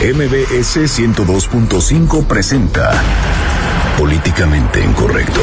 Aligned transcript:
MBS 0.00 0.76
102.5 0.76 2.24
presenta 2.28 3.02
Políticamente 3.98 4.80
Incorrecto. 4.80 5.40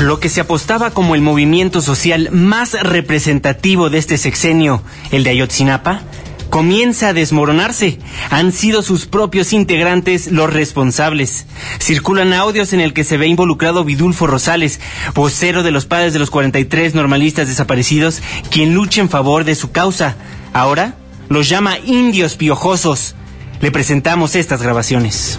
Lo 0.00 0.20
que 0.20 0.28
se 0.28 0.42
apostaba 0.42 0.92
como 0.92 1.16
el 1.16 1.22
movimiento 1.22 1.80
social 1.80 2.28
más 2.30 2.80
representativo 2.80 3.90
de 3.90 3.98
este 3.98 4.16
sexenio, 4.16 4.80
el 5.10 5.24
de 5.24 5.30
Ayotzinapa, 5.30 6.02
comienza 6.48 7.08
a 7.08 7.12
desmoronarse. 7.14 7.98
Han 8.30 8.52
sido 8.52 8.82
sus 8.82 9.06
propios 9.06 9.52
integrantes 9.52 10.30
los 10.30 10.52
responsables. 10.52 11.46
Circulan 11.80 12.32
audios 12.32 12.72
en 12.72 12.80
el 12.80 12.92
que 12.92 13.02
se 13.02 13.16
ve 13.16 13.26
involucrado 13.26 13.82
Vidulfo 13.82 14.28
Rosales, 14.28 14.78
vocero 15.16 15.64
de 15.64 15.72
los 15.72 15.86
padres 15.86 16.12
de 16.12 16.20
los 16.20 16.30
43 16.30 16.94
normalistas 16.94 17.48
desaparecidos, 17.48 18.22
quien 18.52 18.72
lucha 18.72 19.00
en 19.00 19.10
favor 19.10 19.42
de 19.42 19.56
su 19.56 19.72
causa. 19.72 20.14
Ahora 20.52 20.94
los 21.28 21.48
llama 21.48 21.78
indios 21.78 22.36
piojosos. 22.36 23.14
Le 23.60 23.70
presentamos 23.70 24.36
estas 24.36 24.62
grabaciones. 24.62 25.38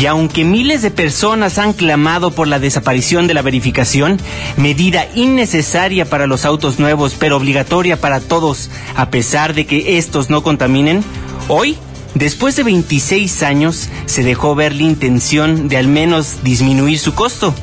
Y 0.00 0.06
aunque 0.06 0.44
miles 0.44 0.80
de 0.80 0.90
personas 0.90 1.58
han 1.58 1.74
clamado 1.74 2.30
por 2.30 2.48
la 2.48 2.58
desaparición 2.58 3.26
de 3.26 3.34
la 3.34 3.42
verificación, 3.42 4.18
medida 4.56 5.06
innecesaria 5.14 6.06
para 6.06 6.26
los 6.26 6.46
autos 6.46 6.78
nuevos 6.78 7.16
pero 7.18 7.36
obligatoria 7.36 8.00
para 8.00 8.20
todos, 8.20 8.70
a 8.96 9.10
pesar 9.10 9.52
de 9.52 9.66
que 9.66 9.98
estos 9.98 10.30
no 10.30 10.42
contaminen, 10.42 11.04
hoy, 11.48 11.76
después 12.14 12.56
de 12.56 12.62
26 12.62 13.42
años, 13.42 13.90
se 14.06 14.22
dejó 14.22 14.54
ver 14.54 14.74
la 14.74 14.84
intención 14.84 15.68
de 15.68 15.76
al 15.76 15.88
menos 15.88 16.42
disminuir 16.42 16.98
su 16.98 17.14
costo. 17.14 17.54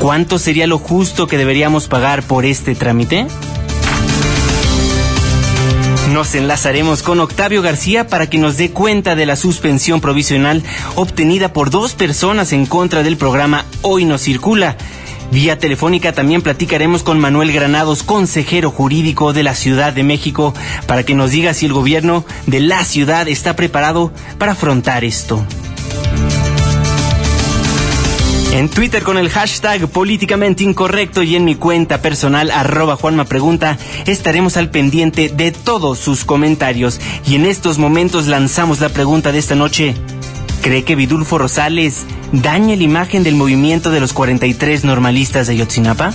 ¿Cuánto 0.00 0.40
sería 0.40 0.66
lo 0.66 0.78
justo 0.78 1.28
que 1.28 1.38
deberíamos 1.38 1.86
pagar 1.86 2.24
por 2.24 2.46
este 2.46 2.74
trámite? 2.74 3.28
Nos 6.10 6.34
enlazaremos 6.34 7.04
con 7.04 7.20
Octavio 7.20 7.62
García 7.62 8.08
para 8.08 8.28
que 8.28 8.36
nos 8.36 8.56
dé 8.56 8.72
cuenta 8.72 9.14
de 9.14 9.26
la 9.26 9.36
suspensión 9.36 10.00
provisional 10.00 10.64
obtenida 10.96 11.52
por 11.52 11.70
dos 11.70 11.94
personas 11.94 12.52
en 12.52 12.66
contra 12.66 13.04
del 13.04 13.16
programa 13.16 13.64
Hoy 13.82 14.04
no 14.04 14.18
circula. 14.18 14.76
Vía 15.30 15.60
telefónica 15.60 16.12
también 16.12 16.42
platicaremos 16.42 17.04
con 17.04 17.20
Manuel 17.20 17.52
Granados, 17.52 18.02
consejero 18.02 18.72
jurídico 18.72 19.32
de 19.32 19.44
la 19.44 19.54
Ciudad 19.54 19.92
de 19.92 20.02
México, 20.02 20.52
para 20.88 21.04
que 21.04 21.14
nos 21.14 21.30
diga 21.30 21.54
si 21.54 21.66
el 21.66 21.72
gobierno 21.72 22.24
de 22.46 22.58
la 22.58 22.84
ciudad 22.84 23.28
está 23.28 23.54
preparado 23.54 24.12
para 24.36 24.52
afrontar 24.52 25.04
esto. 25.04 25.46
En 28.52 28.68
Twitter 28.68 29.04
con 29.04 29.16
el 29.16 29.30
hashtag 29.30 29.86
políticamente 29.88 30.64
incorrecto 30.64 31.22
y 31.22 31.36
en 31.36 31.44
mi 31.44 31.54
cuenta 31.54 32.02
personal 32.02 32.50
arroba 32.50 32.96
Juanma 32.96 33.24
Pregunta 33.24 33.78
estaremos 34.06 34.56
al 34.56 34.70
pendiente 34.70 35.28
de 35.28 35.52
todos 35.52 36.00
sus 36.00 36.24
comentarios 36.24 37.00
y 37.26 37.36
en 37.36 37.46
estos 37.46 37.78
momentos 37.78 38.26
lanzamos 38.26 38.80
la 38.80 38.88
pregunta 38.88 39.30
de 39.30 39.38
esta 39.38 39.54
noche. 39.54 39.94
¿Cree 40.62 40.82
que 40.82 40.96
Vidulfo 40.96 41.38
Rosales 41.38 42.04
daña 42.32 42.74
la 42.74 42.82
imagen 42.82 43.22
del 43.22 43.36
movimiento 43.36 43.92
de 43.92 44.00
los 44.00 44.12
43 44.12 44.84
normalistas 44.84 45.46
de 45.46 45.56
Yotzinapa? 45.56 46.12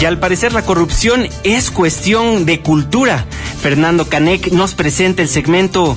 Y 0.00 0.04
al 0.06 0.18
parecer 0.18 0.54
la 0.54 0.62
corrupción 0.62 1.28
es 1.44 1.70
cuestión 1.70 2.46
de 2.46 2.60
cultura. 2.60 3.26
Fernando 3.60 4.08
Canek 4.08 4.52
nos 4.52 4.74
presenta 4.74 5.22
el 5.22 5.28
segmento 5.28 5.96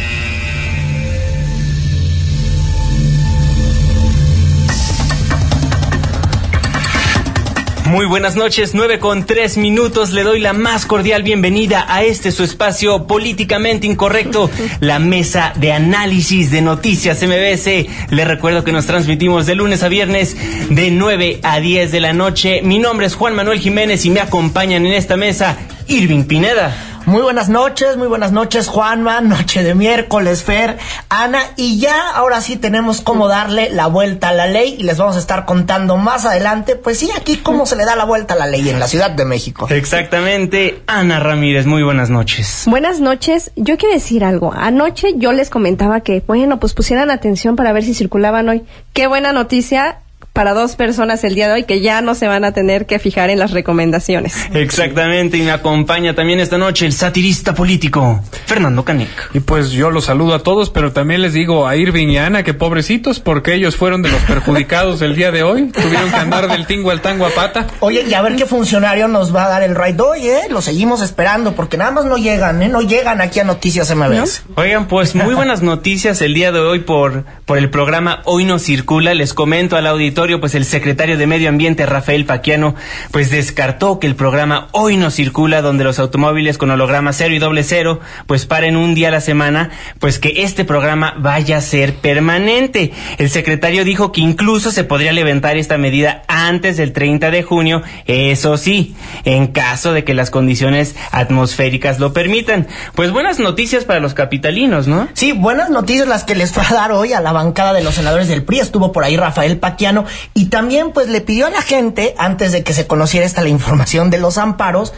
Muy 7.91 8.05
buenas 8.05 8.37
noches, 8.37 8.73
nueve 8.73 8.99
con 8.99 9.25
tres 9.25 9.57
minutos. 9.57 10.11
Le 10.11 10.23
doy 10.23 10.39
la 10.39 10.53
más 10.53 10.85
cordial 10.85 11.23
bienvenida 11.23 11.85
a 11.89 12.03
este 12.03 12.31
su 12.31 12.45
espacio 12.45 13.05
políticamente 13.05 13.85
incorrecto, 13.85 14.49
la 14.79 14.97
mesa 14.97 15.51
de 15.57 15.73
análisis 15.73 16.51
de 16.51 16.61
noticias 16.61 17.21
MBS. 17.21 17.89
Le 18.09 18.23
recuerdo 18.23 18.63
que 18.63 18.71
nos 18.71 18.85
transmitimos 18.85 19.45
de 19.45 19.55
lunes 19.55 19.83
a 19.83 19.89
viernes 19.89 20.37
de 20.69 20.89
9 20.89 21.41
a 21.43 21.59
10 21.59 21.91
de 21.91 21.99
la 21.99 22.13
noche. 22.13 22.61
Mi 22.63 22.79
nombre 22.79 23.07
es 23.07 23.15
Juan 23.15 23.35
Manuel 23.35 23.59
Jiménez 23.59 24.05
y 24.05 24.09
me 24.09 24.21
acompañan 24.21 24.85
en 24.85 24.93
esta 24.93 25.17
mesa 25.17 25.57
Irving 25.87 26.23
Pineda. 26.23 26.90
Muy 27.05 27.23
buenas 27.23 27.49
noches, 27.49 27.97
muy 27.97 28.07
buenas 28.07 28.31
noches, 28.31 28.67
Juanma, 28.67 29.21
noche 29.21 29.63
de 29.63 29.73
miércoles, 29.73 30.43
Fer, 30.43 30.77
Ana, 31.09 31.39
y 31.55 31.79
ya 31.79 32.11
ahora 32.13 32.41
sí 32.41 32.57
tenemos 32.57 33.01
cómo 33.01 33.27
darle 33.27 33.69
la 33.71 33.87
vuelta 33.87 34.29
a 34.29 34.33
la 34.33 34.45
ley 34.45 34.75
y 34.77 34.83
les 34.83 34.97
vamos 34.97 35.15
a 35.15 35.19
estar 35.19 35.45
contando 35.45 35.97
más 35.97 36.25
adelante, 36.25 36.75
pues 36.75 36.99
sí, 36.99 37.09
aquí 37.17 37.37
cómo 37.37 37.65
se 37.65 37.75
le 37.75 37.85
da 37.85 37.95
la 37.95 38.05
vuelta 38.05 38.35
a 38.35 38.37
la 38.37 38.45
ley 38.45 38.69
en 38.69 38.79
la 38.79 38.87
Ciudad 38.87 39.09
de 39.09 39.25
México. 39.25 39.67
Exactamente, 39.69 40.83
Ana 40.85 41.19
Ramírez, 41.19 41.65
muy 41.65 41.81
buenas 41.81 42.09
noches. 42.09 42.63
Buenas 42.67 42.99
noches, 42.99 43.51
yo 43.55 43.77
quiero 43.77 43.95
decir 43.95 44.23
algo. 44.23 44.53
Anoche 44.55 45.13
yo 45.17 45.31
les 45.33 45.49
comentaba 45.49 46.01
que, 46.01 46.23
bueno, 46.25 46.59
pues 46.59 46.73
pusieran 46.73 47.09
atención 47.09 47.55
para 47.55 47.73
ver 47.73 47.83
si 47.83 47.93
circulaban 47.93 48.47
hoy. 48.47 48.63
Qué 48.93 49.07
buena 49.07 49.33
noticia, 49.33 49.99
para 50.41 50.55
dos 50.55 50.75
personas 50.75 51.23
el 51.23 51.35
día 51.35 51.49
de 51.49 51.53
hoy 51.53 51.63
que 51.65 51.81
ya 51.81 52.01
no 52.01 52.15
se 52.15 52.27
van 52.27 52.43
a 52.43 52.51
tener 52.51 52.87
que 52.87 52.97
fijar 52.97 53.29
en 53.29 53.37
las 53.37 53.51
recomendaciones. 53.51 54.33
Exactamente, 54.55 55.37
y 55.37 55.43
me 55.43 55.51
acompaña 55.51 56.15
también 56.15 56.39
esta 56.39 56.57
noche 56.57 56.87
el 56.87 56.93
satirista 56.93 57.53
político, 57.53 58.23
Fernando 58.47 58.83
Canek. 58.83 59.29
Y 59.35 59.41
pues 59.41 59.69
yo 59.69 59.91
los 59.91 60.05
saludo 60.05 60.33
a 60.33 60.39
todos, 60.39 60.71
pero 60.71 60.93
también 60.93 61.21
les 61.21 61.33
digo 61.33 61.67
a 61.67 61.75
Irving 61.75 62.07
y 62.07 62.17
Ana 62.17 62.41
que 62.41 62.55
pobrecitos, 62.55 63.19
porque 63.19 63.53
ellos 63.53 63.75
fueron 63.75 64.01
de 64.01 64.09
los 64.09 64.19
perjudicados 64.23 65.03
el 65.03 65.15
día 65.15 65.29
de 65.29 65.43
hoy. 65.43 65.67
Tuvieron 65.67 66.09
que 66.09 66.15
andar 66.15 66.47
del 66.47 66.65
tingo 66.65 66.89
al 66.89 67.01
tango 67.01 67.27
a 67.27 67.29
pata. 67.29 67.67
Oye, 67.79 68.03
y 68.09 68.15
a 68.15 68.23
ver 68.23 68.35
qué 68.35 68.47
funcionario 68.47 69.07
nos 69.07 69.35
va 69.35 69.45
a 69.45 69.49
dar 69.49 69.61
el 69.61 69.75
ride 69.75 70.01
hoy, 70.01 70.27
¿eh? 70.27 70.41
Lo 70.49 70.63
seguimos 70.63 71.03
esperando, 71.03 71.51
porque 71.53 71.77
nada 71.77 71.91
más 71.91 72.05
no 72.05 72.17
llegan, 72.17 72.63
¿eh? 72.63 72.67
No 72.67 72.81
llegan 72.81 73.21
aquí 73.21 73.39
a 73.39 73.43
Noticias 73.43 73.95
MBS. 73.95 74.41
Oigan, 74.55 74.87
pues 74.87 75.13
muy 75.13 75.35
buenas 75.35 75.61
noticias 75.61 76.19
el 76.23 76.33
día 76.33 76.51
de 76.51 76.61
hoy 76.61 76.79
por, 76.79 77.25
por 77.45 77.59
el 77.59 77.69
programa 77.69 78.23
Hoy 78.25 78.45
no 78.45 78.57
circula. 78.57 79.13
Les 79.13 79.35
comento 79.35 79.77
al 79.77 79.85
auditorio 79.85 80.30
pues 80.39 80.55
el 80.55 80.65
secretario 80.65 81.17
de 81.17 81.27
Medio 81.27 81.49
Ambiente, 81.49 81.85
Rafael 81.85 82.25
Paquiano, 82.25 82.75
pues 83.11 83.29
descartó 83.29 83.99
que 83.99 84.07
el 84.07 84.15
programa 84.15 84.67
Hoy 84.71 84.97
no 84.97 85.11
circula, 85.11 85.61
donde 85.61 85.83
los 85.83 85.99
automóviles 85.99 86.57
con 86.57 86.71
holograma 86.71 87.13
cero 87.13 87.33
y 87.33 87.39
doble 87.39 87.63
cero, 87.63 87.99
pues 88.27 88.45
paren 88.45 88.77
un 88.77 88.93
día 88.93 89.09
a 89.09 89.11
la 89.11 89.21
semana, 89.21 89.71
pues 89.99 90.19
que 90.19 90.43
este 90.43 90.65
programa 90.65 91.15
vaya 91.17 91.57
a 91.57 91.61
ser 91.61 91.95
permanente. 91.95 92.93
El 93.17 93.29
secretario 93.29 93.83
dijo 93.83 94.11
que 94.11 94.21
incluso 94.21 94.71
se 94.71 94.83
podría 94.83 95.11
levantar 95.11 95.57
esta 95.57 95.77
medida 95.77 96.23
antes 96.27 96.77
del 96.77 96.93
30 96.93 97.31
de 97.31 97.43
junio, 97.43 97.83
eso 98.05 98.57
sí, 98.57 98.95
en 99.25 99.47
caso 99.47 99.93
de 99.93 100.03
que 100.03 100.13
las 100.13 100.29
condiciones 100.29 100.95
atmosféricas 101.11 101.99
lo 101.99 102.13
permitan. 102.13 102.67
Pues 102.95 103.11
buenas 103.11 103.39
noticias 103.39 103.85
para 103.85 103.99
los 103.99 104.13
capitalinos, 104.13 104.87
¿no? 104.87 105.07
Sí, 105.13 105.31
buenas 105.31 105.69
noticias 105.69 106.07
las 106.07 106.23
que 106.23 106.35
les 106.35 106.51
fue 106.51 106.63
a 106.63 106.73
dar 106.73 106.91
hoy 106.91 107.13
a 107.13 107.21
la 107.21 107.31
bancada 107.31 107.73
de 107.73 107.83
los 107.83 107.95
senadores 107.95 108.27
del 108.27 108.43
PRI. 108.43 108.59
Estuvo 108.59 108.91
por 108.91 109.03
ahí 109.03 109.17
Rafael 109.17 109.57
Paquiano 109.57 110.05
y 110.33 110.49
también 110.49 110.91
pues 110.91 111.07
le 111.07 111.21
pidió 111.21 111.47
a 111.47 111.49
la 111.49 111.61
gente, 111.61 112.15
antes 112.17 112.51
de 112.51 112.63
que 112.63 112.73
se 112.73 112.87
conociera 112.87 113.25
esta 113.25 113.41
la 113.41 113.49
información 113.49 114.09
de 114.09 114.19
los 114.19 114.37
amparos, 114.37 114.93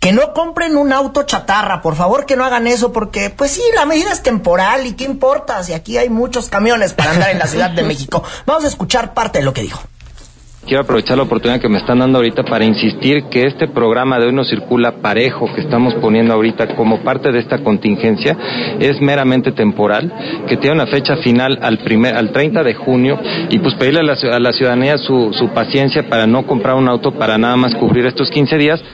que 0.00 0.12
no 0.12 0.32
compren 0.32 0.76
un 0.76 0.92
auto 0.92 1.24
chatarra, 1.24 1.82
por 1.82 1.96
favor 1.96 2.24
que 2.24 2.36
no 2.36 2.44
hagan 2.44 2.66
eso, 2.66 2.92
porque 2.92 3.30
pues 3.30 3.50
sí, 3.50 3.62
la 3.74 3.84
medida 3.84 4.12
es 4.12 4.22
temporal 4.22 4.86
y 4.86 4.92
qué 4.92 5.04
importa 5.04 5.62
si 5.64 5.72
aquí 5.72 5.98
hay 5.98 6.08
muchos 6.08 6.48
camiones 6.48 6.94
para 6.94 7.12
andar 7.12 7.30
en 7.30 7.38
la 7.38 7.46
Ciudad 7.46 7.70
de 7.70 7.82
México. 7.84 8.22
Vamos 8.46 8.64
a 8.64 8.68
escuchar 8.68 9.14
parte 9.14 9.40
de 9.40 9.44
lo 9.44 9.52
que 9.52 9.62
dijo. 9.62 9.82
Quiero 10.68 10.82
aprovechar 10.82 11.16
la 11.16 11.22
oportunidad 11.22 11.62
que 11.62 11.68
me 11.70 11.78
están 11.78 12.00
dando 12.00 12.18
ahorita 12.18 12.42
para 12.42 12.62
insistir 12.62 13.24
que 13.30 13.44
este 13.44 13.68
programa 13.68 14.18
de 14.18 14.26
hoy 14.26 14.34
no 14.34 14.44
circula 14.44 15.00
parejo 15.00 15.50
que 15.54 15.62
estamos 15.62 15.94
poniendo 15.94 16.34
ahorita 16.34 16.76
como 16.76 16.98
parte 16.98 17.32
de 17.32 17.38
esta 17.38 17.64
contingencia 17.64 18.36
es 18.78 19.00
meramente 19.00 19.52
temporal, 19.52 20.12
que 20.46 20.58
tiene 20.58 20.76
una 20.76 20.86
fecha 20.86 21.16
final 21.16 21.58
al 21.62 21.78
primer, 21.78 22.14
al 22.14 22.32
30 22.32 22.62
de 22.62 22.74
junio 22.74 23.18
y 23.48 23.58
pues 23.60 23.76
pedirle 23.76 24.00
a 24.00 24.02
la, 24.02 24.12
a 24.12 24.40
la 24.40 24.52
ciudadanía 24.52 24.98
su, 24.98 25.32
su 25.32 25.48
paciencia 25.54 26.06
para 26.06 26.26
no 26.26 26.46
comprar 26.46 26.74
un 26.74 26.86
auto 26.86 27.12
para 27.12 27.38
nada 27.38 27.56
más 27.56 27.74
cubrir 27.74 28.04
estos 28.04 28.30
15 28.30 28.58
días. 28.58 28.84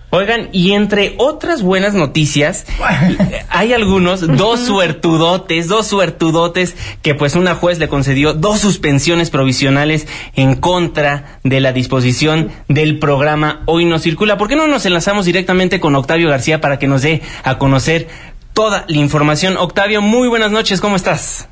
Oigan, 0.10 0.48
y 0.54 0.72
entre 0.72 1.16
otras 1.18 1.62
buenas 1.62 1.94
noticias, 1.94 2.66
hay 3.50 3.74
algunos, 3.74 4.26
dos 4.38 4.62
suertudotes, 4.62 5.68
dos 5.68 5.86
suertudotes, 5.88 6.76
que 7.02 7.14
pues 7.14 7.36
una 7.36 7.56
juez 7.56 7.78
le 7.78 7.90
concedió 7.90 8.34
dos 8.34 8.62
suspensiones 8.62 9.30
provisionales 9.30 10.08
en 10.34 10.56
contra 10.56 11.40
de 11.44 11.60
la 11.60 11.74
disposición 11.74 12.52
del 12.70 13.00
programa 13.00 13.64
Hoy 13.66 13.84
no 13.84 14.00
circula. 14.00 14.38
¿Por 14.38 14.48
qué 14.48 14.56
no 14.56 14.68
nos 14.68 14.86
enlazamos 14.86 15.26
directamente 15.26 15.82
con 15.82 15.94
Octavio 15.96 16.30
García 16.30 16.62
para 16.62 16.80
que 16.80 16.88
nos 16.88 17.02
dé 17.02 17.22
a 17.44 17.58
conocer 17.58 18.08
toda 18.54 18.86
la 18.88 18.98
información? 18.98 19.58
Octavio, 19.58 20.02
muy 20.02 20.30
buenas 20.30 20.52
noches, 20.52 20.80
¿cómo 20.80 20.96
estás? 20.96 21.50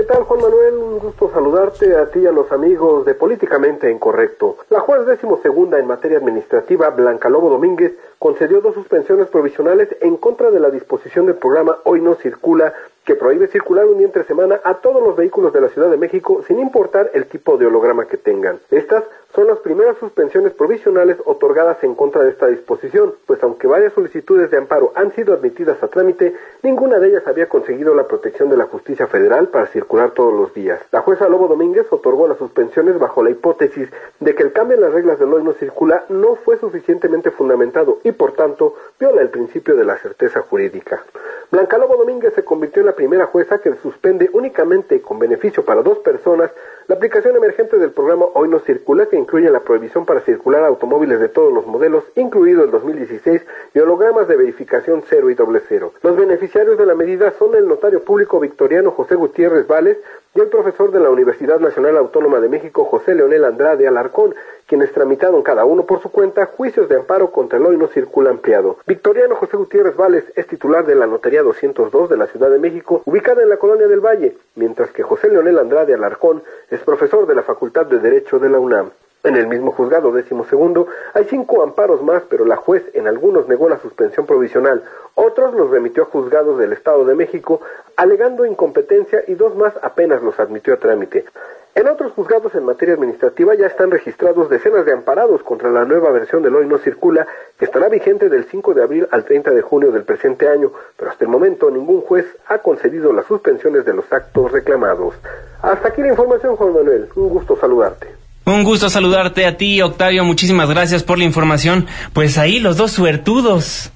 ¿Qué 0.00 0.06
tal, 0.06 0.22
Juan 0.22 0.40
Manuel? 0.40 0.78
Un 0.78 0.98
gusto 0.98 1.30
saludarte 1.30 1.94
a 1.94 2.06
ti 2.06 2.20
y 2.20 2.26
a 2.26 2.32
los 2.32 2.50
amigos 2.52 3.04
de 3.04 3.14
Políticamente 3.14 3.90
Incorrecto. 3.90 4.56
La 4.70 4.80
juez 4.80 5.04
décimo 5.04 5.38
segunda 5.42 5.78
en 5.78 5.86
materia 5.86 6.16
administrativa, 6.16 6.88
Blanca 6.88 7.28
Lobo 7.28 7.50
Domínguez, 7.50 7.92
concedió 8.18 8.62
dos 8.62 8.72
suspensiones 8.72 9.26
provisionales 9.26 9.94
en 10.00 10.16
contra 10.16 10.50
de 10.50 10.58
la 10.58 10.70
disposición 10.70 11.26
del 11.26 11.34
programa 11.34 11.80
Hoy 11.84 12.00
no 12.00 12.14
circula, 12.14 12.72
que 13.04 13.14
prohíbe 13.14 13.48
circular 13.48 13.84
un 13.84 13.98
día 13.98 14.06
entre 14.06 14.24
semana 14.24 14.58
a 14.64 14.80
todos 14.80 15.02
los 15.02 15.16
vehículos 15.16 15.52
de 15.52 15.60
la 15.60 15.68
Ciudad 15.68 15.90
de 15.90 15.98
México 15.98 16.42
sin 16.48 16.60
importar 16.60 17.10
el 17.12 17.26
tipo 17.26 17.58
de 17.58 17.66
holograma 17.66 18.06
que 18.06 18.16
tengan. 18.16 18.58
Estas 18.70 19.04
son 19.34 19.46
las 19.46 19.58
primeras 19.58 19.96
suspensiones 19.98 20.52
provisionales 20.52 21.16
otorgadas 21.24 21.82
en 21.84 21.94
contra 21.94 22.24
de 22.24 22.30
esta 22.30 22.48
disposición, 22.48 23.14
pues 23.26 23.42
aunque 23.42 23.66
varias 23.66 23.92
solicitudes 23.92 24.50
de 24.50 24.56
amparo 24.56 24.92
han 24.94 25.12
sido 25.12 25.34
admitidas 25.34 25.82
a 25.82 25.88
trámite, 25.88 26.34
ninguna 26.62 26.98
de 26.98 27.08
ellas 27.08 27.26
había 27.26 27.48
conseguido 27.48 27.94
la 27.94 28.08
protección 28.08 28.48
de 28.48 28.56
la 28.56 28.64
justicia 28.64 29.06
federal 29.06 29.48
para 29.48 29.66
circular 29.66 30.10
todos 30.10 30.32
los 30.34 30.52
días. 30.52 30.80
La 30.90 31.02
jueza 31.02 31.28
Lobo 31.28 31.46
Domínguez 31.48 31.86
otorgó 31.90 32.26
las 32.26 32.38
suspensiones 32.38 32.98
bajo 32.98 33.22
la 33.22 33.30
hipótesis 33.30 33.88
de 34.18 34.34
que 34.34 34.42
el 34.42 34.52
cambio 34.52 34.76
en 34.76 34.82
las 34.82 34.92
reglas 34.92 35.18
del 35.18 35.32
hoy 35.32 35.44
no 35.44 35.52
circula 35.52 36.04
no 36.08 36.34
fue 36.36 36.58
suficientemente 36.58 37.30
fundamentado 37.30 37.98
y 38.02 38.12
por 38.12 38.32
tanto 38.32 38.74
viola 38.98 39.22
el 39.22 39.30
principio 39.30 39.76
de 39.76 39.84
la 39.84 39.96
certeza 39.98 40.40
jurídica. 40.40 41.04
Blanca 41.50 41.78
Lobo 41.78 41.96
Domínguez 41.96 42.34
se 42.34 42.44
convirtió 42.44 42.80
en 42.80 42.86
la 42.86 42.94
primera 42.94 43.26
jueza 43.26 43.58
que 43.58 43.74
suspende 43.76 44.30
únicamente 44.32 45.00
con 45.00 45.18
beneficio 45.18 45.64
para 45.64 45.82
dos 45.82 45.98
personas 45.98 46.50
la 46.90 46.96
aplicación 46.96 47.36
emergente 47.36 47.78
del 47.78 47.92
programa 47.92 48.26
Hoy 48.34 48.48
no 48.48 48.58
circula 48.58 49.06
que 49.06 49.16
incluye 49.16 49.48
la 49.48 49.60
prohibición 49.60 50.04
para 50.04 50.22
circular 50.22 50.64
automóviles 50.64 51.20
de 51.20 51.28
todos 51.28 51.52
los 51.52 51.64
modelos, 51.64 52.02
incluido 52.16 52.64
el 52.64 52.72
2016, 52.72 53.42
y 53.72 53.78
hologramas 53.78 54.26
de 54.26 54.36
verificación 54.36 55.04
cero 55.08 55.30
y 55.30 55.34
doble 55.34 55.62
cero. 55.68 55.92
Los 56.02 56.16
beneficiarios 56.16 56.76
de 56.76 56.86
la 56.86 56.96
medida 56.96 57.32
son 57.38 57.54
el 57.54 57.68
notario 57.68 58.02
público 58.02 58.40
victoriano 58.40 58.90
José 58.90 59.14
Gutiérrez 59.14 59.68
Vales 59.68 59.98
y 60.34 60.40
el 60.40 60.48
profesor 60.48 60.92
de 60.92 61.00
la 61.00 61.10
Universidad 61.10 61.58
Nacional 61.58 61.96
Autónoma 61.96 62.40
de 62.40 62.48
México 62.48 62.84
José 62.84 63.14
Leonel 63.14 63.44
Andrade 63.44 63.88
Alarcón, 63.88 64.34
quienes 64.66 64.92
tramitaron 64.92 65.42
cada 65.42 65.64
uno 65.64 65.84
por 65.84 66.00
su 66.00 66.10
cuenta 66.10 66.46
juicios 66.46 66.88
de 66.88 66.96
amparo 66.96 67.32
contra 67.32 67.58
el 67.58 67.66
hoy 67.66 67.76
no 67.76 67.88
circula 67.88 68.30
ampliado. 68.30 68.76
Victoriano 68.86 69.34
José 69.34 69.56
Gutiérrez 69.56 69.96
Vales 69.96 70.24
es 70.36 70.46
titular 70.46 70.86
de 70.86 70.94
la 70.94 71.08
Notaría 71.08 71.42
202 71.42 72.08
de 72.08 72.16
la 72.16 72.28
Ciudad 72.28 72.50
de 72.50 72.58
México, 72.58 73.02
ubicada 73.06 73.42
en 73.42 73.48
la 73.48 73.56
colonia 73.56 73.88
del 73.88 74.00
Valle, 74.00 74.36
mientras 74.54 74.90
que 74.92 75.02
José 75.02 75.28
Leonel 75.28 75.58
Andrade 75.58 75.94
Alarcón 75.94 76.42
es 76.70 76.80
profesor 76.80 77.26
de 77.26 77.34
la 77.34 77.42
Facultad 77.42 77.86
de 77.86 77.98
Derecho 77.98 78.38
de 78.38 78.48
la 78.50 78.60
UNAM. 78.60 78.90
En 79.22 79.36
el 79.36 79.48
mismo 79.48 79.72
juzgado 79.72 80.12
décimo 80.12 80.46
segundo 80.46 80.86
hay 81.12 81.24
cinco 81.24 81.62
amparos 81.62 82.02
más, 82.02 82.22
pero 82.30 82.46
la 82.46 82.56
juez 82.56 82.82
en 82.94 83.06
algunos 83.06 83.48
negó 83.48 83.68
la 83.68 83.78
suspensión 83.78 84.24
provisional, 84.24 84.82
otros 85.14 85.52
los 85.52 85.68
remitió 85.68 86.04
a 86.04 86.06
juzgados 86.06 86.58
del 86.58 86.72
Estado 86.72 87.04
de 87.04 87.14
México 87.14 87.60
alegando 87.96 88.46
incompetencia 88.46 89.22
y 89.26 89.34
dos 89.34 89.54
más 89.56 89.74
apenas 89.82 90.22
los 90.22 90.40
admitió 90.40 90.72
a 90.72 90.78
trámite. 90.78 91.26
En 91.74 91.86
otros 91.86 92.12
juzgados 92.12 92.54
en 92.54 92.64
materia 92.64 92.94
administrativa 92.94 93.54
ya 93.54 93.66
están 93.66 93.90
registrados 93.90 94.48
decenas 94.48 94.86
de 94.86 94.92
amparados 94.92 95.42
contra 95.42 95.70
la 95.70 95.84
nueva 95.84 96.10
versión 96.10 96.42
del 96.42 96.56
Hoy 96.56 96.66
No 96.66 96.78
Circula, 96.78 97.26
que 97.58 97.66
estará 97.66 97.90
vigente 97.90 98.30
del 98.30 98.44
5 98.44 98.72
de 98.72 98.82
abril 98.82 99.08
al 99.10 99.24
30 99.24 99.50
de 99.50 99.60
junio 99.60 99.92
del 99.92 100.04
presente 100.04 100.48
año, 100.48 100.72
pero 100.96 101.10
hasta 101.10 101.24
el 101.24 101.30
momento 101.30 101.70
ningún 101.70 102.00
juez 102.00 102.26
ha 102.48 102.58
concedido 102.58 103.12
las 103.12 103.26
suspensiones 103.26 103.84
de 103.84 103.92
los 103.92 104.10
actos 104.10 104.50
reclamados. 104.50 105.14
Hasta 105.60 105.88
aquí 105.88 106.00
la 106.00 106.08
información, 106.08 106.56
Juan 106.56 106.72
Manuel. 106.72 107.08
Un 107.14 107.28
gusto 107.28 107.56
saludarte. 107.56 108.19
Un 108.50 108.64
gusto 108.64 108.90
saludarte 108.90 109.46
a 109.46 109.56
ti, 109.56 109.80
Octavio. 109.80 110.24
Muchísimas 110.24 110.68
gracias 110.68 111.04
por 111.04 111.18
la 111.18 111.24
información. 111.24 111.86
Pues 112.12 112.36
ahí 112.36 112.58
los 112.58 112.76
dos 112.76 112.90
suertudos. 112.90 113.92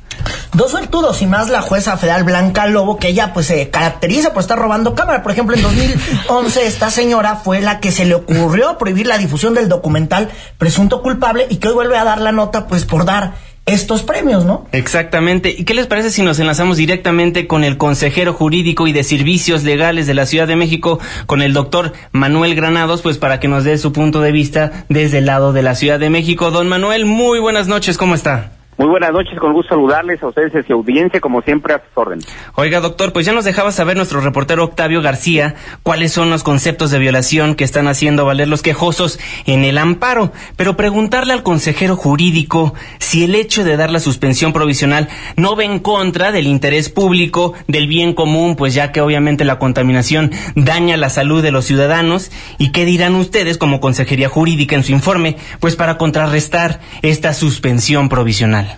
Dos 0.52 0.70
suertudos 0.70 1.20
y 1.22 1.26
más 1.26 1.48
la 1.48 1.60
jueza 1.60 1.96
federal 1.96 2.22
Blanca 2.22 2.68
Lobo, 2.68 2.96
que 2.98 3.08
ella 3.08 3.32
pues 3.34 3.46
se 3.46 3.68
caracteriza 3.70 4.32
por 4.32 4.42
estar 4.42 4.56
robando 4.56 4.94
cámara. 4.94 5.24
Por 5.24 5.32
ejemplo, 5.32 5.56
en 5.56 5.62
2011 5.62 6.66
esta 6.66 6.90
señora 6.92 7.34
fue 7.34 7.60
la 7.60 7.80
que 7.80 7.90
se 7.90 8.04
le 8.04 8.14
ocurrió 8.14 8.78
prohibir 8.78 9.08
la 9.08 9.18
difusión 9.18 9.54
del 9.54 9.68
documental 9.68 10.30
Presunto 10.56 11.02
Culpable 11.02 11.48
y 11.50 11.56
que 11.56 11.68
hoy 11.68 11.74
vuelve 11.74 11.98
a 11.98 12.04
dar 12.04 12.20
la 12.20 12.30
nota 12.30 12.68
pues 12.68 12.84
por 12.84 13.04
dar 13.04 13.34
estos 13.66 14.02
premios, 14.02 14.44
¿no? 14.44 14.66
Exactamente. 14.72 15.54
¿Y 15.56 15.64
qué 15.64 15.74
les 15.74 15.86
parece 15.86 16.10
si 16.10 16.22
nos 16.22 16.38
enlazamos 16.38 16.76
directamente 16.76 17.46
con 17.46 17.64
el 17.64 17.78
consejero 17.78 18.34
jurídico 18.34 18.86
y 18.86 18.92
de 18.92 19.04
servicios 19.04 19.64
legales 19.64 20.06
de 20.06 20.14
la 20.14 20.26
Ciudad 20.26 20.46
de 20.46 20.56
México, 20.56 21.00
con 21.26 21.40
el 21.40 21.52
doctor 21.54 21.92
Manuel 22.12 22.54
Granados, 22.54 23.02
pues 23.02 23.16
para 23.16 23.40
que 23.40 23.48
nos 23.48 23.64
dé 23.64 23.78
su 23.78 23.92
punto 23.92 24.20
de 24.20 24.32
vista 24.32 24.84
desde 24.88 25.18
el 25.18 25.26
lado 25.26 25.52
de 25.52 25.62
la 25.62 25.74
Ciudad 25.74 25.98
de 25.98 26.10
México? 26.10 26.50
Don 26.50 26.68
Manuel, 26.68 27.06
muy 27.06 27.38
buenas 27.38 27.66
noches, 27.66 27.96
¿cómo 27.96 28.14
está? 28.14 28.52
Muy 28.76 28.88
buenas 28.88 29.12
noches, 29.12 29.38
con 29.38 29.52
gusto 29.52 29.74
saludarles 29.74 30.20
a 30.22 30.26
ustedes 30.26 30.52
y 30.54 30.66
su 30.66 30.72
audiencia, 30.72 31.20
como 31.20 31.42
siempre 31.42 31.74
a 31.74 31.78
sus 31.78 31.88
órdenes. 31.94 32.26
Oiga, 32.56 32.80
doctor, 32.80 33.12
pues 33.12 33.24
ya 33.24 33.32
nos 33.32 33.44
dejaba 33.44 33.70
saber 33.70 33.96
nuestro 33.96 34.20
reportero 34.20 34.64
Octavio 34.64 35.00
García 35.00 35.54
cuáles 35.84 36.12
son 36.12 36.28
los 36.28 36.42
conceptos 36.42 36.90
de 36.90 36.98
violación 36.98 37.54
que 37.54 37.62
están 37.62 37.86
haciendo 37.86 38.24
valer 38.24 38.48
los 38.48 38.62
quejosos 38.62 39.20
en 39.46 39.64
el 39.64 39.78
amparo, 39.78 40.32
pero 40.56 40.76
preguntarle 40.76 41.32
al 41.32 41.44
consejero 41.44 41.94
jurídico 41.96 42.74
si 42.98 43.24
el 43.24 43.36
hecho 43.36 43.62
de 43.62 43.76
dar 43.76 43.90
la 43.90 44.00
suspensión 44.00 44.52
provisional 44.52 45.08
no 45.36 45.54
va 45.54 45.64
en 45.64 45.78
contra 45.78 46.32
del 46.32 46.48
interés 46.48 46.88
público, 46.88 47.54
del 47.68 47.86
bien 47.86 48.12
común, 48.12 48.56
pues 48.56 48.74
ya 48.74 48.90
que 48.90 49.00
obviamente 49.00 49.44
la 49.44 49.60
contaminación 49.60 50.32
daña 50.56 50.96
la 50.96 51.10
salud 51.10 51.42
de 51.42 51.52
los 51.52 51.64
ciudadanos, 51.64 52.32
y 52.58 52.72
qué 52.72 52.84
dirán 52.84 53.14
ustedes 53.14 53.56
como 53.56 53.80
consejería 53.80 54.28
jurídica 54.28 54.74
en 54.74 54.82
su 54.82 54.92
informe, 54.92 55.36
pues 55.60 55.76
para 55.76 55.96
contrarrestar 55.96 56.80
esta 57.02 57.34
suspensión 57.34 58.08
provisional. 58.08 58.73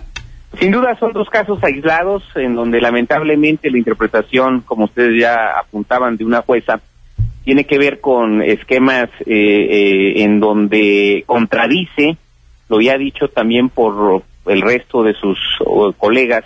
Sin 0.53 0.71
duda 0.71 0.97
son 0.99 1.13
dos 1.13 1.29
casos 1.29 1.63
aislados 1.63 2.23
en 2.35 2.55
donde 2.55 2.81
lamentablemente 2.81 3.69
la 3.69 3.77
interpretación, 3.77 4.61
como 4.61 4.85
ustedes 4.85 5.19
ya 5.19 5.51
apuntaban, 5.59 6.17
de 6.17 6.25
una 6.25 6.41
jueza 6.41 6.79
tiene 7.43 7.65
que 7.65 7.77
ver 7.77 8.01
con 8.01 8.41
esquemas 8.41 9.09
eh, 9.21 9.27
eh, 9.27 10.23
en 10.23 10.39
donde 10.39 11.23
contradice, 11.25 12.17
lo 12.69 12.81
ya 12.81 12.97
dicho 12.97 13.29
también 13.29 13.69
por 13.69 14.23
el 14.47 14.61
resto 14.61 15.03
de 15.03 15.13
sus 15.13 15.37
colegas 15.97 16.43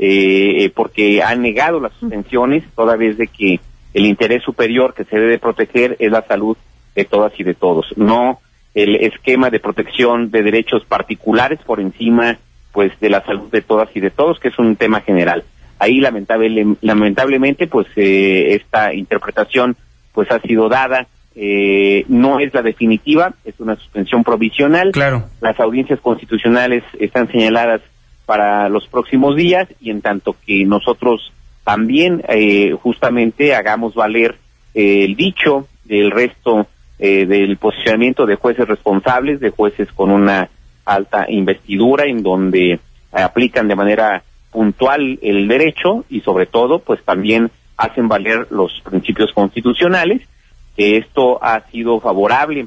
eh, 0.00 0.64
eh, 0.64 0.70
porque 0.70 1.24
han 1.24 1.42
negado 1.42 1.80
las 1.80 1.92
suspensiones, 1.94 2.62
toda 2.76 2.94
vez 2.94 3.18
de 3.18 3.26
que 3.26 3.58
el 3.94 4.06
interés 4.06 4.44
superior 4.44 4.94
que 4.94 5.02
se 5.02 5.18
debe 5.18 5.40
proteger 5.40 5.96
es 5.98 6.12
la 6.12 6.22
salud 6.22 6.56
de 6.94 7.04
todas 7.04 7.32
y 7.38 7.42
de 7.42 7.54
todos, 7.54 7.86
no 7.96 8.38
el 8.74 8.94
esquema 8.94 9.50
de 9.50 9.58
protección 9.58 10.30
de 10.30 10.44
derechos 10.44 10.84
particulares 10.84 11.58
por 11.66 11.80
encima 11.80 12.38
pues 12.78 12.92
de 13.00 13.10
la 13.10 13.24
salud 13.24 13.50
de 13.50 13.60
todas 13.60 13.88
y 13.92 13.98
de 13.98 14.10
todos, 14.10 14.38
que 14.38 14.46
es 14.46 14.58
un 14.60 14.76
tema 14.76 15.00
general. 15.00 15.42
Ahí 15.80 15.98
lamentable, 15.98 16.76
lamentablemente 16.80 17.66
pues 17.66 17.88
eh, 17.96 18.54
esta 18.54 18.94
interpretación 18.94 19.74
pues 20.12 20.30
ha 20.30 20.38
sido 20.38 20.68
dada 20.68 21.08
eh, 21.34 22.04
no 22.06 22.38
es 22.38 22.54
la 22.54 22.62
definitiva, 22.62 23.34
es 23.44 23.58
una 23.58 23.74
suspensión 23.74 24.22
provisional. 24.22 24.92
Claro. 24.92 25.24
Las 25.40 25.58
audiencias 25.58 25.98
constitucionales 25.98 26.84
están 27.00 27.28
señaladas 27.32 27.80
para 28.26 28.68
los 28.68 28.86
próximos 28.86 29.34
días 29.34 29.66
y 29.80 29.90
en 29.90 30.00
tanto 30.00 30.36
que 30.46 30.64
nosotros 30.64 31.32
también 31.64 32.22
eh, 32.28 32.76
justamente 32.80 33.56
hagamos 33.56 33.96
valer 33.96 34.36
eh, 34.72 35.04
el 35.04 35.16
dicho 35.16 35.66
del 35.84 36.12
resto 36.12 36.68
eh, 37.00 37.26
del 37.26 37.56
posicionamiento 37.56 38.24
de 38.24 38.36
jueces 38.36 38.68
responsables, 38.68 39.40
de 39.40 39.50
jueces 39.50 39.88
con 39.92 40.12
una 40.12 40.48
alta 40.88 41.26
investidura 41.28 42.04
en 42.06 42.22
donde 42.22 42.80
aplican 43.12 43.68
de 43.68 43.76
manera 43.76 44.22
puntual 44.50 45.18
el 45.22 45.46
derecho 45.48 46.04
y 46.08 46.20
sobre 46.20 46.46
todo 46.46 46.78
pues 46.80 47.02
también 47.04 47.50
hacen 47.76 48.08
valer 48.08 48.48
los 48.50 48.80
principios 48.80 49.32
constitucionales 49.32 50.22
que 50.76 50.96
esto 50.96 51.42
ha 51.42 51.60
sido 51.70 52.00
favorable 52.00 52.66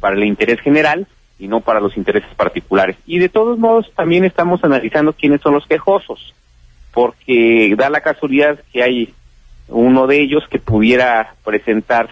para 0.00 0.16
el 0.16 0.24
interés 0.24 0.60
general 0.60 1.06
y 1.38 1.48
no 1.48 1.60
para 1.60 1.80
los 1.80 1.96
intereses 1.96 2.28
particulares. 2.36 2.96
Y 3.06 3.18
de 3.18 3.28
todos 3.28 3.58
modos 3.58 3.90
también 3.94 4.24
estamos 4.24 4.62
analizando 4.64 5.12
quiénes 5.12 5.40
son 5.40 5.54
los 5.54 5.66
quejosos, 5.66 6.34
porque 6.92 7.74
da 7.76 7.90
la 7.90 8.00
casualidad 8.00 8.58
que 8.72 8.82
hay 8.82 9.14
uno 9.68 10.06
de 10.06 10.20
ellos 10.20 10.44
que 10.50 10.58
pudiera 10.58 11.34
presentar 11.44 12.08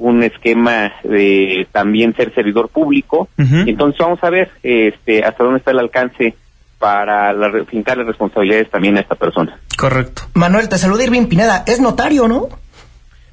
un 0.00 0.22
esquema 0.22 0.92
de 1.04 1.68
también 1.70 2.14
ser 2.16 2.34
servidor 2.34 2.68
público. 2.70 3.28
Entonces 3.36 4.00
vamos 4.00 4.18
a 4.22 4.30
ver 4.30 4.50
este, 4.62 5.22
hasta 5.22 5.44
dónde 5.44 5.58
está 5.58 5.70
el 5.70 5.78
alcance 5.78 6.34
para 6.78 7.32
la, 7.34 7.64
fincarle 7.66 8.04
responsabilidades 8.04 8.70
también 8.70 8.96
a 8.96 9.00
esta 9.00 9.14
persona. 9.14 9.60
Correcto. 9.76 10.22
Manuel, 10.34 10.68
te 10.68 10.78
saluda 10.78 11.04
Irving 11.04 11.26
Pineda. 11.26 11.62
Es 11.66 11.80
notario, 11.80 12.26
¿no? 12.26 12.48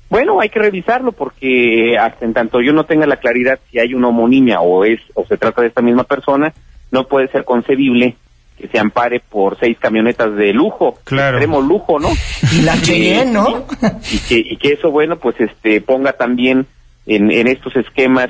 Bueno, 0.09 0.39
hay 0.41 0.49
que 0.49 0.59
revisarlo 0.59 1.13
porque 1.13 1.97
hasta 1.97 2.25
en 2.25 2.33
tanto 2.33 2.61
yo 2.61 2.73
no 2.73 2.85
tenga 2.85 3.07
la 3.07 3.17
claridad 3.17 3.59
si 3.71 3.79
hay 3.79 3.93
una 3.93 4.09
homonimia 4.09 4.59
o 4.59 4.85
es 4.85 4.99
o 5.13 5.25
se 5.25 5.37
trata 5.37 5.61
de 5.61 5.69
esta 5.69 5.81
misma 5.81 6.03
persona, 6.03 6.53
no 6.91 7.07
puede 7.07 7.29
ser 7.29 7.45
concebible 7.45 8.15
que 8.57 8.67
se 8.67 8.79
ampare 8.79 9.19
por 9.19 9.57
seis 9.59 9.77
camionetas 9.79 10.35
de 10.35 10.51
lujo, 10.53 10.97
claro. 11.03 11.37
extremo 11.37 11.61
lujo, 11.61 11.99
¿no? 11.99 12.09
Y 12.51 12.61
la 12.63 12.79
Cheyenne, 12.81 13.31
¿no? 13.31 13.65
y 14.11 14.17
que 14.19 14.37
y 14.37 14.57
que 14.57 14.69
eso 14.73 14.89
bueno, 14.91 15.17
pues 15.17 15.35
este 15.39 15.79
ponga 15.81 16.13
también 16.13 16.65
en, 17.05 17.31
en 17.31 17.47
estos 17.47 17.75
esquemas 17.75 18.29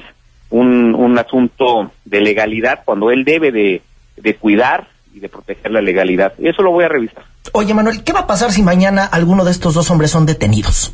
un, 0.49 0.95
un 0.95 1.17
asunto 1.17 1.91
de 2.05 2.21
legalidad 2.21 2.81
cuando 2.85 3.11
él 3.11 3.23
debe 3.23 3.51
de, 3.51 3.81
de 4.17 4.35
cuidar 4.35 4.87
y 5.13 5.19
de 5.19 5.29
proteger 5.29 5.71
la 5.71 5.81
legalidad. 5.81 6.33
Eso 6.39 6.61
lo 6.61 6.71
voy 6.71 6.83
a 6.83 6.89
revisar. 6.89 7.23
Oye, 7.53 7.73
Manuel, 7.73 8.03
¿qué 8.03 8.13
va 8.13 8.21
a 8.21 8.27
pasar 8.27 8.51
si 8.51 8.61
mañana 8.61 9.05
alguno 9.05 9.45
de 9.45 9.51
estos 9.51 9.73
dos 9.73 9.89
hombres 9.89 10.11
son 10.11 10.25
detenidos? 10.25 10.93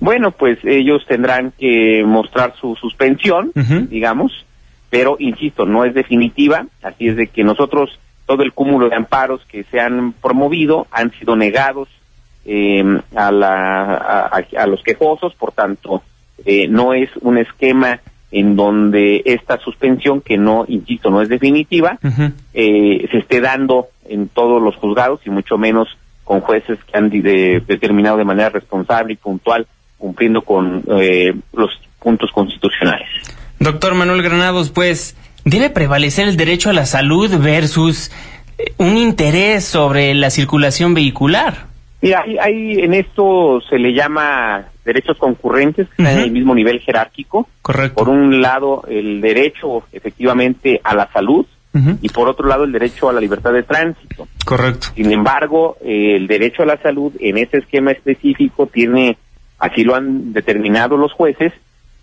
Bueno, 0.00 0.30
pues 0.30 0.58
ellos 0.64 1.04
tendrán 1.08 1.52
que 1.58 2.02
mostrar 2.06 2.54
su 2.60 2.76
suspensión, 2.76 3.52
digamos, 3.88 4.32
pero 4.90 5.16
insisto, 5.18 5.64
no 5.64 5.84
es 5.84 5.94
definitiva, 5.94 6.66
así 6.82 7.08
es 7.08 7.16
de 7.16 7.28
que 7.28 7.44
nosotros 7.44 7.98
todo 8.26 8.42
el 8.42 8.52
cúmulo 8.52 8.88
de 8.88 8.96
amparos 8.96 9.40
que 9.46 9.64
se 9.64 9.80
han 9.80 10.12
promovido 10.12 10.86
han 10.90 11.12
sido 11.12 11.36
negados 11.36 11.88
eh, 12.44 12.84
a, 13.14 13.30
la, 13.32 13.94
a, 13.94 14.42
a, 14.58 14.66
los 14.66 14.82
quejosos, 14.82 15.34
por 15.34 15.52
tanto, 15.52 16.02
eh, 16.44 16.68
no 16.68 16.94
es 16.94 17.10
un 17.20 17.38
esquema 17.38 18.00
en 18.30 18.56
donde 18.56 19.22
esta 19.24 19.58
suspensión, 19.58 20.20
que 20.20 20.36
no, 20.36 20.64
insisto, 20.68 21.10
no 21.10 21.22
es 21.22 21.28
definitiva, 21.28 21.98
uh 22.02 22.06
-huh. 22.08 22.32
eh, 22.54 23.08
se 23.10 23.18
esté 23.18 23.40
dando 23.40 23.88
en 24.08 24.28
todos 24.28 24.62
los 24.62 24.76
juzgados 24.76 25.20
y 25.24 25.30
mucho 25.30 25.56
menos 25.58 25.88
con 26.24 26.40
jueces 26.40 26.78
que 26.84 26.98
han 26.98 27.08
de, 27.08 27.62
determinado 27.66 28.16
de 28.16 28.24
manera 28.24 28.50
responsable 28.50 29.12
y 29.12 29.16
puntual 29.16 29.66
cumpliendo 29.96 30.42
con 30.42 30.84
eh, 31.00 31.34
los 31.52 31.70
puntos 32.00 32.30
constitucionales. 32.32 33.08
Doctor 33.58 33.94
Manuel 33.94 34.22
Granados, 34.22 34.70
pues, 34.70 35.16
¿debe 35.46 35.70
prevalecer 35.70 36.28
el 36.28 36.36
derecho 36.36 36.68
a 36.68 36.74
la 36.74 36.84
salud 36.84 37.30
versus 37.38 38.10
un 38.76 38.98
interés 38.98 39.64
sobre 39.64 40.12
la 40.14 40.28
circulación 40.28 40.92
vehicular? 40.92 41.66
Mira, 42.02 42.22
hay, 42.22 42.36
hay 42.38 42.80
en 42.80 42.92
esto 42.92 43.60
se 43.68 43.78
le 43.78 43.94
llama 43.94 44.66
derechos 44.84 45.16
concurrentes 45.16 45.88
que 45.88 46.02
uh 46.02 46.04
-huh. 46.04 46.08
están 46.08 46.18
en 46.18 46.24
el 46.26 46.32
mismo 46.32 46.54
nivel 46.54 46.80
jerárquico. 46.80 47.48
Correcto. 47.62 47.94
Por 47.94 48.08
un 48.10 48.42
lado, 48.42 48.84
el 48.88 49.20
derecho 49.20 49.84
efectivamente 49.92 50.80
a 50.84 50.94
la 50.94 51.10
salud 51.12 51.46
uh 51.74 51.78
-huh. 51.78 51.98
y 52.02 52.08
por 52.10 52.28
otro 52.28 52.46
lado, 52.46 52.64
el 52.64 52.72
derecho 52.72 53.08
a 53.08 53.12
la 53.12 53.20
libertad 53.20 53.52
de 53.52 53.62
tránsito. 53.62 54.28
Correcto. 54.44 54.88
Sin 54.94 55.10
embargo, 55.12 55.76
eh, 55.80 56.16
el 56.16 56.26
derecho 56.26 56.62
a 56.62 56.66
la 56.66 56.76
salud 56.82 57.12
en 57.20 57.38
ese 57.38 57.58
esquema 57.58 57.92
específico 57.92 58.66
tiene 58.66 59.16
así 59.58 59.84
lo 59.84 59.94
han 59.94 60.32
determinado 60.32 60.96
los 60.96 61.12
jueces, 61.12 61.52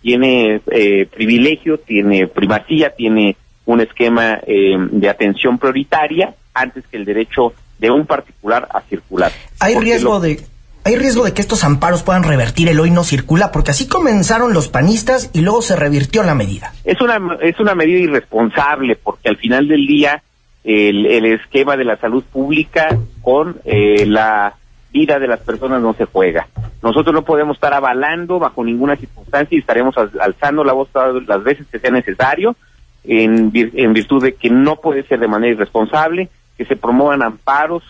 tiene 0.04 0.60
eh, 0.70 1.06
privilegio, 1.06 1.78
tiene 1.78 2.26
primacía, 2.26 2.90
tiene 2.90 3.38
un 3.64 3.80
esquema 3.80 4.38
eh, 4.46 4.76
de 4.90 5.08
atención 5.08 5.58
prioritaria 5.58 6.34
antes 6.52 6.84
que 6.88 6.98
el 6.98 7.06
derecho 7.06 7.54
de 7.78 7.90
un 7.90 8.04
particular 8.04 8.68
a 8.70 8.82
circular. 8.82 9.32
Hay 9.60 9.76
riesgo 9.76 10.14
lo... 10.14 10.20
de 10.20 10.40
hay 10.84 10.96
riesgo 10.96 11.24
de 11.24 11.32
que 11.32 11.40
estos 11.40 11.64
amparos 11.64 12.02
puedan 12.02 12.22
revertir 12.22 12.68
el 12.68 12.78
hoy 12.78 12.90
no 12.90 13.02
circula, 13.02 13.50
porque 13.50 13.70
así 13.70 13.88
comenzaron 13.88 14.52
los 14.52 14.68
panistas 14.68 15.30
y 15.32 15.40
luego 15.40 15.62
se 15.62 15.74
revirtió 15.74 16.22
la 16.22 16.34
medida. 16.34 16.74
Es 16.84 17.00
una 17.00 17.18
es 17.40 17.58
una 17.58 17.74
medida 17.74 18.00
irresponsable 18.00 18.96
porque 18.96 19.30
al 19.30 19.38
final 19.38 19.66
del 19.66 19.86
día 19.86 20.22
el, 20.64 21.06
el 21.06 21.24
esquema 21.24 21.78
de 21.78 21.84
la 21.84 21.96
salud 21.96 22.22
pública 22.30 22.98
con 23.22 23.56
eh, 23.64 24.04
la 24.04 24.54
vida 24.94 25.18
de 25.18 25.26
las 25.26 25.40
personas 25.40 25.82
no 25.82 25.92
se 25.92 26.06
juega. 26.06 26.46
Nosotros 26.80 27.12
no 27.12 27.24
podemos 27.24 27.56
estar 27.56 27.74
avalando 27.74 28.38
bajo 28.38 28.64
ninguna 28.64 28.96
circunstancia 28.96 29.56
y 29.56 29.58
estaremos 29.58 29.96
alzando 29.98 30.62
la 30.62 30.72
voz 30.72 30.88
todas 30.90 31.26
las 31.26 31.42
veces 31.42 31.66
que 31.66 31.80
sea 31.80 31.90
necesario 31.90 32.54
en, 33.02 33.50
en 33.52 33.92
virtud 33.92 34.22
de 34.22 34.34
que 34.34 34.50
no 34.50 34.76
puede 34.76 35.02
ser 35.02 35.18
de 35.18 35.26
manera 35.26 35.54
irresponsable, 35.54 36.28
que 36.56 36.64
se 36.64 36.76
promuevan 36.76 37.22
amparos 37.22 37.82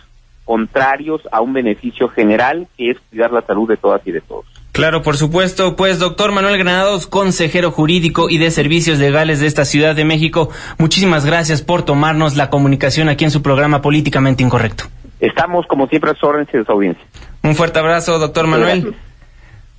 contrarios 0.46 1.20
a 1.30 1.42
un 1.42 1.52
beneficio 1.52 2.08
general 2.08 2.66
que 2.76 2.90
es 2.90 2.98
cuidar 3.10 3.32
la 3.32 3.42
salud 3.42 3.68
de 3.68 3.76
todas 3.76 4.00
y 4.06 4.12
de 4.12 4.22
todos. 4.22 4.46
Claro, 4.72 5.02
por 5.02 5.16
supuesto. 5.16 5.76
Pues, 5.76 5.98
doctor 5.98 6.32
Manuel 6.32 6.58
Granados, 6.58 7.06
consejero 7.06 7.70
jurídico 7.70 8.30
y 8.30 8.38
de 8.38 8.50
servicios 8.50 8.98
legales 8.98 9.40
de 9.40 9.46
esta 9.46 9.64
Ciudad 9.64 9.94
de 9.94 10.04
México, 10.04 10.48
muchísimas 10.78 11.24
gracias 11.26 11.62
por 11.62 11.82
tomarnos 11.82 12.34
la 12.36 12.50
comunicación 12.50 13.08
aquí 13.08 13.24
en 13.24 13.30
su 13.30 13.42
programa 13.42 13.82
Políticamente 13.82 14.42
Incorrecto. 14.42 14.84
Estamos, 15.26 15.66
como 15.66 15.86
siempre, 15.86 16.10
a 16.10 16.14
sus 16.14 16.24
órdenes 16.24 16.48
y 16.52 16.58
de 16.58 16.64
su 16.64 16.72
audiencia. 16.72 17.04
Un 17.42 17.54
fuerte 17.54 17.78
abrazo, 17.78 18.18
doctor 18.18 18.46
Manuel. 18.46 18.82
Gracias. 18.82 19.02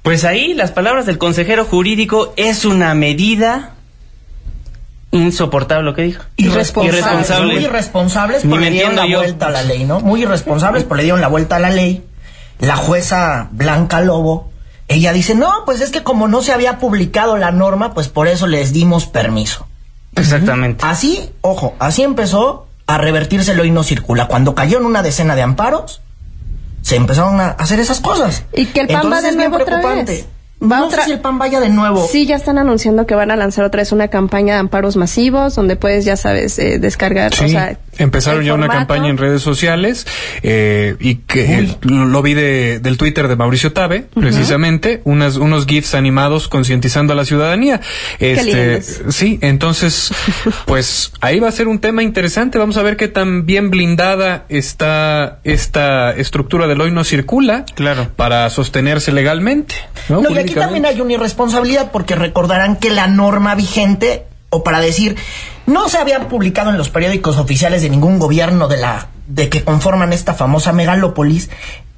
Pues 0.02 0.24
ahí, 0.24 0.54
las 0.54 0.72
palabras 0.72 1.06
del 1.06 1.18
consejero 1.18 1.66
jurídico 1.66 2.34
es 2.36 2.64
una 2.64 2.94
medida 2.94 3.74
insoportable, 5.12 5.84
¿lo 5.84 5.96
que 5.96 6.04
dijo? 6.04 6.24
Irresponsable. 6.38 7.00
irresponsable. 7.00 7.54
Muy 7.54 7.64
irresponsables 7.64 8.44
porque 8.48 8.66
le 8.66 8.72
dieron 8.72 8.96
la 8.96 9.08
yo. 9.08 9.20
vuelta 9.20 9.48
a 9.48 9.52
la 9.52 9.64
ley, 9.64 9.84
¿no? 9.84 10.00
Muy 10.02 10.24
irresponsables 10.24 10.84
porque 10.84 10.98
le 10.98 11.04
dieron 11.06 11.22
la 11.22 11.28
vuelta 11.28 11.56
a 11.56 11.60
la 11.60 11.70
ley. 11.70 12.04
La 12.60 12.76
jueza 12.76 13.50
Blanca 13.52 14.02
Lobo, 14.02 14.52
ella 14.88 15.12
dice, 15.14 15.36
no, 15.36 15.52
pues 15.66 15.82
es 15.82 15.92
que 15.92 16.04
como 16.04 16.28
no 16.28 16.42
se 16.42 16.54
había 16.54 16.78
publicado 16.78 17.38
la 17.38 17.52
norma, 17.52 17.94
pues 17.94 18.08
por 18.08 18.28
eso 18.28 18.48
les 18.48 18.74
dimos 18.74 19.08
permiso. 19.08 19.68
Exactamente. 20.16 20.86
Así, 20.86 21.30
ojo, 21.42 21.76
así 21.80 22.04
empezó 22.04 22.65
a 22.88 22.98
revertirse 22.98 23.52
el 23.52 23.60
hoy 23.60 23.72
no 23.72 23.84
circula. 23.84 24.28
Cuando 24.28 24.56
cayó 24.56 24.78
en 24.78 24.86
una 24.86 25.02
decena 25.04 25.36
de 25.36 25.42
amparos, 25.42 26.02
se 26.82 26.96
empezaron 26.96 27.42
a 27.42 27.50
hacer 27.50 27.80
esas 27.80 28.00
cosas. 28.00 28.44
Y 28.54 28.68
que 28.68 28.82
el 28.82 28.88
PAN 28.88 28.98
Entonces 28.98 29.18
va 29.18 29.22
de 29.22 29.30
es 29.30 29.38
bien 29.38 29.54
otra 29.54 29.66
preocupante. 29.66 30.12
vez. 30.12 30.26
Va 30.62 30.80
no 30.80 30.88
otra... 30.88 31.02
sé 31.02 31.10
si 31.10 31.12
el 31.14 31.20
PAN 31.20 31.38
vaya 31.38 31.60
de 31.60 31.70
nuevo. 31.70 32.08
Sí, 32.10 32.26
ya 32.26 32.38
están 32.38 32.58
anunciando 32.58 33.06
que 33.06 33.14
van 33.14 33.30
a 33.30 33.36
lanzar 33.36 33.66
otra 33.66 33.82
vez 33.82 33.92
una 33.92 34.08
campaña 34.08 34.54
de 34.54 34.62
amparos 34.62 34.96
masivos, 34.96 35.56
donde 35.56 35.76
puedes, 35.76 36.06
ya 36.06 36.16
sabes, 36.16 36.58
eh, 36.60 36.80
descargar. 36.80 37.34
Sí, 37.34 37.46
o 37.46 37.50
sea, 37.50 37.78
empezaron 37.98 38.44
ya 38.44 38.52
formato. 38.52 38.72
una 38.72 38.80
campaña 38.80 39.10
en 39.10 39.18
redes 39.18 39.42
sociales 39.42 40.08
eh, 40.44 40.96
y 41.00 41.16
que 41.16 41.68
lo 41.82 42.22
vi 42.22 42.34
de, 42.34 42.80
del 42.80 42.98
Twitter 42.98 43.28
de 43.28 43.36
Mauricio 43.36 43.74
Tabe, 43.74 44.06
uh 44.16 44.20
-huh. 44.20 44.22
precisamente, 44.22 45.02
unas, 45.04 45.36
unos 45.36 45.66
GIFs 45.66 45.94
animados 45.94 46.48
concientizando 46.48 47.12
a 47.12 47.16
la 47.18 47.26
ciudadanía. 47.26 47.82
Este, 48.20 48.82
sí, 48.82 49.40
entonces, 49.42 50.12
pues 50.66 51.12
ahí 51.20 51.40
va 51.40 51.50
a 51.50 51.52
ser 51.52 51.68
un 51.68 51.80
tema 51.80 52.02
interesante. 52.02 52.58
Vamos 52.58 52.78
a 52.78 52.82
ver 52.82 52.96
qué 52.96 53.10
tan 53.10 53.46
bien 53.46 53.70
blindada 53.70 54.46
está 54.48 55.40
esta 55.44 56.12
estructura 56.12 56.68
del 56.68 56.80
hoy 56.80 56.92
no 56.92 57.04
circula 57.04 57.66
claro. 57.76 58.08
para 58.16 58.50
sostenerse 58.50 59.12
legalmente. 59.12 59.76
No, 60.08 60.22
aquí 60.46 60.56
también 60.56 60.86
hay 60.86 61.02
una 61.02 61.14
irresponsabilidad 61.14 61.92
porque 61.92 62.16
recordarán 62.16 62.78
que 62.78 62.90
la 62.90 63.08
norma 63.08 63.56
vigente, 63.56 64.26
o 64.50 64.64
para 64.64 64.80
decir, 64.80 65.18
No 65.66 65.90
se 65.90 65.98
había 65.98 66.28
publicado 66.28 66.70
en 66.70 66.78
los 66.78 66.90
periódicos 66.90 67.38
oficiales 67.38 67.82
de 67.82 67.90
ningún 67.90 68.20
gobierno 68.20 68.68
de 68.68 68.78
la 68.78 69.10
de 69.28 69.50
que 69.50 69.64
conforman 69.64 70.14
esta 70.14 70.34
famosa 70.34 70.74
megalópolis. 70.74 71.50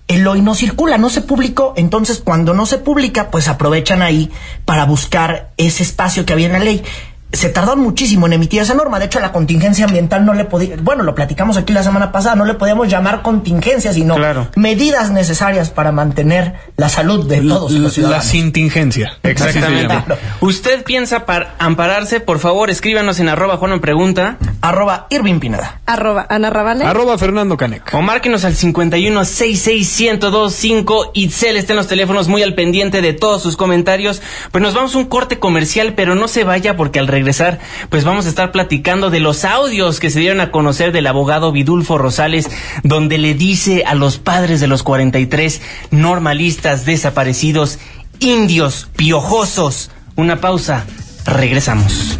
El 0.07 0.25
hoy 0.25 0.41
no 0.41 0.55
circula, 0.55 0.97
no 0.97 1.09
se 1.09 1.19
publicó. 1.21 1.73
Entonces, 1.75 2.21
cuando 2.23 2.53
no 2.53 2.65
se 2.65 2.77
publica, 2.77 3.29
pues 3.29 3.49
aprovechan 3.49 4.01
ahí 4.01 4.31
para 4.63 4.85
buscar 4.85 5.51
ese 5.57 5.83
espacio 5.83 6.25
que 6.25 6.31
había 6.31 6.45
en 6.45 6.53
la 6.53 6.59
ley 6.59 6.81
se 7.31 7.49
tardó 7.49 7.75
muchísimo 7.75 8.27
en 8.27 8.33
emitir 8.33 8.61
esa 8.61 8.73
norma. 8.73 8.99
De 8.99 9.05
hecho, 9.05 9.19
a 9.19 9.21
la 9.21 9.31
contingencia 9.31 9.85
ambiental 9.85 10.25
no 10.25 10.33
le 10.33 10.45
podía, 10.45 10.75
bueno, 10.81 11.03
lo 11.03 11.13
platicamos 11.13 11.57
aquí 11.57 11.73
la 11.73 11.83
semana 11.83 12.11
pasada, 12.11 12.35
no 12.35 12.45
le 12.45 12.53
podíamos 12.53 12.87
llamar 12.87 13.21
contingencia, 13.21 13.93
sino 13.93 14.15
medidas 14.55 15.11
necesarias 15.11 15.69
para 15.69 15.91
mantener 15.91 16.55
la 16.77 16.89
salud 16.89 17.27
de 17.27 17.41
todos 17.41 17.71
los 17.73 17.93
ciudadanos. 17.93 18.25
La 18.25 18.41
contingencia. 18.41 19.13
Exactamente. 19.23 19.95
¿Usted 20.39 20.83
piensa 20.83 21.25
para 21.25 21.55
ampararse? 21.59 22.21
Por 22.21 22.39
favor, 22.39 22.69
escríbanos 22.69 23.19
en 23.19 23.27
arroba 23.29 23.57
Juan 23.57 23.79
Pregunta. 23.81 24.37
Arroba 24.61 25.07
Irving 25.09 25.39
Pineda. 25.39 25.81
Arroba 25.85 26.25
Ana 26.29 26.49
Rabale. 26.49 26.85
Arroba 26.85 27.17
Fernando 27.17 27.57
Canec. 27.57 27.93
O 27.93 28.01
márquenos 28.01 28.45
al 28.45 28.53
5166125. 28.53 31.11
Itzel 31.13 31.57
está 31.57 31.73
en 31.73 31.77
los 31.77 31.87
teléfonos 31.87 32.29
muy 32.29 32.43
al 32.43 32.53
pendiente 32.55 33.01
de 33.01 33.13
todos 33.13 33.41
sus 33.41 33.57
comentarios. 33.57 34.21
Pues 34.51 34.61
nos 34.61 34.73
vamos 34.73 34.95
a 34.95 34.97
un 34.97 35.05
corte 35.05 35.39
comercial, 35.39 35.93
pero 35.95 36.15
no 36.15 36.27
se 36.27 36.43
vaya 36.43 36.75
porque 36.77 36.99
al 36.99 37.07
regresar, 37.17 37.59
pues 37.89 38.03
vamos 38.03 38.25
a 38.25 38.29
estar 38.29 38.51
platicando 38.51 39.09
de 39.09 39.19
los 39.19 39.43
audios 39.43 39.99
que 39.99 40.09
se 40.09 40.19
dieron 40.19 40.39
a 40.39 40.51
conocer 40.51 40.91
del 40.91 41.07
abogado 41.07 41.51
Vidulfo 41.51 41.97
Rosales, 41.97 42.49
donde 42.83 43.17
le 43.17 43.33
dice 43.33 43.83
a 43.85 43.95
los 43.95 44.19
padres 44.19 44.59
de 44.59 44.67
los 44.67 44.83
43 44.83 45.61
normalistas 45.91 46.85
desaparecidos, 46.85 47.79
indios 48.19 48.87
piojosos. 48.95 49.89
Una 50.15 50.41
pausa, 50.41 50.85
regresamos. 51.25 52.17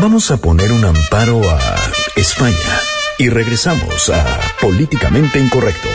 Vamos 0.00 0.30
a 0.30 0.36
poner 0.36 0.70
un 0.72 0.84
amparo 0.84 1.40
a 1.48 1.58
España 2.16 2.80
y 3.18 3.28
regresamos 3.28 4.10
a 4.10 4.40
Políticamente 4.60 5.38
Incorrecto. 5.38 5.88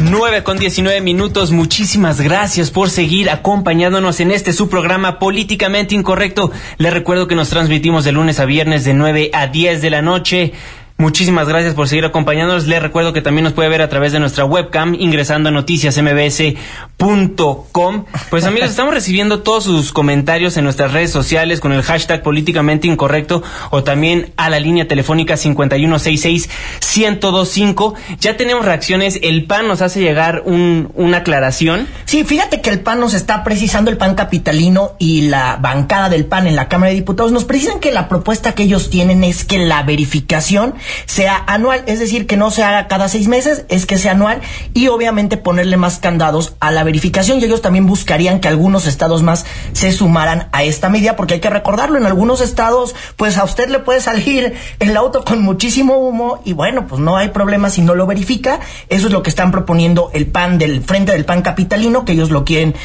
9 0.04 0.44
con 0.44 0.60
19 0.60 1.02
minutos. 1.02 1.52
Muchísimas 1.52 2.22
gracias 2.22 2.70
por 2.70 2.92
seguir 2.92 3.32
acompañándonos 3.32 4.20
en 4.20 4.30
este 4.30 4.54
su 4.54 4.70
programa 4.70 5.18
Políticamente 5.18 5.96
Incorrecto. 5.96 6.52
Le 6.78 6.92
recuerdo 6.92 7.28
que 7.28 7.34
nos 7.34 7.50
transmitimos 7.50 8.04
de 8.04 8.12
lunes 8.12 8.40
a 8.40 8.46
viernes 8.46 8.86
de 8.86 8.94
9 8.94 9.32
a 9.34 9.48
10 9.48 9.82
de 9.82 9.90
la 9.90 10.04
noche. 10.04 10.54
Muchísimas 10.98 11.48
gracias 11.48 11.74
por 11.74 11.88
seguir 11.90 12.06
acompañándonos. 12.06 12.68
Les 12.68 12.80
recuerdo 12.82 13.12
que 13.14 13.22
también 13.22 13.44
nos 13.44 13.54
puede 13.54 13.68
ver 13.68 13.82
a 13.82 13.90
través 13.90 14.12
de 14.12 14.20
nuestra 14.20 14.46
webcam 14.46 14.94
ingresando 14.94 15.50
a 15.50 15.52
noticiasmbs.com. 15.52 18.06
Pues 18.30 18.46
amigos, 18.46 18.70
estamos 18.74 18.94
recibiendo 18.94 19.42
todos 19.42 19.64
sus 19.64 19.92
comentarios 19.92 20.56
en 20.56 20.64
nuestras 20.64 20.94
redes 20.94 21.10
sociales 21.12 21.60
con 21.60 21.74
el 21.74 21.82
hashtag 21.82 22.22
políticamente 22.22 22.88
incorrecto 22.88 23.42
o 23.72 23.84
también 23.84 24.34
a 24.38 24.52
la 24.52 24.60
línea 24.60 24.88
telefónica 24.88 25.34
5166-1025. 25.34 27.96
Ya 28.20 28.38
tenemos 28.38 28.64
reacciones. 28.64 29.18
El 29.24 29.46
PAN 29.46 29.68
nos 29.68 29.82
hace 29.82 30.00
llegar 30.00 30.44
un, 30.46 30.92
una 30.94 31.18
aclaración. 31.18 31.88
Sí, 32.06 32.24
fíjate 32.24 32.62
que 32.62 32.70
el 32.70 32.82
PAN 32.82 33.00
nos 33.00 33.16
está 33.16 33.44
precisando, 33.44 33.90
el 33.90 33.98
PAN 33.98 34.14
capitalino 34.14 34.92
y 35.00 35.24
la 35.24 35.58
bancada 35.58 36.10
del 36.10 36.26
PAN 36.26 36.46
en 36.46 36.56
la 36.56 36.70
Cámara 36.70 36.92
de 36.92 36.96
Diputados 36.96 37.32
nos 37.32 37.46
precisan 37.46 37.80
que 37.80 37.92
la 37.92 38.08
propuesta 38.08 38.54
que 38.54 38.62
ellos 38.64 38.92
tienen 38.92 39.24
es 39.24 39.44
que 39.44 39.58
la 39.58 39.82
verificación 39.84 40.76
sea 41.06 41.44
anual, 41.48 41.84
es 41.88 42.00
decir, 42.00 42.28
que 42.28 42.38
no 42.38 42.52
se 42.52 42.64
haga 42.64 42.88
cada 42.88 43.08
seis 43.08 43.28
meses, 43.28 43.66
es 43.70 43.86
que 43.86 43.98
sea 43.98 44.12
anual 44.12 44.42
y 44.74 44.88
obviamente 44.88 45.38
ponerle 45.38 45.78
más 45.78 46.00
candados 46.00 46.56
a 46.60 46.72
la 46.72 46.84
verificación 46.84 47.40
y 47.40 47.46
ellos 47.46 47.62
también 47.62 47.86
buscarían 47.86 48.40
que 48.40 48.48
algunos 48.48 48.88
estados 48.88 49.24
más 49.24 49.46
se 49.74 49.92
sumaran 49.92 50.50
a 50.52 50.64
esta 50.64 50.90
medida 50.90 51.16
porque 51.16 51.36
hay 51.36 51.40
que 51.40 51.50
recordarlo, 51.50 51.98
en 51.98 52.06
algunos 52.06 52.42
estados 52.42 52.96
pues 53.16 53.38
a 53.38 53.44
usted 53.44 53.70
le 53.70 53.80
puede 53.80 54.02
salir 54.02 54.54
el 54.80 54.98
auto 54.98 55.24
con 55.24 55.42
muchísimo 55.42 55.98
humo 55.98 56.42
y 56.46 56.54
bueno, 56.54 56.88
pues 56.88 57.02
no 57.02 57.18
hay 57.18 57.30
problema 57.30 57.70
si 57.70 57.82
no 57.82 57.96
lo 57.96 58.06
verifica, 58.06 58.60
eso 58.90 59.08
es 59.08 59.14
lo 59.14 59.24
que 59.24 59.30
están 59.30 59.52
proponiendo 59.52 60.10
el 60.14 60.28
PAN 60.28 60.58
del 60.58 60.82
Frente 60.82 61.12
del 61.12 61.26
PAN 61.26 61.42
Capitalino, 61.42 62.06
que 62.06 62.14
ellos 62.14 62.30
lo 62.32 62.46
quieren 62.46 62.76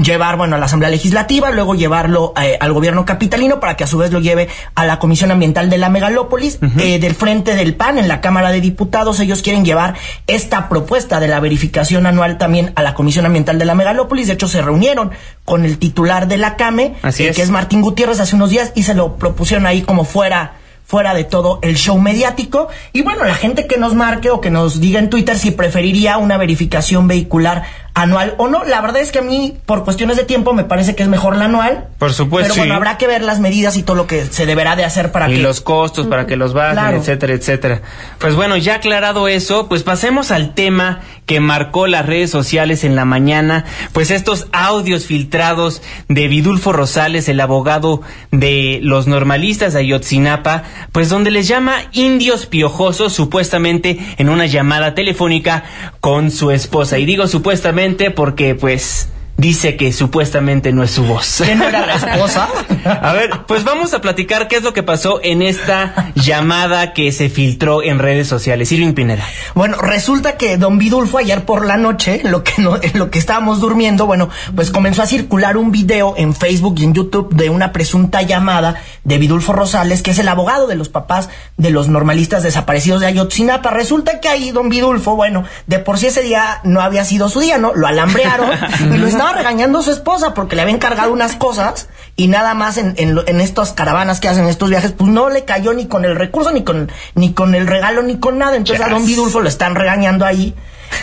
llevar, 0.00 0.36
bueno, 0.36 0.56
a 0.56 0.58
la 0.58 0.66
Asamblea 0.66 0.90
Legislativa, 0.90 1.50
luego 1.50 1.74
llevarlo 1.74 2.32
eh, 2.40 2.56
al 2.60 2.72
gobierno 2.72 3.04
capitalino 3.04 3.60
para 3.60 3.76
que 3.76 3.84
a 3.84 3.86
su 3.86 3.98
vez 3.98 4.10
lo 4.10 4.20
lleve 4.20 4.48
a 4.74 4.86
la 4.86 4.98
Comisión 4.98 5.30
Ambiental 5.30 5.68
de 5.68 5.78
la 5.78 5.90
Megalópolis. 5.90 6.58
Eh, 6.78 6.98
del 6.98 7.14
frente 7.14 7.54
del 7.54 7.74
PAN 7.74 7.98
en 7.98 8.08
la 8.08 8.20
Cámara 8.20 8.50
de 8.50 8.60
Diputados, 8.60 9.20
ellos 9.20 9.42
quieren 9.42 9.64
llevar 9.64 9.94
esta 10.26 10.68
propuesta 10.68 11.20
de 11.20 11.28
la 11.28 11.40
verificación 11.40 12.06
anual 12.06 12.38
también 12.38 12.72
a 12.74 12.82
la 12.82 12.94
Comisión 12.94 13.26
Ambiental 13.26 13.58
de 13.58 13.64
la 13.64 13.74
Megalópolis. 13.74 14.28
De 14.28 14.34
hecho, 14.34 14.48
se 14.48 14.62
reunieron 14.62 15.10
con 15.44 15.64
el 15.64 15.78
titular 15.78 16.28
de 16.28 16.38
la 16.38 16.56
CAME, 16.56 16.94
eh, 17.04 17.32
que 17.34 17.42
es 17.42 17.50
Martín 17.50 17.82
Gutiérrez, 17.82 18.20
hace 18.20 18.36
unos 18.36 18.50
días 18.50 18.72
y 18.74 18.84
se 18.84 18.94
lo 18.94 19.16
propusieron 19.16 19.66
ahí 19.66 19.82
como 19.82 20.04
fuera 20.04 20.54
fuera 20.92 21.14
de 21.14 21.24
todo 21.24 21.58
el 21.62 21.76
show 21.76 21.98
mediático. 21.98 22.68
Y 22.92 23.00
bueno, 23.00 23.24
la 23.24 23.34
gente 23.34 23.66
que 23.66 23.78
nos 23.78 23.94
marque 23.94 24.28
o 24.28 24.42
que 24.42 24.50
nos 24.50 24.78
diga 24.78 24.98
en 24.98 25.08
Twitter 25.08 25.38
si 25.38 25.50
preferiría 25.50 26.18
una 26.18 26.36
verificación 26.36 27.08
vehicular 27.08 27.62
anual 27.94 28.34
o 28.38 28.48
no. 28.48 28.64
La 28.64 28.80
verdad 28.80 29.02
es 29.02 29.12
que 29.12 29.18
a 29.18 29.22
mí, 29.22 29.56
por 29.66 29.84
cuestiones 29.84 30.16
de 30.16 30.24
tiempo, 30.24 30.54
me 30.54 30.64
parece 30.64 30.94
que 30.94 31.02
es 31.02 31.08
mejor 31.08 31.36
la 31.36 31.46
anual. 31.46 31.88
Por 31.98 32.12
supuesto. 32.12 32.54
Pero 32.54 32.62
bueno, 32.62 32.74
habrá 32.74 32.98
que 32.98 33.06
ver 33.06 33.22
las 33.22 33.40
medidas 33.40 33.76
y 33.76 33.82
todo 33.82 33.96
lo 33.96 34.06
que 34.06 34.24
se 34.24 34.46
deberá 34.46 34.76
de 34.76 34.84
hacer 34.84 35.12
para 35.12 35.26
que. 35.26 35.34
Y 35.34 35.42
los 35.42 35.60
costos 35.60 36.06
para 36.06 36.26
que 36.26 36.36
los 36.36 36.52
bajen, 36.52 36.96
etcétera, 36.96 37.34
etcétera. 37.34 37.82
Pues 38.18 38.34
bueno, 38.34 38.56
ya 38.56 38.76
aclarado 38.76 39.28
eso, 39.28 39.68
pues 39.68 39.82
pasemos 39.82 40.30
al 40.30 40.54
tema 40.54 41.00
que 41.26 41.40
marcó 41.40 41.86
las 41.86 42.06
redes 42.06 42.30
sociales 42.30 42.84
en 42.84 42.96
la 42.96 43.04
mañana. 43.04 43.64
Pues 43.92 44.10
estos 44.10 44.46
audios 44.52 45.06
filtrados 45.06 45.82
de 46.08 46.28
Vidulfo 46.28 46.72
Rosales, 46.72 47.28
el 47.28 47.40
abogado 47.40 48.02
de 48.30 48.80
los 48.82 49.06
normalistas 49.06 49.74
de 49.74 49.80
Ayotzinapa, 49.80 50.64
pues 50.92 51.08
donde 51.08 51.30
les 51.30 51.48
llama 51.48 51.74
indios 51.92 52.46
piojosos, 52.46 53.12
supuestamente 53.12 53.98
en 54.16 54.28
una 54.28 54.46
llamada 54.46 54.94
telefónica 54.94 55.64
con 56.02 56.32
su 56.32 56.50
esposa. 56.50 56.98
Y 56.98 57.06
digo 57.06 57.28
supuestamente 57.28 58.10
porque 58.10 58.56
pues 58.56 59.08
dice 59.42 59.76
que 59.76 59.92
supuestamente 59.92 60.72
no 60.72 60.82
es 60.82 60.92
su 60.92 61.04
voz. 61.04 61.42
¿Quién 61.44 61.60
era 61.60 61.84
la 61.84 61.96
esposa? 61.96 62.48
A 62.84 63.12
ver, 63.12 63.30
pues 63.46 63.64
vamos 63.64 63.92
a 63.92 64.00
platicar 64.00 64.48
qué 64.48 64.56
es 64.56 64.62
lo 64.62 64.72
que 64.72 64.82
pasó 64.82 65.20
en 65.22 65.42
esta 65.42 66.12
llamada 66.14 66.94
que 66.94 67.12
se 67.12 67.28
filtró 67.28 67.82
en 67.82 67.98
redes 67.98 68.28
sociales. 68.28 68.72
Irving 68.72 68.94
Pineda. 68.94 69.24
Bueno, 69.54 69.76
resulta 69.78 70.36
que 70.36 70.56
don 70.56 70.78
Vidulfo 70.78 71.18
ayer 71.18 71.44
por 71.44 71.66
la 71.66 71.76
noche, 71.76 72.22
lo 72.24 72.42
que 72.44 72.62
no, 72.62 72.76
en 72.80 72.98
lo 72.98 73.10
que 73.10 73.18
estábamos 73.18 73.60
durmiendo, 73.60 74.06
bueno, 74.06 74.30
pues 74.54 74.70
comenzó 74.70 75.02
a 75.02 75.06
circular 75.06 75.56
un 75.56 75.72
video 75.72 76.14
en 76.16 76.34
Facebook 76.34 76.76
y 76.78 76.84
en 76.84 76.94
YouTube 76.94 77.34
de 77.34 77.50
una 77.50 77.72
presunta 77.72 78.22
llamada 78.22 78.76
de 79.04 79.18
Vidulfo 79.18 79.52
Rosales, 79.52 80.02
que 80.02 80.12
es 80.12 80.18
el 80.18 80.28
abogado 80.28 80.66
de 80.66 80.76
los 80.76 80.88
papás 80.88 81.28
de 81.56 81.70
los 81.70 81.88
normalistas 81.88 82.42
desaparecidos 82.42 83.00
de 83.00 83.08
Ayotzinapa. 83.08 83.70
Resulta 83.70 84.20
que 84.20 84.28
ahí 84.28 84.50
don 84.52 84.68
Vidulfo, 84.68 85.16
bueno, 85.16 85.44
de 85.66 85.80
por 85.80 85.98
sí 85.98 86.06
ese 86.06 86.22
día 86.22 86.60
no 86.62 86.80
había 86.80 87.04
sido 87.04 87.28
su 87.28 87.40
día, 87.40 87.58
¿no? 87.58 87.74
Lo 87.74 87.86
alambrearon 87.86 88.50
y 88.94 88.98
lo 88.98 89.08
estaba 89.32 89.48
regañando 89.48 89.78
a 89.78 89.82
su 89.82 89.92
esposa 89.92 90.34
porque 90.34 90.56
le 90.56 90.62
había 90.62 90.74
encargado 90.74 91.12
unas 91.12 91.36
cosas 91.36 91.88
y 92.16 92.28
nada 92.28 92.54
más 92.54 92.76
en, 92.76 92.94
en, 92.98 93.40
estas 93.40 93.72
caravanas 93.72 94.20
que 94.20 94.28
hacen 94.28 94.46
estos 94.46 94.68
viajes, 94.68 94.92
pues 94.92 95.10
no 95.10 95.30
le 95.30 95.44
cayó 95.44 95.72
ni 95.72 95.86
con 95.86 96.04
el 96.04 96.16
recurso, 96.16 96.50
ni 96.50 96.62
con, 96.62 96.90
ni 97.14 97.32
con 97.32 97.54
el 97.54 97.66
regalo, 97.66 98.02
ni 98.02 98.18
con 98.18 98.38
nada. 98.38 98.56
Entonces 98.56 98.84
a 98.84 98.90
don 98.90 99.06
Vidulfo 99.06 99.40
lo 99.40 99.48
están 99.48 99.74
regañando 99.74 100.26
ahí. 100.26 100.54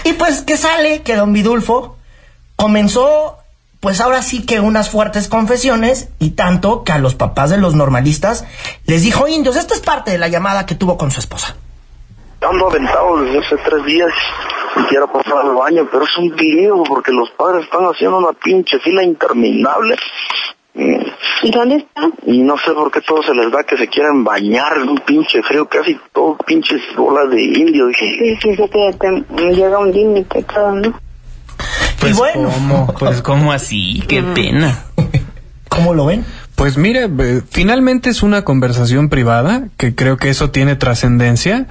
Y 0.03 0.13
pues 0.13 0.41
que 0.41 0.55
sale 0.55 1.01
que 1.01 1.15
don 1.15 1.33
Vidulfo 1.33 1.97
comenzó, 2.55 3.37
pues 3.79 4.01
ahora 4.01 4.21
sí 4.21 4.45
que 4.45 4.59
unas 4.59 4.89
fuertes 4.89 5.27
confesiones 5.27 6.09
y 6.19 6.31
tanto 6.31 6.83
que 6.83 6.91
a 6.91 6.99
los 6.99 7.15
papás 7.15 7.49
de 7.49 7.57
los 7.57 7.73
normalistas 7.73 8.45
les 8.85 9.01
dijo 9.01 9.27
indios. 9.27 9.55
Esta 9.55 9.73
es 9.73 9.81
parte 9.81 10.11
de 10.11 10.19
la 10.19 10.27
llamada 10.27 10.65
que 10.65 10.75
tuvo 10.75 10.97
con 10.97 11.09
su 11.09 11.19
esposa. 11.19 11.55
Ando 12.41 12.69
aventado 12.69 13.21
desde 13.21 13.39
hace 13.39 13.57
tres 13.57 13.85
días 13.85 14.11
y 14.75 14.81
quiero 14.83 15.11
pasar 15.11 15.37
al 15.37 15.55
baño, 15.55 15.87
pero 15.91 16.03
es 16.03 16.17
un 16.17 16.35
lío 16.35 16.83
porque 16.83 17.11
los 17.11 17.29
padres 17.31 17.65
están 17.65 17.83
haciendo 17.85 18.17
una 18.17 18.33
pinche 18.33 18.79
fila 18.79 19.03
interminable. 19.03 19.95
¿Y 21.41 21.51
dónde 21.51 21.77
están? 21.77 22.13
Y 22.25 22.41
no 22.41 22.57
sé 22.57 22.71
por 22.71 22.91
qué 22.91 23.01
todo 23.01 23.21
se 23.23 23.33
les 23.33 23.51
da 23.51 23.63
que 23.63 23.77
se 23.77 23.87
quieren 23.87 24.23
bañar 24.23 24.77
en 24.77 24.89
un 24.89 24.97
pinche 24.99 25.41
frío, 25.43 25.67
casi 25.67 25.97
todo 26.13 26.37
pinches 26.45 26.81
bolas 26.95 27.29
de 27.29 27.41
indio. 27.41 27.87
Dije. 27.87 28.17
Sí, 28.19 28.37
sí, 28.41 28.55
sí, 28.55 28.69
que 28.69 29.23
te 29.35 29.55
llega 29.55 29.79
un 29.79 29.91
límite 29.91 30.43
todo, 30.43 30.71
¿no? 30.75 30.99
Pues 31.99 32.17
bueno. 32.17 32.49
¿cómo? 32.49 32.93
Pues 32.97 33.21
cómo 33.21 33.51
así, 33.51 34.03
qué 34.07 34.21
mm. 34.21 34.33
pena. 34.33 34.85
¿Cómo 35.69 35.93
lo 35.93 36.05
ven? 36.05 36.25
Pues 36.55 36.77
mire, 36.77 37.05
eh, 37.05 37.41
finalmente 37.49 38.09
es 38.09 38.21
una 38.21 38.43
conversación 38.43 39.09
privada, 39.09 39.69
que 39.77 39.95
creo 39.95 40.17
que 40.17 40.29
eso 40.29 40.51
tiene 40.51 40.75
trascendencia, 40.75 41.67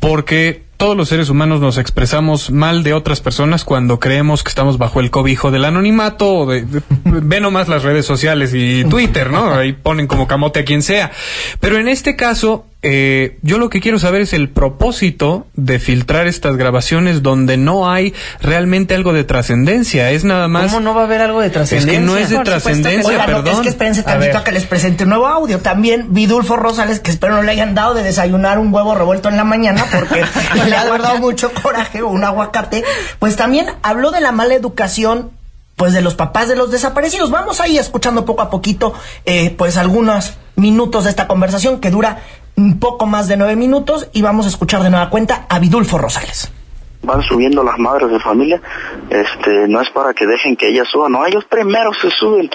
porque 0.00 0.67
todos 0.78 0.96
los 0.96 1.08
seres 1.08 1.28
humanos 1.28 1.60
nos 1.60 1.76
expresamos 1.76 2.52
mal 2.52 2.84
de 2.84 2.94
otras 2.94 3.20
personas 3.20 3.64
cuando 3.64 3.98
creemos 3.98 4.44
que 4.44 4.48
estamos 4.48 4.78
bajo 4.78 5.00
el 5.00 5.10
cobijo 5.10 5.50
del 5.50 5.64
anonimato 5.64 6.32
o 6.32 6.46
de, 6.46 6.64
ve 7.04 7.40
nomás 7.40 7.66
las 7.68 7.82
redes 7.82 8.06
sociales 8.06 8.52
y 8.54 8.84
Twitter, 8.84 9.30
¿no? 9.30 9.52
Ahí 9.52 9.72
ponen 9.72 10.06
como 10.06 10.28
camote 10.28 10.60
a 10.60 10.64
quien 10.64 10.82
sea. 10.82 11.10
Pero 11.58 11.78
en 11.78 11.88
este 11.88 12.14
caso, 12.14 12.67
eh, 12.80 13.38
yo 13.42 13.58
lo 13.58 13.70
que 13.70 13.80
quiero 13.80 13.98
saber 13.98 14.20
es 14.20 14.32
el 14.32 14.48
propósito 14.50 15.48
de 15.54 15.80
filtrar 15.80 16.28
estas 16.28 16.56
grabaciones 16.56 17.24
donde 17.24 17.56
no 17.56 17.90
hay 17.90 18.14
realmente 18.40 18.94
algo 18.94 19.12
de 19.12 19.24
trascendencia. 19.24 20.12
Es 20.12 20.22
nada 20.22 20.46
más. 20.46 20.66
¿Cómo 20.66 20.80
no 20.80 20.94
va 20.94 21.00
a 21.00 21.04
haber 21.04 21.20
algo 21.20 21.40
de 21.40 21.50
trascendencia? 21.50 21.92
Es 21.92 21.98
que 21.98 22.06
no 22.06 22.16
es 22.16 22.30
de 22.30 22.38
trascendencia, 22.38 23.26
perdón. 23.26 23.54
Es 23.54 23.60
que 23.60 23.68
espérense 23.70 24.04
tantito 24.04 24.38
a, 24.38 24.44
que 24.44 24.52
les 24.52 24.64
presente 24.64 25.02
un 25.02 25.10
nuevo 25.10 25.26
audio. 25.26 25.58
También 25.58 26.14
Vidulfo 26.14 26.56
Rosales, 26.56 27.00
que 27.00 27.10
espero 27.10 27.34
no 27.34 27.42
le 27.42 27.50
hayan 27.50 27.74
dado 27.74 27.94
de 27.94 28.04
desayunar 28.04 28.60
un 28.60 28.72
huevo 28.72 28.94
revuelto 28.94 29.28
en 29.28 29.36
la 29.36 29.44
mañana 29.44 29.84
porque 29.92 30.24
le 30.68 30.76
ha 30.76 30.84
dado 30.84 31.18
mucho 31.18 31.52
coraje 31.52 32.02
o 32.02 32.08
un 32.08 32.22
aguacate. 32.22 32.84
Pues 33.18 33.34
también 33.34 33.66
habló 33.82 34.12
de 34.12 34.20
la 34.20 34.30
mala 34.30 34.54
educación 34.54 35.32
pues 35.78 35.92
de 35.92 36.02
los 36.02 36.16
papás 36.16 36.48
de 36.48 36.56
los 36.56 36.72
desaparecidos. 36.72 37.30
Vamos 37.30 37.60
ahí 37.60 37.78
escuchando 37.78 38.24
poco 38.24 38.42
a 38.42 38.50
poquito, 38.50 38.94
eh, 39.24 39.54
pues 39.56 39.76
algunos 39.76 40.34
minutos 40.56 41.04
de 41.04 41.10
esta 41.10 41.28
conversación 41.28 41.80
que 41.80 41.90
dura 41.90 42.18
un 42.58 42.80
poco 42.80 43.06
más 43.06 43.28
de 43.28 43.36
nueve 43.36 43.54
minutos 43.54 44.08
y 44.12 44.22
vamos 44.22 44.46
a 44.46 44.48
escuchar 44.48 44.82
de 44.82 44.90
nueva 44.90 45.10
cuenta 45.10 45.46
a 45.48 45.58
Vidulfo 45.60 45.96
Rosales 45.96 46.52
van 47.00 47.22
subiendo 47.22 47.62
las 47.62 47.78
madres 47.78 48.10
de 48.10 48.18
familia, 48.18 48.60
este, 49.08 49.68
no 49.68 49.80
es 49.80 49.88
para 49.90 50.12
que 50.14 50.26
dejen 50.26 50.56
que 50.56 50.68
ellas 50.68 50.88
suban, 50.90 51.12
no, 51.12 51.24
ellos 51.24 51.44
primero 51.44 51.92
se 51.94 52.10
suben, 52.10 52.50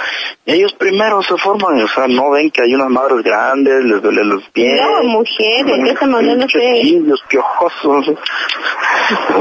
ellos 0.46 0.74
primero 0.74 1.24
se 1.24 1.38
forman, 1.38 1.82
o 1.82 1.88
sea, 1.88 2.08
no 2.08 2.32
ven 2.32 2.52
que 2.52 2.62
hay 2.62 2.76
unas 2.76 2.90
madres 2.90 3.24
grandes, 3.24 3.84
les 3.86 4.02
duele 4.02 4.24
los 4.26 4.44
pies. 4.50 4.82
No, 4.82 5.10
mujer, 5.10 5.66
¿de 5.66 5.96
qué 5.96 6.06
manera 6.06 6.36
no 6.36 6.50
sé? 6.50 6.82
Indios 6.84 7.24
piojosos. 7.30 8.06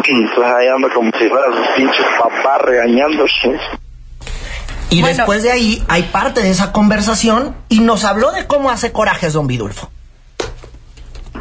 Entonces 0.04 0.44
ahí 0.44 0.68
anda 0.68 0.88
como 0.88 1.10
si 1.18 1.28
fuera 1.28 1.46
sus 1.46 1.66
pinches 1.76 2.06
papás 2.18 2.62
regañándose. 2.62 3.58
Y 4.90 5.02
después 5.02 5.42
de 5.42 5.50
ahí 5.50 5.82
hay 5.88 6.04
parte 6.04 6.42
de 6.42 6.50
esa 6.50 6.72
conversación 6.72 7.56
y 7.68 7.80
nos 7.80 8.04
habló 8.04 8.30
de 8.30 8.46
cómo 8.46 8.70
hace 8.70 8.92
corajes 8.92 9.32
don 9.32 9.46
Vidulfo. 9.46 9.90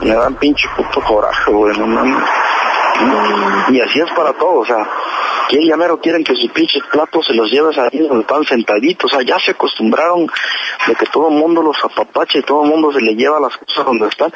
Me 0.01 0.13
dan 0.13 0.35
pinche 0.35 0.67
puto 0.75 1.01
coraje, 1.01 1.51
güey, 1.51 1.77
no 1.77 1.87
mames. 1.87 2.23
Y 3.69 3.79
así 3.81 3.99
es 3.99 4.11
para 4.11 4.33
todos, 4.33 4.63
o 4.63 4.65
sea, 4.65 4.87
que 5.49 5.65
ya 5.65 5.75
mero 5.75 5.99
quieren 5.99 6.23
que 6.23 6.35
sus 6.35 6.51
pinches 6.51 6.83
platos 6.91 7.25
se 7.25 7.33
los 7.33 7.51
lleves 7.51 7.77
ahí 7.77 7.99
donde 7.99 8.21
están 8.21 8.43
sentaditos, 8.43 9.11
o 9.11 9.15
sea, 9.15 9.25
ya 9.25 9.39
se 9.39 9.51
acostumbraron 9.51 10.27
de 10.87 10.95
que 10.95 11.05
todo 11.07 11.29
el 11.29 11.35
mundo 11.35 11.61
los 11.61 11.77
apapache 11.83 12.39
y 12.39 12.43
todo 12.43 12.63
el 12.63 12.69
mundo 12.69 12.91
se 12.91 13.01
le 13.01 13.15
lleva 13.15 13.39
las 13.39 13.55
cosas 13.57 13.85
donde 13.85 14.07
están. 14.07 14.31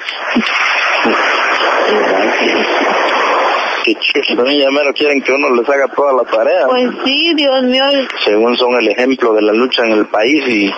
que 3.85 4.59
ya 4.59 4.71
mero 4.71 4.93
quieren 4.93 5.21
que 5.21 5.31
uno 5.31 5.49
les 5.51 5.69
haga 5.69 5.87
toda 5.89 6.13
la 6.13 6.23
tarea. 6.23 6.67
Pues 6.67 6.89
sí, 7.03 7.33
Dios 7.35 7.63
mío. 7.63 7.83
Según 8.23 8.57
son 8.57 8.75
el 8.75 8.87
ejemplo 8.89 9.33
de 9.33 9.41
la 9.41 9.53
lucha 9.53 9.85
en 9.85 9.91
el 9.91 10.07
país 10.07 10.43
y 10.47 10.73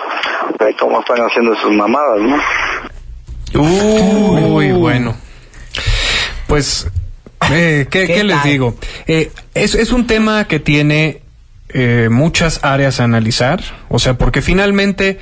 de 0.58 0.74
cómo 0.74 1.00
están 1.00 1.18
haciendo 1.18 1.54
sus 1.56 1.72
mamadas, 1.72 2.20
¿no? 2.20 2.38
Uy, 3.54 4.72
bueno. 4.72 5.16
Pues 6.46 6.88
eh, 7.50 7.86
¿qué, 7.90 8.24
les 8.24 8.42
digo? 8.44 8.76
Eh, 9.06 9.30
es, 9.54 9.74
es, 9.74 9.92
un 9.92 10.06
tema 10.06 10.46
que 10.46 10.58
tiene 10.60 11.22
eh, 11.70 12.08
muchas 12.10 12.60
áreas 12.64 13.00
a 13.00 13.04
analizar, 13.04 13.62
o 13.88 13.98
sea, 13.98 14.14
porque 14.14 14.42
finalmente 14.42 15.18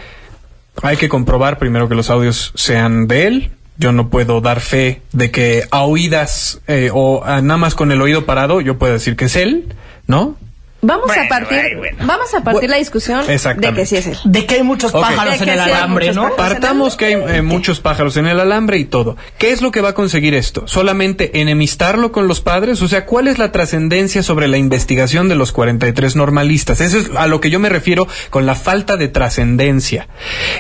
hay 0.83 0.97
que 0.97 1.09
comprobar 1.09 1.59
primero 1.59 1.89
que 1.89 1.95
los 1.95 2.11
audios 2.11 2.53
sean 2.55 3.07
de 3.09 3.27
él. 3.27 3.51
Yo 3.79 3.93
no 3.93 4.09
puedo 4.09 4.41
dar 4.41 4.61
fe 4.61 5.03
de 5.13 5.31
que 5.31 5.65
a 5.71 5.83
oídas 5.83 6.61
eh, 6.67 6.91
o 6.93 7.23
nada 7.25 7.59
más 7.59 7.75
con 7.75 7.93
el 7.93 8.01
oído 8.01 8.25
parado 8.25 8.63
yo 8.63 8.79
puedo 8.79 8.95
decir 8.95 9.17
que 9.17 9.27
es 9.27 9.37
él, 9.37 9.75
¿no? 10.07 10.37
Vamos 10.87 11.11
a 11.11 11.29
partir, 11.29 11.59
vamos 12.05 12.33
a 12.33 12.45
partir 12.45 12.71
la 12.71 12.77
discusión 12.77 13.27
de 13.27 13.75
que 13.75 13.87
sí 13.87 13.97
es 13.97 14.07
él. 14.07 14.17
De 14.25 14.47
que 14.47 14.57
hay 14.57 14.63
muchos 14.63 14.93
pájaros 14.93 15.41
en 15.43 15.49
el 15.49 15.59
alambre, 15.59 16.13
¿no? 16.13 16.37
Partamos 16.37 16.97
que 16.97 17.07
hay 17.07 17.13
eh, 17.15 17.43
muchos 17.43 17.81
pájaros 17.81 18.17
en 18.17 18.27
el 18.27 18.39
alambre 18.39 18.79
y 18.79 18.85
todo. 18.85 19.17
¿Qué 19.37 19.51
es 19.51 19.63
lo 19.63 19.73
que 19.73 19.81
va 19.81 19.91
a 19.91 19.95
conseguir 19.95 20.35
esto? 20.35 20.69
¿Solamente 20.69 21.41
enemistarlo 21.41 22.13
con 22.13 22.29
los 22.29 22.41
padres? 22.41 22.83
O 22.83 22.89
sea, 22.89 23.05
¿cuál 23.05 23.27
es 23.27 23.39
la 23.39 23.51
trascendencia 23.51 24.23
sobre 24.23 24.47
la 24.47 24.59
investigación 24.59 25.29
de 25.29 25.35
los 25.35 25.51
43 25.51 26.15
normalistas? 26.15 26.81
Eso 26.81 26.99
es 27.01 27.11
a 27.17 27.27
lo 27.27 27.41
que 27.41 27.51
yo 27.51 27.59
me 27.59 27.69
refiero 27.69 28.07
con 28.31 28.47
la 28.47 28.55
falta 28.55 28.97
de 28.97 29.09
trascendencia. 29.09 30.07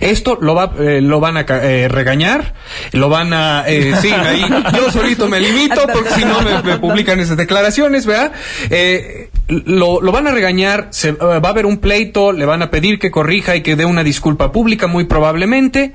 Esto 0.01 0.39
lo 0.41 0.57
va, 0.57 0.73
eh, 0.81 1.01
lo 1.03 1.21
van 1.21 1.37
a 1.37 1.47
eh, 1.49 1.87
regañar, 1.87 2.55
lo 2.91 3.09
van 3.09 3.33
a, 3.33 3.65
sí, 4.01 4.11
ahí 4.11 4.45
yo 4.77 4.91
solito 4.91 5.29
me 5.29 5.39
limito 5.39 5.87
porque 5.93 6.11
si 6.11 6.25
no 6.25 6.41
me, 6.43 6.63
me, 6.63 6.79
publican 6.79 7.21
esas 7.21 7.37
declaraciones, 7.37 8.07
¿verdad? 8.07 8.33
lo, 9.49 10.01
lo 10.01 10.16
van 10.17 10.27
a 10.27 10.31
regañar, 10.31 10.89
se, 10.91 11.11
eh, 11.11 11.15
va 11.15 11.37
a 11.37 11.51
haber 11.51 11.67
un 11.67 11.79
pleito, 11.79 12.33
le 12.33 12.47
van 12.47 12.63
a 12.63 12.71
pedir 12.71 12.99
que 12.99 13.11
corrija 13.11 13.55
y 13.55 13.63
que 13.63 13.77
dé 13.77 13.85
una 13.85 14.03
disculpa 14.03 14.51
pública, 14.51 14.87
muy 14.87 15.05
probablemente, 15.05 15.93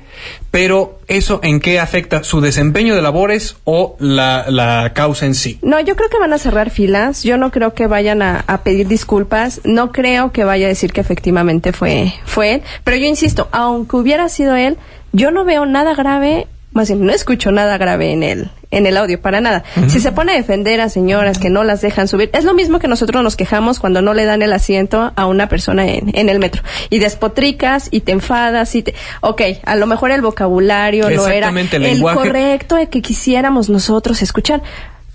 pero 0.52 1.00
¿eso 1.08 1.40
en 1.42 1.58
qué 1.58 1.80
afecta 1.80 2.22
su 2.22 2.40
desempeño 2.40 2.94
de 2.94 3.02
labores 3.02 3.56
o 3.64 3.96
la, 3.98 4.92
causa 4.94 5.26
en 5.26 5.34
sí? 5.34 5.58
No, 5.62 5.80
yo 5.80 5.96
creo 5.96 6.08
que 6.08 6.18
van 6.18 6.32
a 6.32 6.38
cerrar 6.38 6.70
filas, 6.70 7.24
yo 7.24 7.36
no 7.36 7.50
creo 7.50 7.74
que 7.74 7.88
vayan 7.88 8.22
a, 8.22 8.44
a 8.46 8.62
pedir 8.62 8.86
disculpas, 8.86 9.60
no 9.64 9.90
creo 9.90 10.30
que 10.30 10.44
vaya 10.44 10.66
a 10.66 10.68
decir 10.68 10.92
que 10.92 11.00
efectivamente 11.00 11.72
fue, 11.72 12.14
fue 12.24 12.54
él, 12.54 12.62
pero 12.84 12.96
yo 12.96 13.06
insisto, 13.06 13.48
aunque 13.50 13.96
hubiera 13.96 14.28
sido 14.28 14.54
él, 14.54 14.78
yo 15.12 15.32
no 15.32 15.44
veo 15.44 15.66
nada 15.66 15.94
grave 15.94 16.46
más 16.72 16.88
bien 16.88 17.04
no 17.04 17.12
escucho 17.12 17.52
nada 17.52 17.76
grave 17.78 18.12
en 18.12 18.22
el, 18.22 18.50
en 18.72 18.86
el 18.86 18.96
audio, 18.96 19.20
para 19.20 19.40
nada. 19.40 19.62
Si 19.86 20.00
se 20.00 20.10
pone 20.10 20.32
a 20.32 20.34
defender 20.34 20.80
a 20.80 20.88
señoras 20.88 21.38
que 21.38 21.50
no 21.50 21.62
las 21.62 21.80
dejan 21.80 22.08
subir, 22.08 22.30
es 22.32 22.44
lo 22.44 22.54
mismo 22.54 22.80
que 22.80 22.88
nosotros 22.88 23.22
nos 23.22 23.36
quejamos 23.36 23.78
cuando 23.78 24.02
no 24.02 24.14
le 24.14 24.24
dan 24.24 24.42
el 24.42 24.52
asiento 24.52 25.12
a 25.14 25.26
una 25.26 25.48
persona 25.48 25.86
en, 25.86 26.10
en 26.14 26.28
el 26.28 26.40
metro. 26.40 26.62
Y 26.90 26.98
despotricas 26.98 27.88
y 27.90 28.00
te 28.00 28.12
enfadas 28.12 28.74
y 28.74 28.82
te... 28.82 28.94
Ok, 29.20 29.42
a 29.64 29.76
lo 29.76 29.86
mejor 29.86 30.10
el 30.10 30.22
vocabulario 30.22 31.08
no 31.10 31.28
era 31.28 31.50
el, 31.50 32.02
correcto 32.02 32.76
de 32.76 32.88
que 32.88 33.02
quisiéramos 33.02 33.68
nosotros 33.68 34.22
escuchar. 34.22 34.62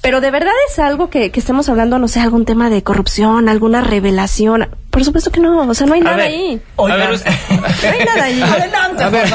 Pero 0.02 0.22
de 0.22 0.30
verdad 0.30 0.54
es 0.70 0.80
algo 0.80 1.10
que, 1.10 1.32
que 1.32 1.39
estemos 1.39 1.67
hablando, 1.70 1.98
no 1.98 2.08
sé, 2.08 2.20
algún 2.20 2.46
tema 2.46 2.70
de 2.70 2.84
corrupción, 2.84 3.50
alguna 3.50 3.82
revelación. 3.82 4.70
Por 4.91 5.04
supuesto 5.04 5.32
que 5.32 5.39
no, 5.39 5.67
o 5.67 5.74
sea, 5.74 5.88
no 5.88 5.96
hay 5.96 6.02
nada 6.02 6.24
ahí. 6.24 6.62
A 6.78 6.84
ver, 6.84 7.10
no 7.10 7.89
hay 7.89 8.06
nada 8.06 8.24
ahí. 8.24 8.41
Adelante, 8.41 9.04
a 9.04 9.10
ver, 9.10 9.34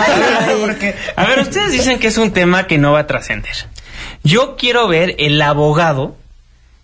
a 1.16 1.26
ver, 1.26 1.40
ustedes 1.40 1.72
dicen 1.72 1.98
que 1.98 2.06
es 2.06 2.16
un 2.16 2.30
tema 2.30 2.66
que 2.66 2.78
no 2.78 2.92
va 2.92 3.00
a 3.00 3.06
trascender. 3.06 3.52
Yo 4.24 4.56
quiero 4.56 4.88
ver 4.88 5.16
el 5.18 5.40
abogado 5.42 6.16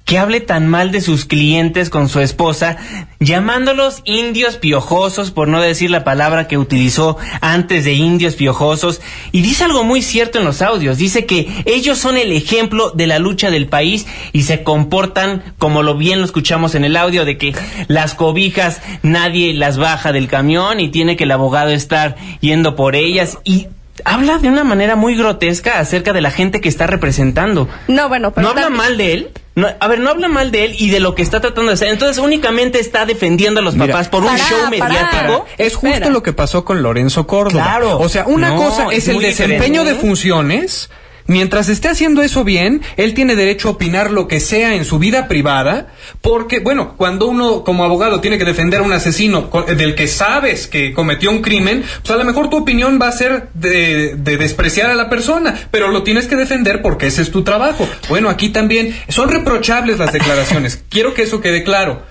que 0.09 0.16
hable 0.16 0.40
tan 0.40 0.66
mal 0.66 0.90
de 0.90 1.03
sus 1.03 1.27
clientes 1.27 1.90
con 1.90 2.09
su 2.09 2.20
esposa, 2.20 2.79
llamándolos 3.20 4.01
indios 4.07 4.57
piojosos, 4.57 5.31
por 5.31 5.48
no 5.48 5.61
decir 5.61 5.90
la 5.90 6.03
palabra 6.03 6.48
que 6.48 6.57
utilizó 6.57 7.18
antes 7.42 7.85
de 7.85 7.92
indios 7.92 8.35
piojosos. 8.35 9.03
Y 9.33 9.42
dice 9.42 9.64
algo 9.64 9.85
muy 9.85 10.01
cierto 10.01 10.38
en 10.38 10.46
los 10.46 10.62
audios. 10.62 10.96
Dice 10.96 11.27
que 11.27 11.62
ellos 11.66 11.98
son 11.98 12.16
el 12.16 12.33
ejemplo 12.33 12.90
de 12.92 13.07
la 13.07 13.18
lucha 13.18 13.51
del 13.51 13.68
país 13.68 14.07
y 14.33 14.44
se 14.44 14.62
comportan 14.62 15.55
como 15.59 15.83
lo 15.83 15.94
bien 15.94 16.20
lo 16.20 16.24
escuchamos 16.24 16.74
en 16.74 16.87
el 16.87 16.96
audio, 16.96 17.27
de 17.27 17.37
que 17.37 17.55
las 17.88 18.14
cobijas 18.14 18.81
nadie 19.03 19.53
las 19.53 19.77
baja 19.77 20.12
del 20.12 20.27
camión 20.27 20.81
y 20.81 20.88
tiene 20.88 21.18
que 21.18 21.24
el 21.24 21.33
abogado 21.33 21.68
estar 21.68 22.16
yendo 22.40 22.77
por 22.77 22.96
ellas. 22.96 23.37
Y 23.44 23.66
habla 24.04 24.38
de 24.38 24.48
una 24.48 24.64
manera 24.64 24.96
muy 24.96 25.16
grotesca 25.16 25.78
acerca 25.78 26.12
de 26.12 26.20
la 26.20 26.30
gente 26.30 26.61
que 26.61 26.68
está 26.68 26.87
representando. 26.87 27.68
No, 27.87 28.08
bueno, 28.08 28.32
pero 28.32 28.46
¿No 28.46 28.50
habla 28.50 28.70
mal 28.70 28.96
de 28.96 29.12
él? 29.12 29.30
No, 29.54 29.66
a 29.80 29.88
ver, 29.88 29.98
no 29.98 30.11
habla 30.11 30.28
mal 30.28 30.52
de 30.52 30.66
él 30.66 30.76
y 30.78 30.90
de 30.90 31.00
lo 31.00 31.16
que 31.16 31.22
está 31.22 31.40
tratando 31.40 31.70
de 31.70 31.74
hacer. 31.74 31.88
Entonces, 31.88 32.22
únicamente 32.22 32.78
está 32.78 33.06
defendiendo 33.06 33.58
a 33.61 33.62
los 33.62 33.74
papás 33.74 34.08
por 34.08 34.22
un 34.22 34.37
show 34.37 34.70
mediático. 34.70 35.46
Es 35.58 35.74
justo 35.74 36.11
lo 36.11 36.22
que 36.22 36.32
pasó 36.32 36.64
con 36.64 36.82
Lorenzo 36.82 37.26
Córdoba. 37.26 37.64
Claro. 37.64 37.98
O 37.98 38.08
sea, 38.08 38.24
una 38.26 38.54
cosa 38.54 38.87
es, 38.92 39.08
el 39.08 39.18
desempeño 39.18 39.84
de 39.84 39.94
funciones 39.94 40.90
Mientras 41.29 41.69
esté 41.69 41.88
haciendo 41.88 42.23
eso 42.23 42.43
bien, 42.43 42.81
él 42.97 43.12
tiene 43.12 43.37
derecho 43.37 43.69
a 43.69 43.73
opinar 43.73 44.11
lo 44.11 44.27
que 44.29 44.41
sea 44.41 44.75
en 44.75 44.87
su 44.87 44.99
vida 44.99 45.29
privada, 45.29 45.88
porque, 46.23 46.61
bueno, 46.61 46.95
cuando 46.97 47.27
uno 47.27 47.64
como 47.64 47.85
abogado 47.85 48.21
tiene 48.21 48.38
que 48.38 48.47
defender 48.47 48.81
a 48.81 48.83
un 48.83 48.95
asesino 48.95 49.51
del 49.77 49.95
que 49.95 50.09
sabes 50.09 50.67
que 50.67 50.95
cometió 50.95 51.31
un 51.31 51.43
crimen, 51.43 51.85
pues 52.01 52.11
a 52.11 52.17
lo 52.17 52.25
mejor 52.25 52.49
tu 52.49 52.57
opinión 52.57 52.99
va 53.01 53.09
a 53.09 53.12
ser 53.12 53.51
de, 53.53 54.14
de 54.17 54.38
despreciar 54.38 54.88
a 54.88 54.95
la 54.95 55.11
persona, 55.11 55.55
pero 55.71 55.88
lo 55.88 56.03
tienes 56.03 56.27
que 56.27 56.35
defender 56.35 56.81
porque 56.81 57.09
ese 57.09 57.21
es 57.21 57.31
tu 57.31 57.45
trabajo. 57.45 57.87
Bueno, 58.09 58.31
aquí 58.31 58.49
también 58.49 58.97
son 59.09 59.29
reprochables 59.29 59.99
las 59.99 60.14
declaraciones. 60.14 60.83
Quiero 60.88 61.12
que 61.12 61.25
eso 61.25 61.43
quede 61.43 61.62
claro 61.62 62.08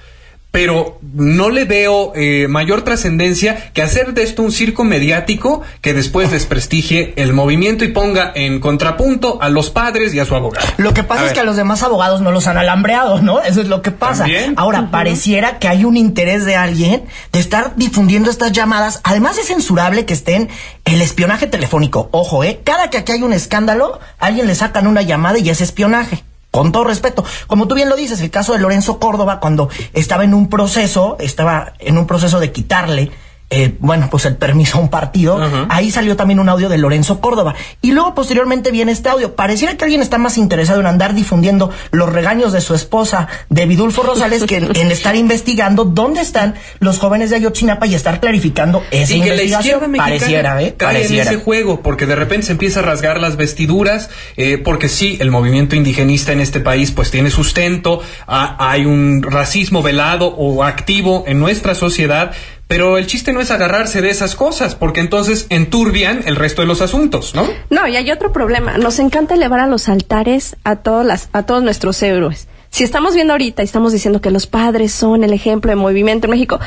pero 0.58 0.98
no 1.13 1.52
le 1.52 1.65
veo 1.65 2.13
eh, 2.15 2.48
mayor 2.48 2.82
trascendencia 2.82 3.72
que 3.74 3.84
hacer 3.84 4.15
de 4.15 4.24
esto 4.24 4.41
un 4.41 4.52
circo 4.52 4.84
mediático 4.84 5.62
que 5.82 5.93
después 5.93 6.32
desprestigie 6.32 7.13
el 7.15 7.32
movimiento 7.32 7.86
y 7.86 7.89
ponga 7.89 8.32
en 8.34 8.60
contrapunto 8.60 9.38
a 9.39 9.50
los 9.50 9.70
padres 9.70 10.15
y 10.15 10.20
a 10.20 10.26
su 10.26 10.34
abogado. 10.34 10.65
Lo 10.78 10.96
que 10.96 11.04
pasa 11.04 11.28
es 11.28 11.34
que 11.34 11.41
a 11.41 11.43
los 11.43 11.58
demás 11.58 11.84
abogados 11.84 12.22
no 12.22 12.32
los 12.32 12.48
han 12.48 12.58
alambreado, 12.58 13.22
¿no? 13.22 13.39
Eso 13.39 13.62
es 13.62 13.67
lo 13.67 13.84
que 13.84 13.91
pasa. 13.91 14.26
Ahora, 14.56 14.89
pareciera 14.89 15.60
que 15.60 15.67
hay 15.67 15.86
un 15.86 15.96
interés 15.96 16.43
de 16.43 16.56
alguien 16.56 17.04
de 17.32 17.39
estar 17.39 17.76
difundiendo 17.76 18.32
estas 18.32 18.52
llamadas. 18.52 19.00
Además, 19.04 19.38
es 19.38 19.46
censurable 19.46 20.06
que 20.06 20.15
estén 20.15 20.50
el 20.86 21.04
espionaje 21.04 21.46
telefónico. 21.46 22.10
Ojo, 22.12 22.43
¿eh? 22.43 22.62
Cada 22.63 22.89
que 22.89 22.98
aquí 22.98 23.12
hay 23.12 23.22
un 23.22 23.34
escándalo, 23.34 24.00
a 24.17 24.26
alguien 24.26 24.48
le 24.48 24.56
sacan 24.56 24.88
una 24.88 25.04
llamada 25.04 25.38
y 25.38 25.52
es 25.52 25.62
espionaje. 25.62 26.24
Con 26.52 26.72
todo 26.72 26.84
respeto. 26.84 27.24
Como 27.48 27.68
tú 27.68 27.76
bien 27.76 27.90
lo 27.90 27.96
dices, 27.96 28.22
el 28.22 28.32
caso 28.32 28.54
de 28.54 28.60
Lorenzo 28.60 29.00
Córdoba, 29.00 29.40
cuando 29.40 29.70
estaba 29.94 30.24
en 30.24 30.34
un 30.34 30.50
proceso, 30.50 31.18
estaba 31.20 31.74
en 31.80 31.98
un 31.98 32.08
proceso 32.08 32.40
de 32.40 32.52
quitarle 32.52 33.12
eh, 33.50 33.76
bueno, 33.80 34.10
pues 34.12 34.26
el 34.26 34.36
permiso 34.36 34.78
a 34.78 34.82
un 34.82 34.90
partido. 34.90 35.40
Ahí 35.70 35.90
salió 35.90 36.18
también 36.18 36.40
un 36.40 36.50
audio 36.50 36.68
de 36.68 36.78
Lorenzo 36.78 37.22
Córdoba. 37.22 37.56
Y 37.82 37.92
luego 37.92 38.14
posteriormente 38.14 38.72
viene 38.72 38.92
este 38.92 39.08
audio. 39.08 39.36
Pareciera 39.36 39.78
que 39.78 39.86
alguien 39.86 40.02
está 40.02 40.18
más 40.18 40.38
interesado 40.38 40.82
en 40.82 40.86
andar 40.86 41.14
difundiendo 41.14 41.72
los 41.92 42.12
regaños 42.12 42.52
de 42.52 42.60
su 42.60 42.76
esposa, 42.76 43.28
de 43.50 43.66
Vidulfo 43.66 44.04
Rosales, 44.04 44.44
que 44.44 44.58
en, 44.58 44.92
estar 44.92 45.16
investigando 45.16 45.86
dónde 45.86 46.22
están 46.22 46.56
los 46.80 47.00
jóvenes 47.00 47.30
de 47.30 47.38
Ayotzinapa 47.38 47.88
y 47.88 47.96
estar 47.96 48.20
clarificando 48.20 48.84
esa 48.92 49.16
y 49.16 49.22
que 49.22 49.30
investigación. 49.30 49.92
La 49.94 49.98
pareciera, 49.98 50.62
¿eh? 50.62 50.76
Cae 50.76 51.06
en 51.06 51.20
ese 51.20 51.38
juego, 51.38 51.82
porque 51.82 52.06
de 52.06 52.16
repente 52.16 52.48
se 52.48 52.52
empieza 52.52 52.82
a 52.82 52.84
rasgar 52.84 53.22
las 53.22 53.38
vestiduras, 53.38 54.10
eh, 54.36 54.58
porque 54.58 54.90
sí, 54.90 55.18
el 55.22 55.32
movimiento 55.32 55.78
indigenista 55.78 56.34
en 56.34 56.42
este 56.42 56.60
país 56.60 56.92
pues 56.92 57.12
tiene 57.12 57.30
sustento, 57.30 58.02
hay 58.28 58.86
un 58.86 59.24
racismo 59.24 59.82
velado 59.82 60.28
o 60.28 60.64
activo 60.64 61.24
en 61.28 61.40
nuestra 61.40 61.76
sociedad, 61.76 62.34
pero 62.68 62.98
el 62.98 63.08
chiste 63.08 63.34
no 63.34 63.40
es 63.40 63.52
agarrarse 63.52 64.02
de 64.02 64.10
esas 64.10 64.36
cosas, 64.36 64.76
porque 64.76 65.00
entonces 65.00 65.48
enturbian 65.50 66.24
el 66.26 66.36
resto 66.36 66.62
de 66.62 66.68
los 66.68 66.82
asuntos, 66.82 67.34
¿no? 67.34 67.48
No, 67.70 67.88
y 67.88 67.96
hay 67.96 68.12
otro 68.12 68.34
problema. 68.34 68.78
Nos 68.78 69.00
encanta 69.00 69.36
elevar 69.36 69.62
a 69.62 69.68
los 69.68 69.88
altares 69.88 70.58
a, 70.64 70.78
todas 70.78 71.06
las, 71.06 71.30
a 71.32 71.44
todos 71.44 71.64
nuestros 71.64 72.02
héroes. 72.04 72.48
Si 72.70 72.84
estamos 72.84 73.16
viendo 73.16 73.34
ahorita 73.34 73.62
y 73.62 73.66
estamos 73.66 73.94
diciendo 73.94 74.22
que 74.22 74.32
los 74.32 74.48
padres 74.48 74.92
son 74.92 75.24
el 75.24 75.34
ejemplo 75.34 75.72
de 75.72 75.78
movimiento 75.78 76.28
en 76.28 76.32
México, 76.32 76.60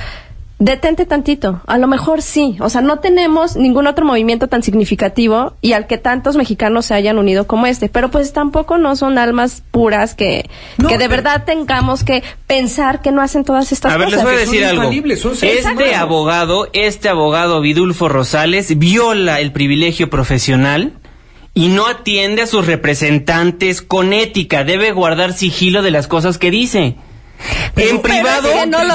detente 0.61 1.07
tantito. 1.07 1.63
A 1.67 1.79
lo 1.79 1.89
mejor 1.89 2.23
sí. 2.23 2.57
O 2.61 2.69
sea, 2.69 2.83
no 2.83 3.01
tenemos 3.01 3.57
ningún 3.57 3.89
otro 3.89 4.05
movimiento 4.05 4.47
tan 4.47 4.63
significativo 4.63 5.55
y 5.61 5.73
al 5.73 5.89
que 5.89 5.99
tantos 5.99 6.37
mexicanos 6.37 6.87
se 6.87 6.95
hayan 6.95 7.19
unido 7.19 7.47
como 7.47 7.67
este. 7.67 7.89
Pero 7.89 8.11
pues 8.11 8.33
tampoco 8.33 8.79
no 8.79 8.95
son 8.95 9.19
almas 9.19 9.65
puras 9.73 10.15
que, 10.15 10.49
que 10.87 10.99
de 10.99 11.09
verdad 11.09 11.45
tengamos 11.45 12.05
que 12.05 12.23
pensar 12.47 13.01
que 13.01 13.11
no 13.11 13.23
hacen 13.23 13.45
todas 13.45 13.73
estas 13.73 13.95
cosas. 13.95 13.97
A 13.97 14.05
ver, 14.05 14.15
les 14.15 14.23
voy 14.23 14.35
a 14.35 14.39
decir 14.39 14.65
algo. 14.65 14.91
Este 15.43 15.95
abogado, 15.95 16.69
este 16.75 17.09
abogado 17.09 17.61
Vidulfo 17.63 18.09
Rosales, 18.09 18.79
viola 18.79 19.41
el 19.41 19.53
privilegio 19.53 20.11
profesional 20.11 20.93
y 21.55 21.69
no 21.69 21.87
atiende 21.87 22.43
a 22.43 22.47
sus 22.47 22.67
representantes 22.67 23.81
con 23.81 24.13
ética. 24.13 24.63
Debe 24.65 24.93
guardar 24.93 25.33
sigilo 25.33 25.81
de 25.81 25.91
las 25.91 26.07
cosas 26.07 26.37
que 26.37 26.51
dice 26.51 26.97
en 27.77 28.03
privado, 28.03 28.51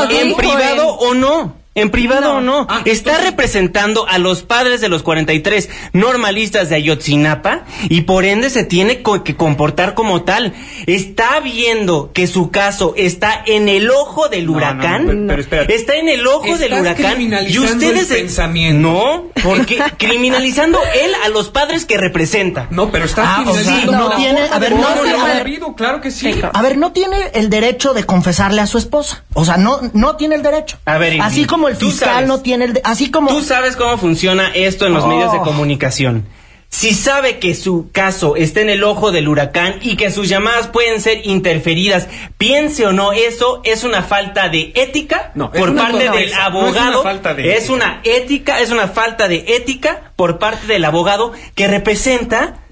en 0.10 0.36
privado 0.36 0.88
o 0.88 1.14
no. 1.14 1.65
En 1.78 1.90
privado 1.90 2.36
o 2.36 2.42
no. 2.42 2.66
Ah, 2.70 2.84
está 2.86 3.18
representando 3.18 4.08
a 4.08 4.18
los 4.18 4.44
padres 4.44 4.80
de 4.80 4.88
los 4.88 5.04
43 5.04 5.70
normalistas 5.92 6.70
de 6.70 6.76
Ayotzinapa 6.76 7.66
y 7.90 8.02
por 8.02 8.24
ende 8.24 8.50
se 8.50 8.64
tiene 8.64 9.04
que 9.24 9.36
comportar 9.36 9.94
como 9.94 10.24
tal. 10.24 10.54
Está 10.88 11.42
viendo 11.42 12.14
que 12.14 12.28
su 12.28 12.50
caso 12.50 12.94
está 12.96 13.44
en 13.46 13.68
el 13.68 13.90
ojo 13.90 14.30
del 14.30 14.50
huracán. 14.50 15.30
está 15.68 15.96
en 15.96 16.08
el 16.08 16.26
ojo 16.26 16.58
del 16.58 16.76
huracán. 16.76 17.22
Y 17.50 17.60
ustedes. 17.60 18.10
El 18.10 18.22
pensamiento. 18.22 18.80
No, 18.80 19.26
porque 19.44 19.78
criminalizando 19.98 20.80
él 21.04 21.12
a 21.26 21.28
los 21.28 21.50
padres 21.50 21.84
que 21.84 21.98
representa. 21.98 22.68
No, 22.70 22.90
pero 22.90 23.04
está 23.04 23.36
ah, 23.36 23.44
no, 23.92 24.16
tiene. 24.16 24.44
A 24.50 24.60
ver, 24.60 24.76
no, 24.76 25.76
claro 25.76 26.00
que 26.00 26.10
sí. 26.10 26.34
A 26.54 26.62
ver, 26.62 26.78
no 26.78 26.94
tiene 26.94 27.18
el 27.34 27.50
derecho 27.50 27.94
de 27.94 28.06
confesarle 28.06 28.62
a 28.62 28.66
su 28.66 28.78
esposa. 28.78 29.26
O 29.34 29.44
sea, 29.44 29.58
no, 29.58 29.82
no 29.92 30.16
tiene 30.16 30.36
el 30.36 30.42
derecho. 30.42 30.78
A 30.86 30.98
ver, 30.98 31.20
así 31.22 31.44
como 31.44 31.65
el 31.68 31.76
fiscal 31.76 32.28
no 32.28 32.42
tiene 32.42 32.66
el... 32.66 32.82
así 32.84 33.12
como... 33.12 33.30
Tú 33.30 33.42
sabes 33.42 33.76
cómo 33.76 33.98
funciona 33.98 34.52
esto 34.54 34.86
en 34.86 34.94
los 34.94 35.08
medios 35.08 35.32
de 35.32 35.40
oh. 35.40 35.44
comunicación. 35.44 36.26
Si 36.70 36.94
sabe 36.94 37.40
que 37.40 37.56
su 37.56 37.90
caso 37.94 38.36
está 38.36 38.60
en 38.60 38.70
el 38.70 38.84
ojo 38.84 39.14
del 39.14 39.30
huracán 39.30 39.76
y 39.82 39.96
que 39.96 40.12
sus 40.12 40.28
llamadas 40.28 40.68
pueden 40.68 41.00
ser 41.00 41.26
interferidas, 41.26 42.10
piense 42.38 42.86
o 42.86 42.92
no, 42.92 43.14
eso 43.14 43.62
es 43.64 43.86
una 43.86 44.04
falta 44.04 44.50
de 44.50 44.74
ética 44.76 45.32
por 45.36 45.74
parte 45.74 46.10
del 46.10 46.34
abogado. 46.34 47.04
es 47.38 47.70
una 47.70 48.02
ética, 48.04 48.60
es 48.60 48.72
una 48.72 48.90
falta 48.90 49.30
de 49.30 49.46
ética 49.56 50.12
por 50.18 50.38
parte 50.38 50.68
del 50.68 50.84
abogado 50.84 51.32
que 51.56 51.68
representa 51.68 52.65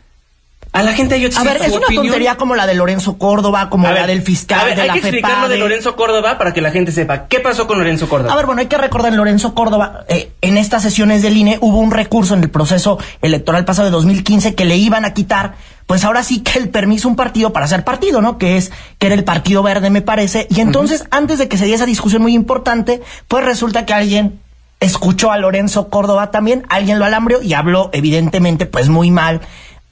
a 0.74 0.82
la 0.82 0.94
gente 0.94 1.16
hay 1.16 1.26
A 1.26 1.44
ver, 1.44 1.62
es 1.62 1.72
una 1.72 1.86
tontería 1.88 2.36
como 2.36 2.56
la 2.56 2.66
de 2.66 2.74
Lorenzo 2.74 3.20
Córdoba, 3.20 3.70
como 3.70 3.88
la 3.88 4.08
del 4.08 4.24
fiscal 4.24 4.76
de 4.76 4.82
hay 4.82 4.88
la 4.88 4.94
que 4.94 5.00
explicar 5.00 5.42
lo 5.44 5.48
de 5.48 5.58
Lorenzo 5.58 5.96
Córdoba 5.96 6.40
para 6.40 6.52
que 6.52 6.62
la 6.62 6.72
gente 6.72 6.92
sepa. 6.92 7.28
¿Qué 7.28 7.40
pasó 7.40 7.68
con 7.68 7.78
Lorenzo 7.78 8.10
Córdoba? 8.10 8.34
A 8.34 8.36
ver, 8.36 8.48
bueno, 8.48 8.60
hay 8.62 8.68
que 8.68 8.78
recordar 8.78 9.12
en 9.12 9.18
Lorenzo 9.18 9.54
Córdoba, 9.54 10.04
eh, 10.08 10.32
en 10.42 10.58
estas 10.58 10.82
sesiones 10.82 11.22
del 11.22 11.38
INE 11.38 11.60
hubo 11.62 11.78
un 11.78 11.92
recurso 11.92 12.34
en 12.34 12.42
el 12.42 12.50
proceso 12.50 12.98
electoral 13.22 13.66
pasado 13.66 13.86
de 13.86 13.92
2015 13.92 14.56
que 14.56 14.66
le 14.66 14.76
iban 14.78 15.06
a 15.06 15.14
quitar 15.14 15.54
pues 15.86 16.06
ahora 16.06 16.24
sí 16.24 16.42
que 16.42 16.58
el 16.58 16.70
permiso 16.70 17.08
un 17.08 17.16
partido 17.16 17.54
para 17.54 17.68
ser 17.68 17.84
partido, 17.84 18.22
¿no? 18.22 18.38
Que 18.38 18.58
es, 18.58 18.72
que 18.98 19.08
era 19.08 19.16
el 19.16 19.26
Partido 19.26 19.62
Verde, 19.64 19.90
me 19.90 20.02
parece. 20.02 20.48
Y 20.50 20.62
entonces, 20.62 21.06
antes 21.12 21.40
de 21.40 21.50
que 21.50 21.58
se 21.58 21.66
diera 21.66 21.76
esa 21.76 21.86
discusión 21.86 22.22
muy 22.22 22.34
importante, 22.34 23.02
pues 23.28 23.44
resulta 23.44 23.86
que 23.86 23.94
alguien 23.94 24.40
escuchó 24.80 25.32
a 25.32 25.38
Lorenzo 25.38 25.90
Córdoba 25.90 26.32
también, 26.32 26.66
alguien 26.70 27.00
lo 27.00 27.06
alambrió 27.06 27.42
y 27.42 27.54
habló, 27.54 27.90
evidentemente, 27.92 28.66
pues 28.66 28.88
muy 28.88 29.12
mal 29.12 29.42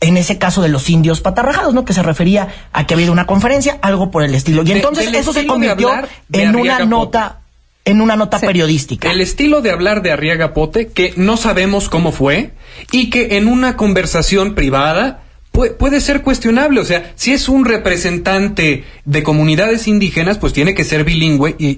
en 0.02 0.18
ese 0.18 0.38
caso 0.38 0.62
de 0.62 0.68
los 0.68 0.90
indios 0.90 1.22
patarrajados, 1.22 1.74
¿no? 1.74 1.86
Que 1.86 1.94
se 1.94 2.04
refería 2.04 2.50
a 2.74 2.86
que 2.86 2.96
había 2.96 3.12
una 3.12 3.28
conferencia, 3.28 3.78
algo 3.82 4.12
por 4.12 4.24
el 4.24 4.36
estilo. 4.36 4.64
Y 4.66 4.72
entonces 4.74 5.14
eso 5.14 5.32
se 5.32 5.46
convirtió 5.46 5.92
en 6.34 6.56
una 6.56 6.80
nota 6.86 7.38
en 7.84 8.00
una 8.02 8.16
nota 8.16 8.40
periodística. 8.40 9.12
El 9.12 9.22
estilo 9.22 9.62
de 9.62 9.72
hablar 9.72 10.04
de 10.04 10.12
Arriaga 10.12 10.54
Pote, 10.54 10.90
que 10.90 11.14
no 11.18 11.36
sabemos 11.36 11.90
cómo 11.90 12.12
fue, 12.12 12.52
y 12.92 13.10
que 13.10 13.38
en 13.38 13.48
una 13.48 13.76
conversación 13.76 14.54
privada 14.54 15.24
puede, 15.52 16.00
ser 16.00 16.22
cuestionable. 16.22 16.80
O 16.80 16.86
sea, 16.86 17.12
si 17.16 17.32
es 17.34 17.50
un 17.50 17.66
representante 17.66 18.86
de 19.06 19.24
comunidades 19.24 19.88
indígenas, 19.88 20.38
pues 20.38 20.54
tiene 20.54 20.74
que 20.74 20.84
ser 20.84 21.04
bilingüe 21.04 21.56
y, 21.58 21.78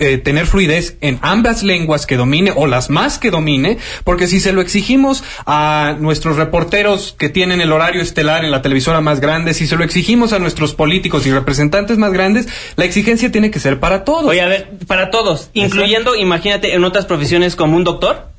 eh, 0.00 0.18
tener 0.18 0.46
fluidez 0.46 0.96
en 1.00 1.18
ambas 1.22 1.62
lenguas 1.62 2.06
que 2.06 2.16
domine 2.16 2.52
o 2.54 2.66
las 2.66 2.90
más 2.90 3.18
que 3.18 3.30
domine, 3.30 3.78
porque 4.04 4.26
si 4.26 4.40
se 4.40 4.52
lo 4.52 4.60
exigimos 4.60 5.24
a 5.46 5.96
nuestros 5.98 6.36
reporteros 6.36 7.14
que 7.18 7.28
tienen 7.28 7.60
el 7.60 7.72
horario 7.72 8.02
estelar 8.02 8.44
en 8.44 8.50
la 8.50 8.62
televisora 8.62 9.00
más 9.00 9.20
grande, 9.20 9.54
si 9.54 9.66
se 9.66 9.76
lo 9.76 9.84
exigimos 9.84 10.32
a 10.32 10.38
nuestros 10.38 10.74
políticos 10.74 11.26
y 11.26 11.32
representantes 11.32 11.98
más 11.98 12.12
grandes, 12.12 12.48
la 12.76 12.84
exigencia 12.84 13.30
tiene 13.32 13.50
que 13.50 13.60
ser 13.60 13.80
para 13.80 14.04
todos. 14.04 14.24
Oye, 14.24 14.40
a 14.40 14.48
ver, 14.48 14.70
para 14.86 15.10
todos, 15.10 15.50
incluyendo, 15.52 16.14
imagínate, 16.14 16.74
en 16.74 16.84
otras 16.84 17.06
profesiones 17.06 17.56
como 17.56 17.76
un 17.76 17.84
doctor. 17.84 18.31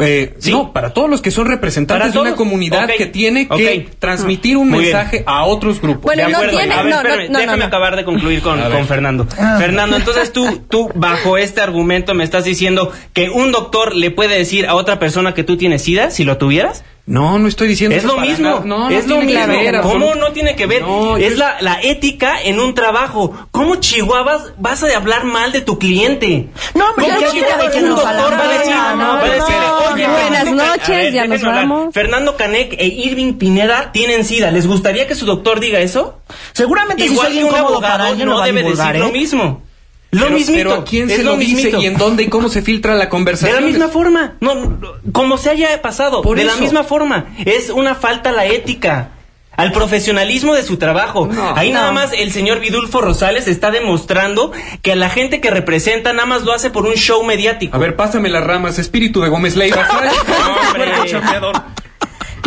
Eh, 0.00 0.34
No, 0.50 0.72
para 0.72 0.92
todos 0.94 1.10
los 1.10 1.20
que 1.20 1.30
son 1.30 1.46
representantes 1.46 2.12
de 2.12 2.18
una 2.18 2.36
comunidad 2.36 2.88
que 2.96 3.06
tiene 3.06 3.48
que 3.48 3.88
transmitir 3.98 4.56
un 4.56 4.70
mensaje 4.70 5.24
a 5.26 5.44
otros 5.44 5.80
grupos. 5.80 6.14
de 6.14 6.22
acuerdo. 6.22 6.58
déjame 6.58 7.64
acabar 7.64 7.96
de 7.96 8.04
concluir 8.04 8.40
con, 8.40 8.58
Fernando. 8.86 9.26
Ah. 9.38 9.56
Fernando, 9.58 9.96
entonces 9.96 10.32
tú, 10.32 10.62
tú, 10.68 10.90
bajo 10.94 11.36
este 11.36 11.60
argumento, 11.60 12.14
me 12.14 12.24
estás 12.24 12.44
diciendo 12.44 12.92
que 13.12 13.28
un 13.30 13.52
doctor 13.52 13.94
le 13.94 14.10
puede 14.10 14.38
decir 14.38 14.66
a 14.66 14.74
otra 14.74 14.98
persona 14.98 15.34
que 15.34 15.44
tú 15.44 15.56
tienes 15.56 15.82
SIDA 15.82 16.10
si 16.10 16.24
lo 16.24 16.38
tuvieras. 16.38 16.84
No, 17.08 17.38
no 17.38 17.48
estoy 17.48 17.68
diciendo 17.68 17.96
es 17.96 18.04
lo 18.04 18.18
mismo. 18.18 18.60
No, 18.66 18.90
es 18.90 19.06
lo 19.06 19.22
mismo. 19.22 19.82
¿Cómo 19.82 20.14
no 20.14 20.32
tiene 20.32 20.56
que 20.56 20.66
ver? 20.66 20.84
es 21.18 21.38
la, 21.38 21.56
la 21.60 21.80
ética 21.82 22.40
en 22.42 22.60
un 22.60 22.74
trabajo. 22.74 23.32
¿Cómo 23.50 23.76
chihuahuas 23.76 24.52
vas 24.58 24.84
a 24.84 24.94
hablar 24.94 25.24
mal 25.24 25.50
de 25.50 25.62
tu 25.62 25.78
cliente? 25.78 26.48
No, 26.74 26.90
hombre, 26.90 27.06
¿Cómo 27.06 27.32
chihuahuas 27.32 27.74
un 27.76 27.88
doctor 27.88 28.32
va 28.32 28.42
a 28.42 28.58
decir? 28.58 28.74
No, 28.96 29.92
Oye, 29.92 30.06
buenas 30.06 30.52
noches, 30.52 31.14
ya 31.14 31.26
nos 31.26 31.42
vamos. 31.42 31.94
Fernando 31.94 32.36
Canek 32.36 32.74
e 32.78 32.86
Irving 32.86 33.34
Pineda 33.34 33.90
tienen 33.90 34.24
sida. 34.26 34.50
¿Les 34.50 34.66
gustaría 34.66 35.06
que 35.06 35.14
su 35.14 35.24
doctor 35.24 35.60
diga 35.60 35.80
eso? 35.80 36.18
Seguramente 36.52 37.06
Igual 37.06 37.28
si 37.28 37.40
soy 37.40 37.44
un 37.44 37.54
abogado 37.54 38.14
no 38.16 38.42
debe 38.42 38.62
decir 38.62 38.96
lo 38.96 39.06
¿eh? 39.06 39.12
mismo. 39.12 39.62
Lo 40.10 40.26
pero, 40.26 40.38
Pero 40.46 40.74
¿a 40.74 40.84
quién 40.84 41.10
se 41.10 41.22
lo, 41.22 41.36
dice 41.36 41.70
y 41.78 41.84
en 41.84 41.98
dónde 41.98 42.22
y 42.22 42.28
cómo 42.28 42.48
se 42.48 42.62
filtra 42.62 42.94
la 42.94 43.10
conversación? 43.10 43.56
De 43.56 43.60
la 43.60 43.66
misma 43.66 43.88
forma. 43.88 44.36
No, 44.40 44.78
como 45.12 45.36
se 45.36 45.50
haya 45.50 45.82
pasado. 45.82 46.22
de 46.22 46.44
la 46.44 46.56
misma 46.56 46.82
forma. 46.84 47.26
Es 47.44 47.68
una 47.68 47.94
falta 47.94 48.30
a 48.30 48.32
la 48.32 48.46
ética. 48.46 49.10
Al 49.54 49.72
profesionalismo 49.72 50.54
de 50.54 50.62
su 50.62 50.76
trabajo. 50.76 51.28
Ahí 51.56 51.72
nada 51.72 51.90
más 51.90 52.12
el 52.12 52.30
señor 52.30 52.60
Vidulfo 52.60 53.00
Rosales 53.00 53.48
está 53.48 53.72
demostrando 53.72 54.52
que 54.82 54.94
la 54.94 55.10
gente 55.10 55.40
que 55.40 55.50
representa 55.50 56.12
nada 56.12 56.26
más 56.26 56.42
lo 56.44 56.52
hace 56.52 56.70
por 56.70 56.86
un 56.86 56.94
show 56.94 57.24
mediático. 57.24 57.76
A 57.76 57.78
ver, 57.80 57.96
pásame 57.96 58.28
las 58.28 58.44
ramas, 58.44 58.78
espíritu 58.78 59.20
de 59.20 59.28
Gómez 59.28 59.56
Leiva. 59.56 59.84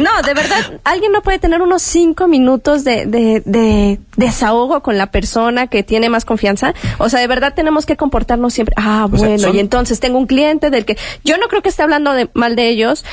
No, 0.01 0.21
de 0.21 0.33
verdad, 0.33 0.79
alguien 0.83 1.11
no 1.11 1.21
puede 1.21 1.39
tener 1.39 1.61
unos 1.61 1.81
cinco 1.81 2.27
minutos 2.27 2.83
de, 2.83 3.05
de, 3.05 3.99
desahogo 4.15 4.81
con 4.81 4.97
la 4.97 5.11
persona 5.11 5.67
que 5.67 5.83
tiene 5.83 6.09
más 6.09 6.25
confianza. 6.25 6.73
O 6.97 7.09
sea, 7.09 7.19
de 7.19 7.27
verdad 7.27 7.53
tenemos 7.53 7.85
que 7.85 7.97
comportarnos 7.97 8.53
siempre. 8.53 8.75
Ah, 8.77 9.07
bueno, 9.09 9.53
y 9.53 9.59
entonces 9.59 9.99
tengo 9.99 10.17
un 10.17 10.27
cliente 10.27 10.69
del 10.69 10.85
que 10.85 10.97
yo 11.23 11.37
no 11.37 11.47
creo 11.47 11.61
que 11.61 11.69
esté 11.69 11.83
hablando 11.83 12.13
de, 12.13 12.29
mal 12.33 12.55
de 12.55 12.69
ellos, 12.69 13.05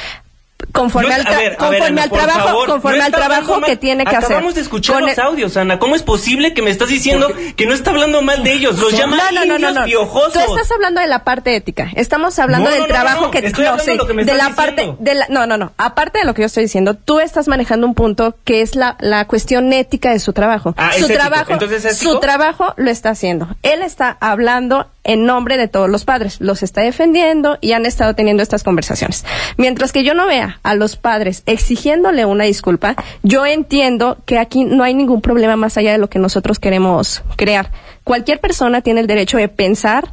conforme 0.73 1.15
al, 1.15 1.57
conforme 1.57 2.03
al 2.03 2.11
trabajo, 2.11 2.67
conforme 2.67 3.03
al 3.03 3.13
trabajo 3.13 3.61
que 3.61 3.77
tiene 3.77 4.05
que 4.05 4.11
hacer. 4.11 4.25
Acabamos 4.25 4.55
de 4.55 4.61
escuchar 4.61 5.03
los 5.03 5.19
audios, 5.19 5.57
Ana. 5.57 5.79
¿Cómo 5.79 5.95
es 5.95 6.03
posible 6.03 6.55
que 6.55 6.63
me 6.63 6.71
estás 6.71 6.89
diciendo 6.89 7.29
que 7.57 7.67
no 7.67 7.75
está 7.75 7.91
hablando 7.91 8.23
mal 8.23 8.43
de 8.43 8.53
ellos? 8.53 8.79
Los 8.79 8.93
llama 8.93 9.19
no, 9.33 9.45
no, 9.45 9.59
no, 9.59 9.71
no, 9.73 9.85
piojosos. 9.85 10.33
Tú 10.33 10.41
estás 10.41 10.71
hablando 10.73 11.01
de 11.01 11.07
la 11.07 11.25
parte 11.25 11.55
ética. 11.55 11.91
Estamos 11.95 12.39
hablando 12.39 12.71
del 12.71 12.87
trabajo 12.87 13.31
que 13.31 13.43
no 13.43 13.79
sé, 13.79 13.97
de 13.97 14.35
la 14.35 14.51
parte 14.51 14.95
de 14.99 15.15
la, 15.15 15.27
no, 15.29 15.47
no, 15.47 15.57
no. 15.57 15.73
Aparte 15.77 16.19
de 16.21 16.25
lo 16.25 16.35
que 16.35 16.43
yo 16.43 16.47
estoy 16.47 16.65
diciendo, 16.65 16.95
tú 16.95 17.21
estás 17.21 17.49
manejando 17.49 17.87
un 17.87 17.95
punto 17.95 18.37
que 18.45 18.63
es 18.63 18.75
la, 18.75 18.97
la 19.01 19.27
cuestión 19.27 19.73
ética 19.73 20.13
de 20.13 20.19
su 20.19 20.33
trabajo. 20.33 20.75
Ah, 20.77 20.93
su 20.99 21.07
trabajo, 21.07 21.55
su 21.95 22.21
trabajo 22.21 22.75
lo 22.77 22.91
está 22.91 23.11
haciendo. 23.11 23.49
Él 23.63 23.83
está 23.83 24.17
hablando 24.21 24.87
en 25.09 25.25
nombre 25.25 25.57
de 25.57 25.69
todos 25.69 25.89
los 25.89 26.05
padres, 26.05 26.41
los 26.41 26.63
está 26.63 26.83
defendiendo 26.83 27.57
y 27.63 27.73
han 27.73 27.87
estado 27.87 28.15
teniendo 28.15 28.43
estas 28.43 28.63
conversaciones. 28.63 29.25
Mientras 29.57 29.91
que 29.91 30.05
yo 30.05 30.13
no 30.13 30.27
vea 30.27 30.61
a 30.63 30.75
los 30.75 30.97
padres 30.97 31.43
exigiéndole 31.47 32.27
una 32.27 32.45
disculpa, 32.45 32.95
yo 33.23 33.47
entiendo 33.47 34.19
que 34.27 34.39
aquí 34.39 34.65
no 34.65 34.85
hay 34.85 34.95
ningún 34.95 35.23
problema 35.23 35.57
más 35.57 35.79
allá 35.79 35.93
de 35.93 35.99
lo 35.99 36.11
que 36.11 36.19
nosotros 36.19 36.59
queremos 36.59 37.23
crear. 37.37 37.73
Cualquier 38.05 38.39
persona 38.39 38.83
tiene 38.83 39.01
el 39.01 39.07
derecho 39.07 39.39
de 39.39 39.49
pensar 39.49 40.13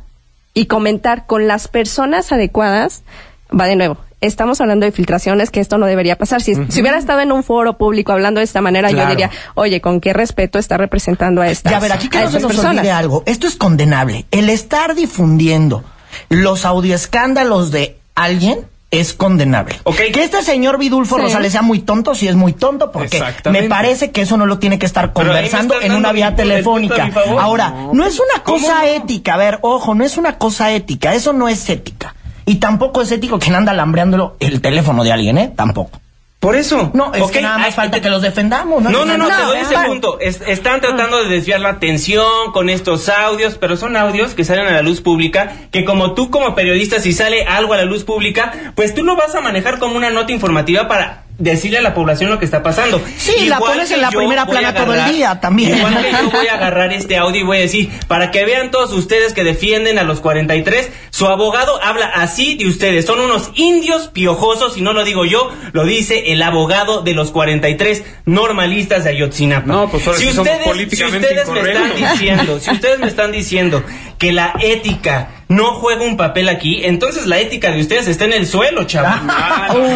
y 0.53 0.67
comentar 0.67 1.27
con 1.27 1.45
las 1.45 1.67
personas 1.67 2.31
adecuadas. 2.31 3.03
Va 3.51 3.65
de 3.65 3.75
nuevo, 3.75 3.97
estamos 4.25 4.61
hablando 4.61 4.85
de 4.85 4.91
filtraciones, 4.91 5.51
que 5.51 5.59
esto 5.59 5.77
no 5.77 5.85
debería 5.85 6.17
pasar. 6.17 6.41
Si, 6.41 6.53
hubiera 6.53 6.97
estado 6.97 7.21
en 7.21 7.31
un 7.31 7.43
foro 7.43 7.77
público 7.77 8.11
hablando 8.11 8.39
de 8.39 8.45
esta 8.45 8.61
manera, 8.61 8.91
yo 8.91 9.05
diría, 9.07 9.29
oye, 9.55 9.81
¿con 9.81 10.01
qué 10.01 10.13
respeto 10.13 10.59
está 10.59 10.77
representando 10.77 11.41
a 11.41 11.47
estas 11.47 11.71
Ya, 11.71 11.77
a 11.77 11.81
ver, 11.81 11.93
aquí 11.93 12.09
que 12.09 12.19
no 12.21 12.31
se 12.31 12.39
nos 12.39 12.57
olvide 12.57 12.91
algo. 12.91 13.23
Esto 13.25 13.47
es 13.47 13.55
condenable. 13.55 14.25
El 14.31 14.49
estar 14.49 14.95
difundiendo 14.95 15.83
los 16.29 16.65
audioescándalos 16.65 17.71
de 17.71 17.97
alguien 18.15 18.65
es 18.91 19.13
condenable. 19.13 19.75
Que 19.95 20.23
este 20.23 20.41
señor 20.41 20.77
Vidulfo 20.77 21.17
Rosales 21.17 21.51
sea 21.51 21.61
muy 21.61 21.79
tonto, 21.79 22.15
sí 22.15 22.27
es 22.27 22.35
muy 22.35 22.53
tonto, 22.53 22.91
porque 22.91 23.21
me 23.51 23.63
parece 23.63 24.11
que 24.11 24.21
eso 24.21 24.37
no 24.37 24.45
lo 24.45 24.59
tiene 24.59 24.79
que 24.79 24.85
estar 24.85 25.13
conversando 25.13 25.81
en 25.81 25.93
una 25.93 26.11
vía 26.11 26.35
telefónica. 26.35 27.11
Ahora, 27.39 27.73
no, 27.93 28.05
es 28.05 28.19
una 28.19 28.43
cosa 28.43 28.87
ética, 28.87 29.33
a 29.33 29.37
ver, 29.37 29.59
ojo, 29.61 29.95
no 29.95 30.03
es 30.03 30.17
una 30.17 30.37
cosa 30.37 30.71
ética, 30.71 31.13
eso 31.13 31.33
no 31.33 31.47
es 31.47 31.69
ética. 31.69 32.15
Y 32.45 32.55
tampoco 32.55 33.01
es 33.01 33.11
ético 33.11 33.39
quien 33.39 33.55
anda 33.55 33.73
lambreándolo 33.73 34.35
el 34.39 34.61
teléfono 34.61 35.03
de 35.03 35.11
alguien, 35.11 35.37
¿eh? 35.37 35.53
Tampoco. 35.55 35.99
Por 36.39 36.55
eso. 36.55 36.91
No, 36.93 37.11
es 37.11 37.31
que 37.31 37.41
nada 37.41 37.57
más 37.57 37.73
falta 37.73 38.01
que 38.01 38.09
los 38.09 38.21
defendamos. 38.21 38.83
No, 38.83 38.91
no, 38.91 39.17
no, 39.17 39.27
te 39.27 39.43
doy 39.43 39.57
ese 39.57 39.75
punto. 39.87 40.19
están 40.19 40.79
tratando 40.79 41.23
de 41.23 41.29
desviar 41.29 41.59
la 41.59 41.69
atención 41.69 42.51
con 42.53 42.69
estos 42.69 43.09
audios, 43.09 43.57
pero 43.59 43.77
son 43.77 43.97
audios 43.97 44.35
que 44.35 44.43
salen 44.43 44.67
a 44.67 44.71
la 44.71 44.83
luz 44.83 45.01
pública, 45.01 45.53
que 45.71 45.85
como 45.85 46.13
tú 46.13 46.29
como 46.29 46.53
periodista, 46.53 46.99
si 46.99 47.13
sale 47.13 47.45
algo 47.45 47.73
a 47.73 47.77
la 47.77 47.85
luz 47.85 48.03
pública, 48.03 48.73
pues 48.75 48.93
tú 48.93 49.03
lo 49.03 49.15
vas 49.15 49.33
a 49.33 49.41
manejar 49.41 49.79
como 49.79 49.95
una 49.95 50.11
nota 50.11 50.33
informativa 50.33 50.87
para 50.87 51.24
decirle 51.37 51.79
a 51.79 51.81
la 51.81 51.93
población 51.93 52.29
lo 52.29 52.39
que 52.39 52.45
está 52.45 52.63
pasando. 52.63 53.01
Sí, 53.17 53.47
la 53.47 53.59
pones 53.59 53.91
en 53.91 54.01
la 54.01 54.09
primera 54.09 54.45
plana 54.45 54.73
todo 54.73 54.93
el 54.93 55.13
día 55.13 55.39
también. 55.39 55.77
Igual 55.77 56.01
que 56.01 56.11
yo 56.11 56.29
voy 56.31 56.47
a 56.47 56.53
agarrar 56.55 56.93
este 56.93 57.17
audio 57.17 57.41
y 57.41 57.43
voy 57.43 57.57
a 57.57 57.61
decir, 57.61 57.89
para 58.07 58.31
que 58.31 58.45
vean 58.45 58.71
todos 58.71 58.93
ustedes 58.93 59.33
que 59.33 59.43
defienden 59.43 59.99
a 59.99 60.03
los 60.03 60.21
43, 60.21 60.89
su 61.09 61.27
abogado 61.27 61.81
habla 61.83 62.05
así 62.05 62.55
de 62.55 62.67
ustedes. 62.67 63.05
Son 63.05 63.19
unos 63.19 63.51
indios 63.55 64.07
piojosos, 64.07 64.77
y 64.77 64.81
no 64.81 64.93
lo 64.93 65.03
digo 65.03 65.25
yo, 65.25 65.51
lo 65.73 65.85
dice 65.85 66.31
el 66.31 66.41
abogado 66.41 67.01
de 67.01 67.13
los 67.13 67.31
43 67.31 68.03
normalistas 68.25 69.03
de 69.03 69.11
Ayotzinapa. 69.11 69.67
No, 69.67 69.89
pues 69.89 70.03
si 70.03 70.27
ustedes, 70.27 70.89
si 70.91 71.03
ustedes 71.03 71.49
me 71.49 71.61
están 71.61 71.95
diciendo, 71.95 72.59
si 72.59 72.71
ustedes 72.71 72.99
me 72.99 73.07
están 73.07 73.31
diciendo 73.31 73.83
que 74.17 74.31
la 74.31 74.53
ética 74.59 75.29
no 75.47 75.75
juega 75.75 76.03
un 76.03 76.17
papel 76.17 76.49
aquí, 76.49 76.81
entonces 76.83 77.27
la 77.27 77.39
ética 77.39 77.71
de 77.71 77.81
ustedes 77.81 78.07
está 78.07 78.25
en 78.25 78.33
el 78.33 78.47
suelo, 78.47 78.85
chaval. 78.85 79.27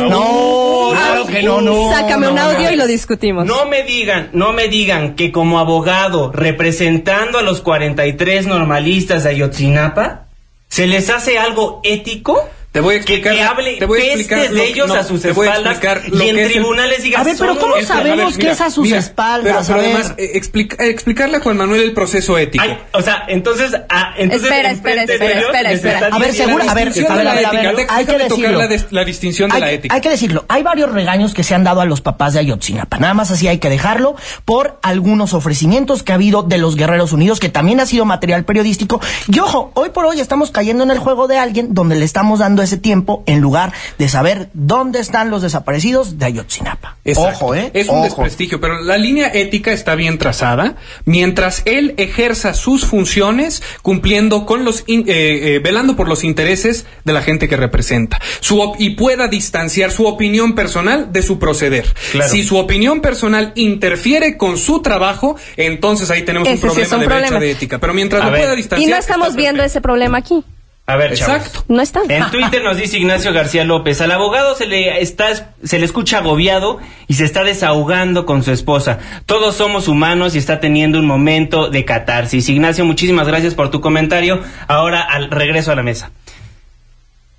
no, 0.09 0.89
claro 0.91 1.25
que 1.25 1.41
no, 1.43 1.61
no. 1.61 1.91
Sácame 1.91 2.27
un 2.27 2.37
audio 2.37 2.71
y 2.71 2.75
lo 2.75 2.85
discutimos. 2.87 3.45
No 3.45 3.65
me 3.65 3.83
digan, 3.83 4.29
no 4.33 4.53
me 4.53 4.67
digan 4.67 5.15
que 5.15 5.31
como 5.31 5.59
abogado 5.59 6.31
representando 6.31 7.39
a 7.39 7.41
los 7.41 7.61
43 7.61 8.47
normalistas 8.47 9.23
de 9.23 9.31
Ayotzinapa, 9.31 10.27
¿se 10.67 10.87
les 10.87 11.09
hace 11.09 11.39
algo 11.39 11.81
ético? 11.83 12.47
Te 12.71 12.81
voy 12.81 12.93
a 12.93 12.97
explicar. 12.97 13.33
Que, 13.33 13.41
hable 13.41 13.77
te 13.77 13.85
voy 13.85 13.99
a 13.99 14.13
explicar 14.13 14.51
de 14.51 14.67
ellos 14.67 14.91
a 14.91 15.03
sus 15.03 15.25
espaldas 15.25 15.79
y 16.13 16.29
en 16.29 16.49
tribunales 16.49 17.01
diga. 17.01 17.21
A 17.21 17.23
ver, 17.23 17.35
pero 17.37 17.57
¿cómo 17.57 17.81
sabemos 17.81 18.37
que 18.37 18.51
es 18.51 18.61
a 18.61 18.69
sus 18.69 18.91
espaldas? 18.91 19.67
Pero, 19.67 19.79
además, 19.79 20.13
eh, 20.17 20.31
explicarle 20.35 21.37
a 21.37 21.39
Juan 21.39 21.57
Manuel 21.57 21.81
el 21.81 21.93
proceso 21.93 22.37
ético. 22.37 22.63
o 22.93 23.01
sea, 23.01 23.23
entonces. 23.27 23.75
Ah, 23.89 24.13
entonces 24.17 24.49
espera, 24.49 24.71
espera, 24.71 25.03
espera, 25.03 25.39
espera, 25.39 25.71
espera. 25.71 26.09
A 26.11 26.19
ver, 26.19 26.33
seguro, 26.33 26.63
a 26.67 26.73
ver, 26.75 26.89
a 26.89 27.15
ver, 27.15 27.27
a 27.27 27.71
ver, 27.71 27.87
hay 27.89 28.05
que 28.05 28.17
decirlo. 28.17 28.59
La, 28.91 29.03
distinción 29.03 29.49
de 29.49 29.59
la 29.59 29.71
ética. 29.71 29.95
Hay 29.95 30.01
que 30.01 30.09
decirlo. 30.09 30.45
Hay 30.47 30.61
varios 30.61 30.91
regaños 30.91 31.33
que 31.33 31.43
se 31.43 31.55
han 31.55 31.63
dado 31.63 31.81
a 31.81 31.85
los 31.85 32.01
papás 32.01 32.33
de 32.33 32.39
Ayotzinapa. 32.39 32.99
Nada 32.99 33.15
más 33.15 33.31
así 33.31 33.47
hay 33.47 33.57
que 33.57 33.69
dejarlo 33.69 34.15
por 34.45 34.77
algunos 34.83 35.33
ofrecimientos 35.33 36.03
que 36.03 36.11
ha 36.11 36.15
habido 36.15 36.43
de 36.43 36.59
los 36.59 36.75
Guerreros 36.75 37.13
Unidos, 37.13 37.39
que 37.39 37.49
también 37.49 37.79
ha 37.79 37.87
sido 37.87 38.05
material 38.05 38.45
periodístico. 38.45 39.01
Y 39.27 39.39
ojo, 39.39 39.71
hoy 39.73 39.89
por 39.89 40.05
hoy 40.05 40.19
estamos 40.19 40.51
cayendo 40.51 40.83
en 40.83 40.91
el 40.91 40.99
juego 40.99 41.27
de 41.27 41.37
alguien 41.37 41.73
donde 41.73 41.95
le 41.95 42.05
estamos 42.05 42.39
dando 42.39 42.58
ese 42.61 42.77
tiempo 42.77 43.23
en 43.25 43.41
lugar 43.41 43.73
de 43.97 44.09
saber 44.09 44.49
dónde 44.53 44.99
están 44.99 45.29
los 45.29 45.41
desaparecidos 45.41 46.17
de 46.17 46.25
Ayotzinapa. 46.25 46.97
Ojo, 47.15 47.55
¿eh? 47.55 47.71
Es 47.73 47.89
un 47.89 48.03
desprestigio, 48.03 48.59
pero 48.59 48.81
la 48.81 48.97
línea 48.97 49.31
ética 49.33 49.71
está 49.71 49.95
bien 49.95 50.17
trazada. 50.17 50.75
Mientras 51.05 51.63
él 51.65 51.93
ejerza 51.97 52.53
sus 52.53 52.85
funciones 52.85 53.63
cumpliendo 53.81 54.45
con 54.45 54.65
los, 54.65 54.81
eh, 54.81 55.03
eh, 55.07 55.59
velando 55.63 55.95
por 55.95 56.07
los 56.07 56.23
intereses 56.23 56.85
de 57.03 57.13
la 57.13 57.21
gente 57.21 57.47
que 57.47 57.57
representa. 57.57 58.19
Su 58.39 58.59
y 58.77 58.91
pueda 58.91 59.27
distanciar 59.27 59.91
su 59.91 60.05
opinión 60.05 60.53
personal 60.53 61.11
de 61.11 61.21
su 61.21 61.39
proceder. 61.39 61.85
Si 62.27 62.43
su 62.43 62.57
opinión 62.57 63.01
personal 63.01 63.53
interfiere 63.55 64.37
con 64.37 64.57
su 64.57 64.81
trabajo, 64.81 65.35
entonces 65.57 66.11
ahí 66.11 66.23
tenemos 66.23 66.47
un 66.47 66.59
problema 66.59 66.97
de 66.97 67.05
brecha 67.05 67.39
de 67.39 67.51
ética. 67.51 67.79
Pero 67.79 67.93
mientras 67.93 68.23
lo 68.23 68.31
pueda 68.31 68.55
distanciar. 68.55 68.87
Y 68.87 68.91
no 68.91 68.97
estamos 68.97 69.35
viendo 69.35 69.63
ese 69.63 69.81
problema 69.81 70.17
aquí. 70.19 70.43
A 70.89 70.95
ver, 70.95 71.11
Exacto. 71.11 71.63
No 71.67 71.83
está. 71.83 72.01
En 72.09 72.31
Twitter 72.31 72.63
nos 72.63 72.75
dice 72.75 72.97
Ignacio 72.97 73.31
García 73.31 73.63
López, 73.63 74.01
al 74.01 74.09
abogado 74.09 74.55
se 74.55 74.65
le 74.65 75.01
está 75.01 75.53
se 75.63 75.77
le 75.77 75.85
escucha 75.85 76.17
agobiado 76.17 76.79
y 77.07 77.13
se 77.13 77.25
está 77.25 77.43
desahogando 77.43 78.25
con 78.25 78.41
su 78.41 78.51
esposa. 78.51 78.97
Todos 79.27 79.53
somos 79.53 79.87
humanos 79.87 80.33
y 80.33 80.39
está 80.39 80.59
teniendo 80.59 80.97
un 80.97 81.05
momento 81.05 81.69
de 81.69 81.85
catarsis. 81.85 82.49
Ignacio, 82.49 82.85
muchísimas 82.85 83.27
gracias 83.27 83.53
por 83.53 83.69
tu 83.69 83.81
comentario. 83.81 84.41
Ahora 84.67 85.01
al 85.01 85.29
regreso 85.29 85.71
a 85.71 85.75
la 85.75 85.83
mesa. 85.83 86.09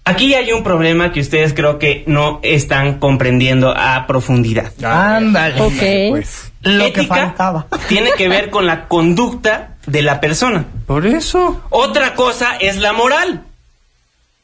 Aquí 0.04 0.34
hay 0.34 0.52
un 0.52 0.62
problema 0.62 1.10
que 1.10 1.18
ustedes 1.18 1.52
creo 1.52 1.80
que 1.80 2.04
no 2.06 2.38
están 2.44 3.00
comprendiendo 3.00 3.74
a 3.76 4.06
profundidad. 4.06 4.72
Ándale. 4.84 5.60
Ok. 5.60 6.10
Pues, 6.10 6.52
lo 6.62 6.92
que 6.92 7.02
faltaba. 7.02 7.66
tiene 7.88 8.10
que 8.16 8.28
ver 8.28 8.50
con 8.50 8.66
la 8.66 8.86
conducta 8.86 9.76
de 9.90 10.03
la 10.03 10.20
persona. 10.20 10.64
Por 10.87 11.07
eso. 11.07 11.62
Otra 11.70 12.14
cosa 12.14 12.57
es 12.61 12.76
la 12.79 12.92
moral. 12.92 13.44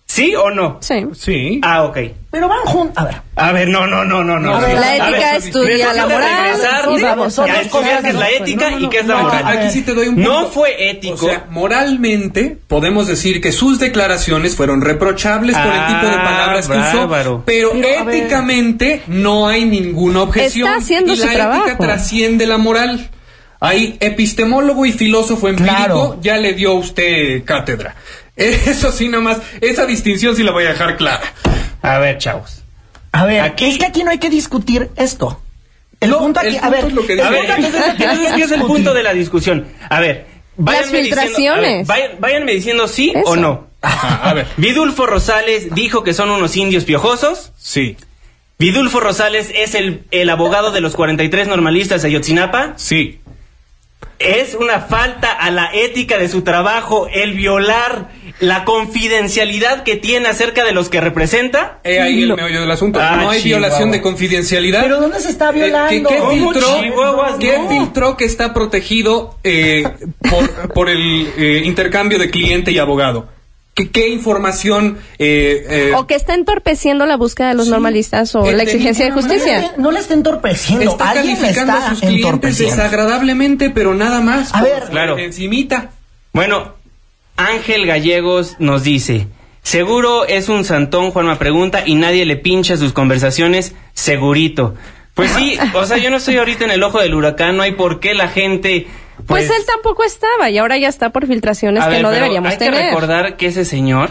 ¿Sí 0.06 0.34
o 0.36 0.50
no? 0.50 0.78
Sí. 0.80 1.04
Sí. 1.14 1.60
Ah, 1.62 1.82
ok. 1.82 1.98
Pero 2.30 2.48
van 2.48 2.64
juntos. 2.64 2.96
A 2.96 3.04
ver. 3.04 3.16
A 3.34 3.52
ver, 3.52 3.68
no, 3.68 3.86
no, 3.86 4.04
no, 4.04 4.22
no, 4.22 4.38
no. 4.38 4.60
la 4.60 4.96
ética 4.96 5.36
estudia 5.36 5.92
la 5.92 6.06
moral. 6.06 6.56
y 6.96 7.02
vamos, 7.02 7.38
a 7.38 7.60
estudiar 7.60 8.02
qué 8.02 8.08
es 8.08 8.14
la 8.14 8.30
ética 8.30 8.70
y 8.78 8.88
qué 8.88 9.00
es 9.00 9.06
la 9.06 9.16
moral. 9.16 9.46
Aquí 9.46 9.70
sí 9.70 9.82
te 9.82 9.94
doy 9.94 10.08
un 10.08 10.14
punto. 10.14 10.30
No 10.30 10.46
fue 10.46 10.90
ético. 10.90 11.14
O 11.14 11.28
sea, 11.28 11.46
moralmente 11.50 12.56
podemos 12.68 13.08
decir 13.08 13.40
que 13.40 13.50
sus 13.52 13.80
declaraciones 13.80 14.54
fueron 14.54 14.80
reprochables 14.80 15.56
por 15.56 15.66
el 15.66 15.86
tipo 15.86 16.06
de 16.06 16.16
palabras 16.16 16.68
que 16.68 16.78
usó, 16.78 17.42
pero, 17.44 17.72
éticamente 17.74 19.02
no 19.08 19.48
hay 19.48 19.64
ninguna 19.64 20.22
objeción. 20.22 20.68
Está 20.68 20.78
haciendo 20.78 21.12
y 21.12 21.16
su 21.16 21.26
la 21.26 21.32
trabajo. 21.32 21.66
ética 21.66 21.78
trasciende 21.78 22.46
la 22.46 22.58
moral. 22.58 23.10
Ahí, 23.60 23.96
epistemólogo 24.00 24.84
y 24.86 24.92
filósofo 24.92 25.48
empírico, 25.48 26.18
ya 26.20 26.36
le 26.36 26.52
dio 26.54 26.72
a 26.72 26.74
usted 26.74 27.44
cátedra. 27.44 27.94
Eso 28.36 28.92
sí, 28.92 29.08
nomás, 29.08 29.38
esa 29.62 29.86
distinción 29.86 30.36
sí 30.36 30.42
la 30.42 30.52
voy 30.52 30.64
a 30.64 30.68
dejar 30.68 30.96
clara. 30.98 31.22
A 31.80 31.98
ver, 31.98 32.18
chavos. 32.18 32.62
A 33.12 33.24
ver, 33.24 33.40
aquí, 33.40 33.64
es 33.64 33.78
que 33.78 33.86
aquí 33.86 34.04
no 34.04 34.10
hay 34.10 34.18
que 34.18 34.28
discutir 34.28 34.90
esto. 34.96 35.40
El 36.00 36.12
punto 36.12 36.40
aquí, 36.40 36.58
a 36.60 36.68
ver, 36.68 36.84
es 36.84 36.92
lo 36.92 37.06
que 37.06 37.18
a 37.22 37.30
ver, 37.30 37.46
entonces, 37.48 37.82
entonces, 37.98 38.32
¿qué 38.34 38.42
es 38.42 38.50
el 38.50 38.60
punto 38.62 38.92
de 38.92 39.02
la 39.02 39.14
discusión? 39.14 39.66
A 39.88 40.00
ver, 40.00 40.26
Las 40.58 40.90
filtraciones. 40.90 41.86
Diciendo, 41.88 41.92
a 41.94 41.96
ver, 41.96 42.16
váyanme 42.20 42.52
diciendo 42.52 42.88
sí 42.88 43.12
Eso. 43.14 43.30
o 43.30 43.36
no. 43.36 43.68
Ajá, 43.80 44.28
a 44.28 44.34
ver. 44.34 44.46
Vidulfo 44.58 45.06
Rosales 45.06 45.74
dijo 45.74 46.02
que 46.02 46.12
son 46.12 46.30
unos 46.30 46.54
indios 46.58 46.84
piojosos. 46.84 47.52
Sí, 47.56 47.96
Vidulfo 48.58 49.00
Rosales 49.00 49.50
es 49.54 49.74
el, 49.74 50.04
el 50.10 50.28
abogado 50.28 50.70
de 50.72 50.82
los 50.82 50.94
43 50.94 51.48
normalistas 51.48 52.02
de 52.02 52.08
Ayotzinapa. 52.08 52.74
sí. 52.76 53.20
Es 54.18 54.54
una 54.54 54.80
falta 54.80 55.30
a 55.32 55.50
la 55.50 55.70
ética 55.74 56.16
de 56.18 56.28
su 56.28 56.42
trabajo 56.42 57.06
el 57.12 57.34
violar 57.34 58.08
la 58.40 58.64
confidencialidad 58.64 59.82
que 59.82 59.96
tiene 59.96 60.28
acerca 60.28 60.64
de 60.64 60.72
los 60.72 60.88
que 60.88 61.00
representa. 61.00 61.80
He 61.84 62.00
ahí 62.00 62.22
el 62.22 62.34
meollo 62.34 62.60
del 62.60 62.70
asunto. 62.70 62.98
Ah, 63.00 63.16
no 63.16 63.30
hay 63.30 63.40
Chihuahua. 63.42 63.68
violación 63.68 63.90
de 63.92 64.00
confidencialidad. 64.02 64.82
pero 64.82 65.00
¿dónde 65.00 65.20
se 65.20 65.30
está 65.30 65.50
Eh, 65.50 65.52
¿Qué, 65.54 65.60
violando? 65.64 66.08
qué 66.08 66.14
qué 67.38 67.58
No. 67.58 67.68
filtró 67.68 68.16
que 68.16 68.24
está 68.24 68.52
protegido 68.54 69.38
eh, 69.44 69.84
por, 70.30 70.72
por 70.72 70.88
el 70.90 71.32
eh, 71.36 71.62
intercambio 71.64 72.18
de 72.18 72.30
cliente 72.30 72.72
y 72.72 72.78
abogado? 72.78 73.28
Qué, 73.84 74.08
información... 74.08 74.98
Eh, 75.18 75.66
eh, 75.68 75.92
o 75.94 76.06
que 76.06 76.14
está 76.14 76.34
entorpeciendo 76.34 77.04
la 77.04 77.16
búsqueda 77.16 77.48
de 77.48 77.54
los 77.54 77.68
normalistas 77.68 78.34
o 78.34 78.50
la 78.50 78.62
exigencia 78.62 79.04
de 79.04 79.12
justicia. 79.12 79.74
No, 79.76 79.92
le 79.92 80.00
está 80.00 80.14
entorpeciendo, 80.14 80.90
está 80.90 81.10
alguien 81.10 81.36
calificando 81.36 81.74
está 81.74 81.86
a 81.86 81.90
sus 81.90 82.00
clientes 82.00 82.58
desagradablemente, 82.58 83.70
pero 83.70 83.94
nada 83.94 84.20
más. 84.20 84.54
A 84.54 84.62
ver, 84.62 84.84
claro. 84.90 85.18
encimita. 85.18 85.90
Bueno, 86.32 86.74
Ángel 87.36 87.86
Gallegos 87.86 88.56
nos 88.58 88.82
dice... 88.82 89.28
Seguro 89.62 90.26
es 90.26 90.48
un 90.48 90.64
santón, 90.64 91.10
Juanma 91.10 91.40
pregunta, 91.40 91.82
y 91.84 91.96
nadie 91.96 92.24
le 92.24 92.36
pincha 92.36 92.76
sus 92.76 92.92
conversaciones, 92.92 93.74
segurito. 93.94 94.76
Pues 95.14 95.32
sí, 95.32 95.58
o 95.74 95.84
sea, 95.86 95.96
yo 95.96 96.08
no 96.08 96.18
estoy 96.18 96.36
ahorita 96.36 96.66
en 96.66 96.70
el 96.70 96.84
ojo 96.84 97.00
del 97.00 97.14
huracán, 97.14 97.56
no 97.56 97.64
hay 97.64 97.72
por 97.72 97.98
qué 97.98 98.14
la 98.14 98.28
gente 98.28 98.86
pues, 99.26 99.46
pues, 99.46 99.58
él 99.58 99.66
tampoco 99.66 100.04
estaba 100.04 100.50
y 100.50 100.58
ahora 100.58 100.76
ya 100.76 100.88
está 100.88 101.10
por 101.10 101.26
filtraciones 101.26 101.84
que 101.84 102.00
no 102.00 102.10
deberíamos 102.10 102.52
hay 102.52 102.58
tener. 102.58 102.74
Hay 102.74 102.80
que 102.80 102.88
recordar 102.90 103.36
que 103.36 103.46
ese 103.46 103.64
señor 103.64 104.10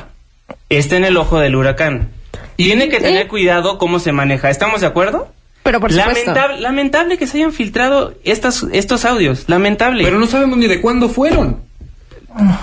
está 0.69 0.97
en 0.97 1.05
el 1.05 1.17
ojo 1.17 1.39
del 1.39 1.55
huracán. 1.55 2.09
Y 2.57 2.65
tiene 2.65 2.89
que 2.89 2.99
tener 2.99 3.27
cuidado 3.27 3.77
cómo 3.77 3.99
se 3.99 4.11
maneja. 4.11 4.49
¿Estamos 4.49 4.81
de 4.81 4.87
acuerdo? 4.87 5.27
Pero 5.63 5.79
por 5.79 5.91
lamentable, 5.91 6.61
lamentable 6.61 7.17
que 7.17 7.27
se 7.27 7.37
hayan 7.37 7.51
filtrado 7.51 8.13
estas, 8.23 8.63
estos 8.71 9.03
audios. 9.05 9.45
Lamentable. 9.47 10.03
Pero 10.03 10.19
no 10.19 10.27
sabemos 10.27 10.57
ni 10.57 10.67
de 10.67 10.79
cuándo 10.81 11.09
fueron. 11.09 11.61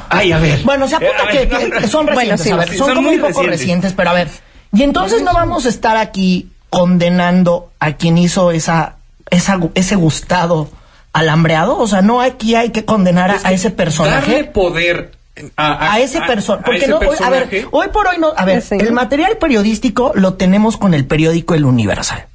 Ay, 0.09 0.33
a 0.33 0.39
ver. 0.39 0.61
Bueno, 0.65 0.87
se 0.89 0.97
apunta 0.97 1.29
que, 1.31 1.89
son 1.89 2.07
recientes. 2.07 2.53
a 2.53 2.57
ver, 2.57 2.77
son, 2.77 2.95
como 2.95 3.03
muy 3.03 3.17
un 3.17 3.23
poco 3.23 3.43
recientes, 3.43 3.93
pero 3.93 4.11
a 4.11 4.13
ver. 4.13 4.29
Y 4.73 4.83
entonces 4.83 5.23
no 5.23 5.33
vamos 5.33 5.67
a 5.67 5.69
estar 5.69 5.97
aquí 5.97 6.49
condenando 6.71 7.71
a 7.81 7.93
quien 7.93 8.19
hizo 8.19 8.51
esa, 8.51 8.97
esa 9.31 9.59
ese 9.75 9.97
gustado 9.97 10.71
alambreado. 11.13 11.79
O 11.79 11.87
sea, 11.87 12.03
no 12.03 12.21
aquí 12.21 12.55
hay 12.55 12.71
que 12.71 12.85
condenar 12.85 13.39
a, 13.43 13.53
ese 13.53 13.71
personaje. 13.71 14.33
Darle 14.33 14.45
poder 14.45 15.13
a, 15.57 15.99
ese 16.01 16.21
personaje. 16.21 16.65
Porque 16.65 16.87
no, 16.87 17.01
a 17.21 17.31
ver, 17.31 17.67
hoy 17.71 17.89
por 17.93 18.07
hoy 18.07 18.19
no. 18.19 18.33
A 18.37 18.45
ver, 18.45 18.63
el 18.71 18.93
material 18.93 19.37
periodístico 19.39 20.13
lo 20.15 20.35
tenemos 20.35 20.77
con 20.77 20.95
el 20.95 21.07
periódico 21.07 21.55
El 21.55 21.65
Universal. 21.65 22.27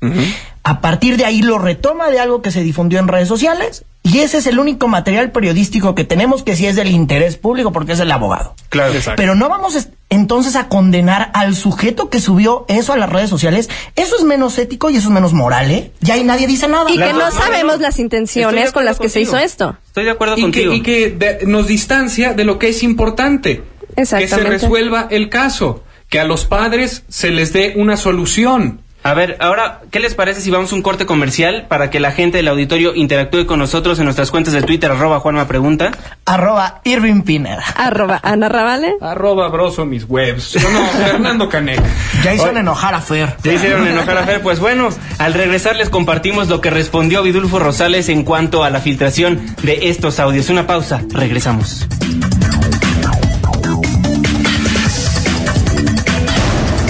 A 0.67 0.81
partir 0.81 1.15
de 1.15 1.23
ahí 1.23 1.41
lo 1.41 1.59
retoma 1.59 2.09
de 2.09 2.19
algo 2.19 2.41
que 2.41 2.51
se 2.51 2.61
difundió 2.61 2.99
en 2.99 3.07
redes 3.07 3.29
sociales 3.29 3.85
y 4.03 4.19
ese 4.19 4.39
es 4.39 4.47
el 4.47 4.59
único 4.59 4.89
material 4.89 5.31
periodístico 5.31 5.95
que 5.95 6.03
tenemos 6.03 6.43
que 6.43 6.57
sí 6.57 6.65
es 6.65 6.75
del 6.75 6.89
interés 6.89 7.37
público 7.37 7.71
porque 7.71 7.93
es 7.93 8.01
el 8.01 8.11
abogado. 8.11 8.53
Claro, 8.67 8.93
exacto. 8.93 9.15
Pero 9.15 9.33
no 9.33 9.47
vamos 9.47 9.87
entonces 10.09 10.57
a 10.57 10.67
condenar 10.67 11.31
al 11.33 11.55
sujeto 11.55 12.09
que 12.09 12.19
subió 12.19 12.65
eso 12.67 12.91
a 12.91 12.97
las 12.97 13.09
redes 13.09 13.29
sociales. 13.29 13.69
Eso 13.95 14.17
es 14.17 14.25
menos 14.25 14.57
ético 14.57 14.89
y 14.89 14.97
eso 14.97 15.07
es 15.07 15.13
menos 15.13 15.31
moral, 15.31 15.71
¿eh? 15.71 15.93
Ya 16.01 16.15
ahí 16.15 16.25
nadie 16.25 16.47
dice 16.47 16.67
nada. 16.67 16.91
Y 16.91 16.97
que 16.97 17.13
no 17.13 17.31
sabemos 17.31 17.79
las 17.79 17.97
intenciones 17.97 18.73
con 18.73 18.83
las 18.83 18.99
que 18.99 19.07
se 19.07 19.21
hizo 19.21 19.37
esto. 19.37 19.77
Estoy 19.85 20.03
de 20.03 20.11
acuerdo 20.11 20.35
contigo. 20.35 20.73
y 20.73 20.81
que 20.81 21.45
nos 21.47 21.67
distancia 21.67 22.33
de 22.33 22.43
lo 22.43 22.59
que 22.59 22.67
es 22.67 22.83
importante. 22.83 23.63
Exactamente. 23.95 24.35
Que 24.35 24.59
se 24.59 24.65
resuelva 24.65 25.07
el 25.11 25.29
caso. 25.29 25.85
Que 26.09 26.19
a 26.19 26.25
los 26.25 26.43
padres 26.43 27.03
se 27.07 27.31
les 27.31 27.53
dé 27.53 27.73
una 27.77 27.95
solución 27.95 28.81
a 29.07 29.13
ver, 29.13 29.37
ahora, 29.39 29.79
¿qué 29.89 30.01
les 30.01 30.15
parece 30.15 30.41
si 30.41 30.51
vamos 30.51 30.73
a 30.73 30.75
un 30.75 30.81
corte 30.81 31.05
comercial 31.05 31.65
para 31.69 31.89
que 31.89 32.01
la 32.01 32.11
gente 32.11 32.35
del 32.35 32.49
auditorio 32.49 32.93
interactúe 32.93 33.45
con 33.45 33.57
nosotros 33.57 33.97
en 33.99 34.03
nuestras 34.03 34.31
cuentas 34.31 34.53
de 34.53 34.63
Twitter, 34.63 34.91
arroba 34.91 35.21
Juanma 35.21 35.47
Pregunta? 35.47 35.91
Arroba 36.25 36.81
Irving 36.83 37.21
Pineda. 37.21 37.63
Arroba 37.77 38.19
Ana 38.21 38.49
Ravale. 38.49 38.95
Arroba 38.99 39.47
Broso 39.47 39.85
mis 39.85 40.03
webs. 40.09 40.57
No, 40.61 40.69
no, 40.71 40.87
Fernando 40.89 41.47
Canek. 41.47 41.79
Ya 42.21 42.33
hicieron 42.33 42.57
enojar 42.57 42.95
a 42.95 42.99
Fer. 42.99 43.37
Ya 43.43 43.53
hicieron 43.53 43.87
enojar 43.87 44.17
a 44.17 44.23
Fer. 44.23 44.41
Pues 44.41 44.59
bueno, 44.59 44.89
al 45.19 45.33
regresar 45.33 45.77
les 45.77 45.89
compartimos 45.89 46.49
lo 46.49 46.59
que 46.59 46.69
respondió 46.69 47.23
Vidulfo 47.23 47.59
Rosales 47.59 48.09
en 48.09 48.23
cuanto 48.23 48.65
a 48.65 48.69
la 48.69 48.81
filtración 48.81 49.39
de 49.63 49.87
estos 49.89 50.19
audios. 50.19 50.49
Una 50.49 50.67
pausa, 50.67 51.01
regresamos. 51.13 51.87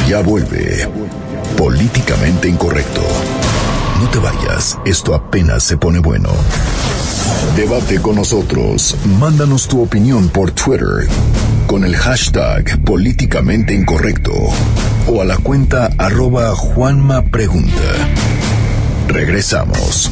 Ya 0.08 0.22
vuelve 0.22 0.88
Políticamente 1.68 2.48
incorrecto. 2.48 3.02
No 4.00 4.10
te 4.10 4.20
vayas, 4.20 4.80
esto 4.86 5.14
apenas 5.14 5.64
se 5.64 5.76
pone 5.76 6.00
bueno. 6.00 6.30
Debate 7.58 8.02
con 8.02 8.16
nosotros. 8.16 8.96
Mándanos 9.20 9.68
tu 9.68 9.84
opinión 9.84 10.30
por 10.30 10.52
Twitter 10.52 11.10
con 11.68 11.84
el 11.84 11.98
hashtag 11.98 12.82
políticamente 12.86 13.74
incorrecto 13.74 14.32
o 15.10 15.22
a 15.22 15.26
la 15.26 15.36
cuenta 15.40 15.90
arroba 15.98 16.56
Juanma. 16.56 17.26
Regresamos. 19.10 20.10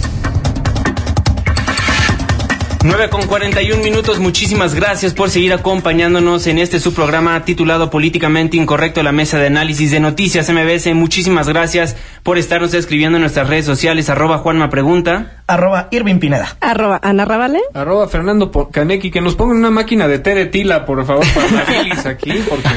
9 2.85 3.09
con 3.09 3.25
41 3.25 3.81
minutos, 3.81 4.19
muchísimas 4.19 4.75
gracias 4.75 5.15
por 5.15 5.31
seguir 5.31 5.51
acompañándonos 5.53 6.45
en 6.45 6.59
este 6.59 6.79
subprograma 6.79 7.43
titulado 7.43 7.89
Políticamente 7.89 8.57
Incorrecto, 8.57 9.01
la 9.01 9.11
mesa 9.11 9.39
de 9.39 9.47
análisis 9.47 9.89
de 9.89 9.99
noticias 9.99 10.51
MBS. 10.51 10.93
Muchísimas 10.93 11.49
gracias 11.49 11.97
por 12.21 12.37
estarnos 12.37 12.75
escribiendo 12.75 13.17
en 13.17 13.21
nuestras 13.21 13.49
redes 13.49 13.65
sociales, 13.65 14.11
arroba 14.11 14.37
Juanma 14.37 14.69
Pregunta. 14.69 15.41
Arroba 15.47 15.87
Irving 15.89 16.19
Pineda. 16.19 16.57
Arroba 16.61 16.99
Ana 17.01 17.25
Ravale. 17.25 17.61
Arroba 17.73 18.07
Fernando 18.07 18.51
Caneki, 18.51 19.09
que 19.09 19.19
nos 19.19 19.33
pongan 19.33 19.57
una 19.57 19.71
máquina 19.71 20.07
de 20.07 20.19
té 20.19 20.35
de 20.35 20.45
tila, 20.45 20.85
por 20.85 21.03
favor, 21.07 21.25
para 21.33 21.83
la 22.03 22.09
aquí, 22.11 22.33
porque... 22.47 22.69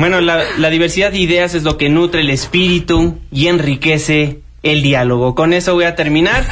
Bueno, 0.00 0.20
la, 0.20 0.42
la 0.58 0.68
diversidad 0.68 1.12
de 1.12 1.18
ideas 1.18 1.54
es 1.54 1.62
lo 1.62 1.78
que 1.78 1.88
nutre 1.88 2.22
el 2.22 2.30
espíritu 2.30 3.20
y 3.30 3.46
enriquece 3.46 4.42
el 4.64 4.82
diálogo. 4.82 5.36
Con 5.36 5.52
eso 5.52 5.74
voy 5.74 5.84
a 5.84 5.94
terminar 5.94 6.44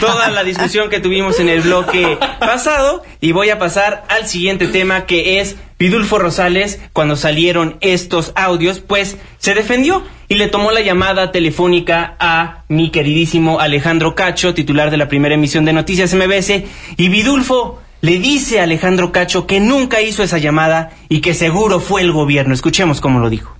toda 0.00 0.30
la 0.30 0.42
discusión 0.42 0.88
que 0.88 1.00
tuvimos 1.00 1.38
en 1.38 1.50
el 1.50 1.60
bloque 1.60 2.16
pasado 2.38 3.02
y 3.20 3.32
voy 3.32 3.50
a 3.50 3.58
pasar 3.58 4.04
al 4.08 4.26
siguiente 4.26 4.66
tema 4.68 5.04
que 5.04 5.40
es 5.40 5.56
Vidulfo 5.78 6.18
Rosales, 6.18 6.80
cuando 6.92 7.16
salieron 7.16 7.78
estos 7.80 8.32
audios, 8.34 8.80
pues 8.80 9.16
se 9.38 9.54
defendió 9.54 10.02
y 10.28 10.34
le 10.34 10.48
tomó 10.48 10.72
la 10.72 10.82
llamada 10.82 11.32
telefónica 11.32 12.16
a 12.20 12.64
mi 12.68 12.90
queridísimo 12.90 13.60
Alejandro 13.60 14.14
Cacho, 14.14 14.52
titular 14.52 14.90
de 14.90 14.98
la 14.98 15.08
primera 15.08 15.34
emisión 15.34 15.64
de 15.64 15.72
Noticias 15.72 16.14
MBS, 16.14 16.64
y 16.96 17.08
Vidulfo 17.08 17.80
le 18.02 18.18
dice 18.18 18.60
a 18.60 18.64
Alejandro 18.64 19.10
Cacho 19.10 19.46
que 19.46 19.58
nunca 19.58 20.02
hizo 20.02 20.22
esa 20.22 20.38
llamada 20.38 20.90
y 21.08 21.20
que 21.20 21.34
seguro 21.34 21.80
fue 21.80 22.02
el 22.02 22.12
gobierno. 22.12 22.52
Escuchemos 22.52 23.00
cómo 23.00 23.18
lo 23.18 23.30
dijo. 23.30 23.59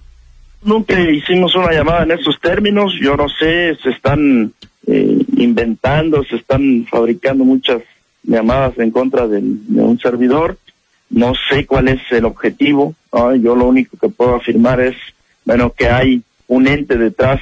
Nunca 0.63 1.01
hicimos 1.01 1.55
una 1.55 1.73
llamada 1.73 2.03
en 2.03 2.11
estos 2.11 2.39
términos, 2.39 2.93
yo 3.01 3.17
no 3.17 3.29
sé, 3.29 3.77
se 3.83 3.91
están 3.91 4.53
eh, 4.87 5.19
inventando, 5.37 6.23
se 6.25 6.37
están 6.37 6.87
fabricando 6.91 7.45
muchas 7.45 7.83
llamadas 8.23 8.79
en 8.79 8.91
contra 8.91 9.27
de, 9.27 9.39
un 9.39 9.99
servidor, 10.03 10.59
no 11.09 11.33
sé 11.49 11.65
cuál 11.65 11.89
es 11.89 12.01
el 12.11 12.27
objetivo, 12.27 12.95
yo 13.13 13.57
lo 13.57 13.67
único 13.67 13.97
que 13.97 14.11
puedo 14.11 14.35
afirmar 14.35 14.81
es, 14.81 14.97
bueno, 15.47 15.73
que 15.73 15.89
hay 15.89 16.23
un 16.47 16.69
ente 16.69 16.99
detrás 16.99 17.41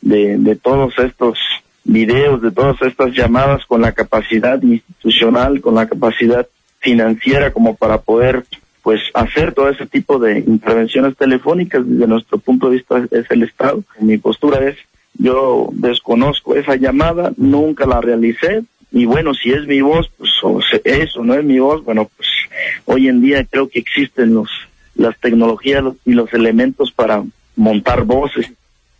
de, 0.00 0.38
de 0.38 0.56
todos 0.56 0.98
estos 0.98 1.38
videos, 1.84 2.40
de 2.40 2.50
todas 2.50 2.80
estas 2.80 3.12
llamadas 3.12 3.66
con 3.66 3.82
la 3.82 3.92
capacidad 3.92 4.60
institucional, 4.62 5.60
con 5.60 5.74
la 5.74 5.86
capacidad 5.86 6.48
financiera 6.80 7.52
como 7.52 7.76
para 7.76 7.98
poder 7.98 8.44
pues 8.84 9.00
hacer 9.14 9.54
todo 9.54 9.70
ese 9.70 9.86
tipo 9.86 10.18
de 10.18 10.40
intervenciones 10.40 11.16
telefónicas 11.16 11.88
desde 11.88 12.06
nuestro 12.06 12.36
punto 12.36 12.68
de 12.68 12.76
vista 12.76 13.02
es 13.10 13.24
el 13.30 13.42
Estado. 13.42 13.82
Mi 13.98 14.18
postura 14.18 14.68
es, 14.68 14.76
yo 15.14 15.70
desconozco 15.72 16.54
esa 16.54 16.76
llamada, 16.76 17.32
nunca 17.38 17.86
la 17.86 18.02
realicé 18.02 18.62
y 18.92 19.06
bueno, 19.06 19.32
si 19.32 19.52
es 19.52 19.66
mi 19.66 19.80
voz, 19.80 20.10
pues 20.18 20.30
o 20.42 21.24
no 21.24 21.34
es 21.34 21.44
mi 21.44 21.58
voz, 21.58 21.82
bueno, 21.82 22.10
pues 22.14 22.28
hoy 22.84 23.08
en 23.08 23.22
día 23.22 23.44
creo 23.50 23.68
que 23.68 23.78
existen 23.78 24.34
los 24.34 24.50
las 24.94 25.18
tecnologías 25.18 25.82
y 26.04 26.12
los 26.12 26.32
elementos 26.34 26.92
para 26.92 27.24
montar 27.56 28.04
voces 28.04 28.52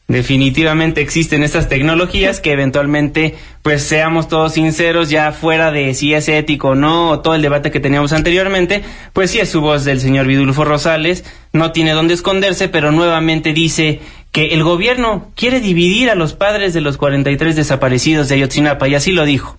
definitivamente 0.07 1.01
existen 1.01 1.43
estas 1.43 1.69
tecnologías 1.69 2.41
que 2.41 2.53
eventualmente, 2.53 3.35
pues 3.63 3.83
seamos 3.83 4.29
todos 4.29 4.53
sinceros, 4.53 5.09
ya 5.09 5.33
fuera 5.33 5.71
de 5.71 5.95
si 5.95 6.13
es 6.13 6.29
ético 6.29 6.71
o 6.71 6.75
no, 6.75 7.11
o 7.11 7.21
todo 7.21 7.35
el 7.35 7.43
debate 7.43 7.71
que 7.71 7.81
teníamos 7.81 8.13
anteriormente, 8.13 8.83
pues 9.13 9.31
sí 9.31 9.41
es 9.41 9.49
su 9.49 9.61
voz 9.61 9.85
del 9.85 10.01
señor 10.01 10.27
Vidulfo 10.27 10.65
Rosales, 10.65 11.25
no 11.53 11.73
tiene 11.73 11.93
dónde 11.93 12.15
esconderse, 12.15 12.69
pero 12.69 12.93
nuevamente 12.93 13.53
dice 13.53 14.01
que 14.31 14.49
el 14.49 14.63
gobierno 14.63 15.31
quiere 15.37 15.61
dividir 15.61 16.11
a 16.11 16.15
los 16.15 16.35
padres 16.35 16.75
de 16.75 16.81
los 16.81 16.97
43 16.99 17.57
desaparecidos 17.57 18.29
de 18.29 18.35
Ayotzinapa, 18.37 18.89
y 18.89 18.95
así 18.95 19.13
lo 19.13 19.25
dijo. 19.25 19.57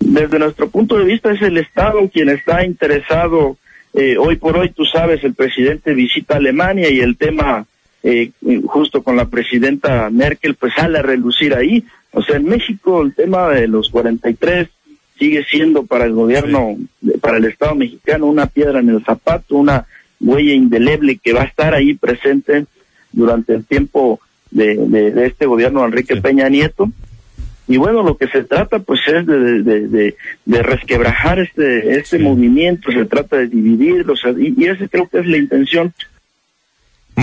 Desde 0.00 0.38
nuestro 0.38 0.68
punto 0.68 0.98
de 0.98 1.04
vista 1.04 1.32
es 1.32 1.40
el 1.40 1.56
Estado 1.56 2.10
quien 2.12 2.28
está 2.28 2.64
interesado, 2.64 3.56
eh, 3.94 4.16
hoy 4.18 4.36
por 4.36 4.58
hoy 4.58 4.70
tú 4.70 4.84
sabes, 4.84 5.22
el 5.24 5.34
presidente 5.34 5.94
visita 5.94 6.36
Alemania 6.36 6.90
y 6.90 7.00
el 7.00 7.16
tema 7.16 7.66
eh, 8.02 8.32
justo 8.66 9.02
con 9.02 9.16
la 9.16 9.26
presidenta 9.26 10.10
Merkel, 10.10 10.54
pues 10.54 10.74
sale 10.74 10.98
a 10.98 11.02
relucir 11.02 11.54
ahí. 11.54 11.84
O 12.12 12.22
sea, 12.22 12.36
en 12.36 12.44
México 12.44 13.02
el 13.02 13.14
tema 13.14 13.48
de 13.50 13.68
los 13.68 13.90
43 13.90 14.68
sigue 15.18 15.44
siendo 15.44 15.84
para 15.84 16.04
el 16.04 16.12
gobierno, 16.12 16.76
para 17.20 17.38
el 17.38 17.44
Estado 17.44 17.74
mexicano, 17.74 18.26
una 18.26 18.46
piedra 18.46 18.80
en 18.80 18.88
el 18.88 19.04
zapato, 19.04 19.56
una 19.56 19.86
huella 20.20 20.52
indeleble 20.52 21.18
que 21.18 21.32
va 21.32 21.42
a 21.42 21.46
estar 21.46 21.74
ahí 21.74 21.94
presente 21.94 22.66
durante 23.12 23.54
el 23.54 23.64
tiempo 23.64 24.20
de, 24.50 24.76
de, 24.76 25.26
este 25.26 25.46
gobierno 25.46 25.84
Enrique 25.84 26.16
Peña 26.16 26.48
Nieto. 26.48 26.90
Y 27.68 27.76
bueno, 27.76 28.02
lo 28.02 28.16
que 28.16 28.26
se 28.28 28.42
trata 28.42 28.80
pues 28.80 29.00
es 29.06 29.24
de, 29.24 29.62
de, 29.62 30.16
de 30.44 30.62
resquebrajar 30.62 31.38
este, 31.38 31.98
este 31.98 32.18
movimiento, 32.18 32.90
se 32.90 33.04
trata 33.04 33.36
de 33.36 33.46
dividirlo, 33.46 34.14
y, 34.38 34.60
y 34.60 34.66
esa 34.66 34.88
creo 34.88 35.08
que 35.08 35.20
es 35.20 35.26
la 35.26 35.38
intención 35.38 35.94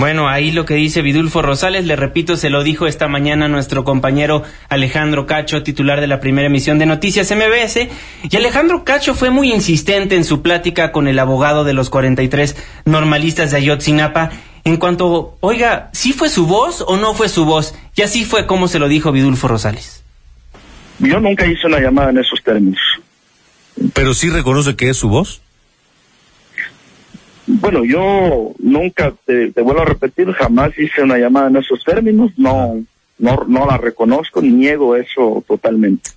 Bueno, 0.00 0.30
ahí 0.30 0.50
lo 0.50 0.64
que 0.64 0.72
dice 0.72 1.02
Vidulfo 1.02 1.42
Rosales, 1.42 1.84
le 1.84 1.94
repito, 1.94 2.38
se 2.38 2.48
lo 2.48 2.62
dijo 2.62 2.86
esta 2.86 3.06
mañana 3.06 3.48
nuestro 3.48 3.84
compañero 3.84 4.44
Alejandro 4.70 5.26
Cacho, 5.26 5.62
titular 5.62 6.00
de 6.00 6.06
la 6.06 6.20
primera 6.20 6.46
emisión 6.46 6.78
de 6.78 6.86
Noticias 6.86 7.30
MBS, 7.30 7.86
y 8.22 8.34
Alejandro 8.34 8.82
Cacho 8.82 9.14
fue 9.14 9.28
muy 9.28 9.52
insistente 9.52 10.16
en 10.16 10.24
su 10.24 10.40
plática 10.40 10.90
con 10.90 11.06
el 11.06 11.18
abogado 11.18 11.64
de 11.64 11.74
los 11.74 11.90
43 11.90 12.56
normalistas 12.86 13.50
de 13.50 13.58
Ayotzinapa 13.58 14.30
en 14.64 14.78
cuanto, 14.78 15.36
oiga, 15.40 15.90
¿sí 15.92 16.14
fue 16.14 16.30
su 16.30 16.46
voz 16.46 16.82
o 16.86 16.96
no 16.96 17.12
fue 17.12 17.28
su 17.28 17.44
voz? 17.44 17.74
Y 17.94 18.00
así 18.00 18.24
fue 18.24 18.46
como 18.46 18.68
se 18.68 18.78
lo 18.78 18.88
dijo 18.88 19.12
Vidulfo 19.12 19.48
Rosales. 19.48 20.02
Yo 20.98 21.20
nunca 21.20 21.44
hice 21.44 21.66
una 21.66 21.78
llamada 21.78 22.08
en 22.08 22.16
esos 22.16 22.42
términos. 22.42 22.80
¿Pero 23.92 24.14
sí 24.14 24.30
reconoce 24.30 24.76
que 24.76 24.88
es 24.88 24.96
su 24.96 25.10
voz? 25.10 25.42
Bueno, 27.58 27.84
yo 27.84 28.52
nunca, 28.58 29.12
te, 29.24 29.50
vuelvo 29.60 29.82
a 29.82 29.86
repetir, 29.86 30.32
jamás 30.32 30.78
hice 30.78 31.02
una 31.02 31.18
llamada 31.18 31.48
en 31.48 31.56
esos 31.56 31.82
términos, 31.84 32.30
no, 32.36 32.80
no, 33.18 33.44
no 33.48 33.66
la 33.66 33.76
reconozco, 33.76 34.40
niego 34.40 34.94
eso 34.94 35.42
totalmente. 35.48 36.10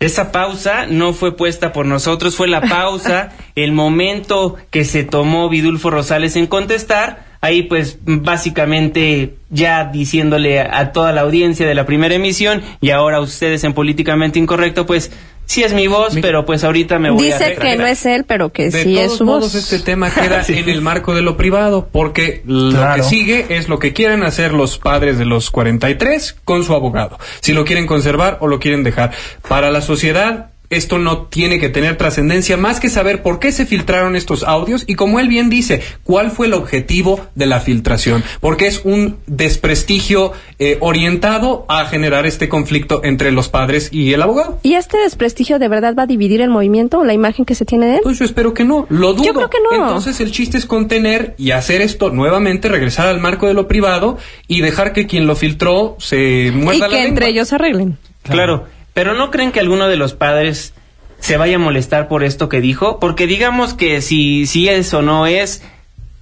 Esa 0.00 0.30
pausa 0.30 0.86
no 0.86 1.12
fue 1.12 1.36
puesta 1.36 1.72
por 1.72 1.84
nosotros, 1.84 2.36
fue 2.36 2.46
la 2.46 2.60
pausa, 2.60 3.32
el 3.56 3.72
momento 3.72 4.56
que 4.70 4.84
se 4.84 5.02
tomó 5.02 5.48
Vidulfo 5.48 5.90
Rosales 5.90 6.36
en 6.36 6.46
contestar, 6.46 7.26
ahí 7.40 7.62
pues 7.62 7.98
básicamente 8.04 9.34
ya 9.50 9.86
diciéndole 9.86 10.60
a, 10.60 10.92
toda 10.92 11.12
la 11.12 11.22
audiencia 11.22 11.66
de 11.66 11.74
la 11.74 11.86
primera 11.86 12.14
emisión 12.14 12.62
y 12.80 12.90
ahora 12.90 13.20
ustedes 13.20 13.64
en 13.64 13.74
Políticamente 13.74 14.38
Incorrecto, 14.38 14.86
pues 14.86 15.10
sí 15.48 15.64
es 15.64 15.72
mi 15.72 15.88
voz, 15.88 16.16
pero 16.20 16.44
pues 16.44 16.62
ahorita 16.62 16.98
me 16.98 17.10
voy 17.10 17.24
Dice 17.24 17.44
a... 17.44 17.48
Dice 17.48 17.60
que 17.60 17.76
no 17.76 17.86
es 17.86 18.06
él, 18.06 18.24
pero 18.24 18.52
que 18.52 18.70
sí 18.70 18.98
es 18.98 19.16
su 19.16 19.24
modos, 19.24 19.54
este 19.54 19.78
tema 19.80 20.10
queda 20.14 20.44
en 20.46 20.68
el 20.68 20.82
marco 20.82 21.14
de 21.14 21.22
lo 21.22 21.36
privado, 21.36 21.88
porque 21.90 22.42
lo 22.46 22.94
que 22.94 23.02
sigue 23.02 23.46
es 23.48 23.68
lo 23.68 23.78
que 23.78 23.92
quieren 23.92 24.22
hacer 24.22 24.52
los 24.52 24.78
padres 24.78 25.18
de 25.18 25.24
los 25.24 25.50
43 25.50 26.36
con 26.44 26.62
su 26.62 26.74
abogado. 26.74 27.18
Si 27.40 27.52
lo 27.52 27.64
quieren 27.64 27.86
conservar 27.86 28.38
o 28.40 28.46
lo 28.46 28.60
quieren 28.60 28.84
dejar. 28.84 29.12
Para 29.48 29.70
la 29.70 29.80
sociedad 29.80 30.50
esto 30.70 30.98
no 30.98 31.22
tiene 31.26 31.58
que 31.58 31.68
tener 31.68 31.96
trascendencia 31.96 32.56
más 32.56 32.80
que 32.80 32.90
saber 32.90 33.22
por 33.22 33.38
qué 33.38 33.52
se 33.52 33.66
filtraron 33.66 34.16
estos 34.16 34.42
audios 34.42 34.84
y 34.86 34.94
como 34.94 35.20
él 35.20 35.28
bien 35.28 35.48
dice, 35.48 35.82
cuál 36.04 36.30
fue 36.30 36.46
el 36.46 36.54
objetivo 36.54 37.20
de 37.34 37.46
la 37.46 37.60
filtración, 37.60 38.22
porque 38.40 38.66
es 38.66 38.82
un 38.84 39.18
desprestigio 39.26 40.32
eh, 40.58 40.76
orientado 40.80 41.64
a 41.68 41.86
generar 41.86 42.26
este 42.26 42.48
conflicto 42.48 43.02
entre 43.04 43.32
los 43.32 43.48
padres 43.48 43.88
y 43.92 44.12
el 44.12 44.22
abogado. 44.22 44.58
¿Y 44.62 44.74
este 44.74 44.98
desprestigio 44.98 45.58
de 45.58 45.68
verdad 45.68 45.94
va 45.98 46.02
a 46.02 46.06
dividir 46.06 46.40
el 46.40 46.50
movimiento 46.50 46.98
o 46.98 47.04
la 47.04 47.14
imagen 47.14 47.44
que 47.44 47.54
se 47.54 47.64
tiene 47.64 47.86
de 47.86 47.94
él? 47.96 48.00
Pues 48.02 48.18
yo 48.18 48.24
espero 48.24 48.54
que 48.54 48.64
no, 48.64 48.86
lo 48.90 49.14
dudo. 49.14 49.24
Yo 49.24 49.34
creo 49.34 49.50
que 49.50 49.58
no. 49.62 49.74
Entonces 49.74 50.20
el 50.20 50.30
chiste 50.32 50.58
es 50.58 50.66
contener 50.66 51.34
y 51.38 51.52
hacer 51.52 51.80
esto 51.80 52.10
nuevamente, 52.10 52.68
regresar 52.68 53.08
al 53.08 53.20
marco 53.20 53.46
de 53.46 53.54
lo 53.54 53.68
privado 53.68 54.18
y 54.46 54.60
dejar 54.60 54.92
que 54.92 55.06
quien 55.06 55.26
lo 55.26 55.36
filtró 55.36 55.96
se 55.98 56.50
muerda 56.54 56.88
y 56.88 56.90
que 56.90 57.04
entre 57.04 57.28
ellos 57.28 57.52
arreglen. 57.52 57.98
claro. 58.22 58.77
Pero 58.98 59.14
¿no 59.14 59.30
creen 59.30 59.52
que 59.52 59.60
alguno 59.60 59.86
de 59.86 59.94
los 59.94 60.14
padres 60.14 60.74
se 61.20 61.36
vaya 61.36 61.54
a 61.54 61.60
molestar 61.60 62.08
por 62.08 62.24
esto 62.24 62.48
que 62.48 62.60
dijo? 62.60 62.98
Porque 62.98 63.28
digamos 63.28 63.72
que 63.72 64.00
si, 64.00 64.44
si 64.46 64.68
es 64.68 64.92
o 64.92 65.02
no 65.02 65.28
es, 65.28 65.62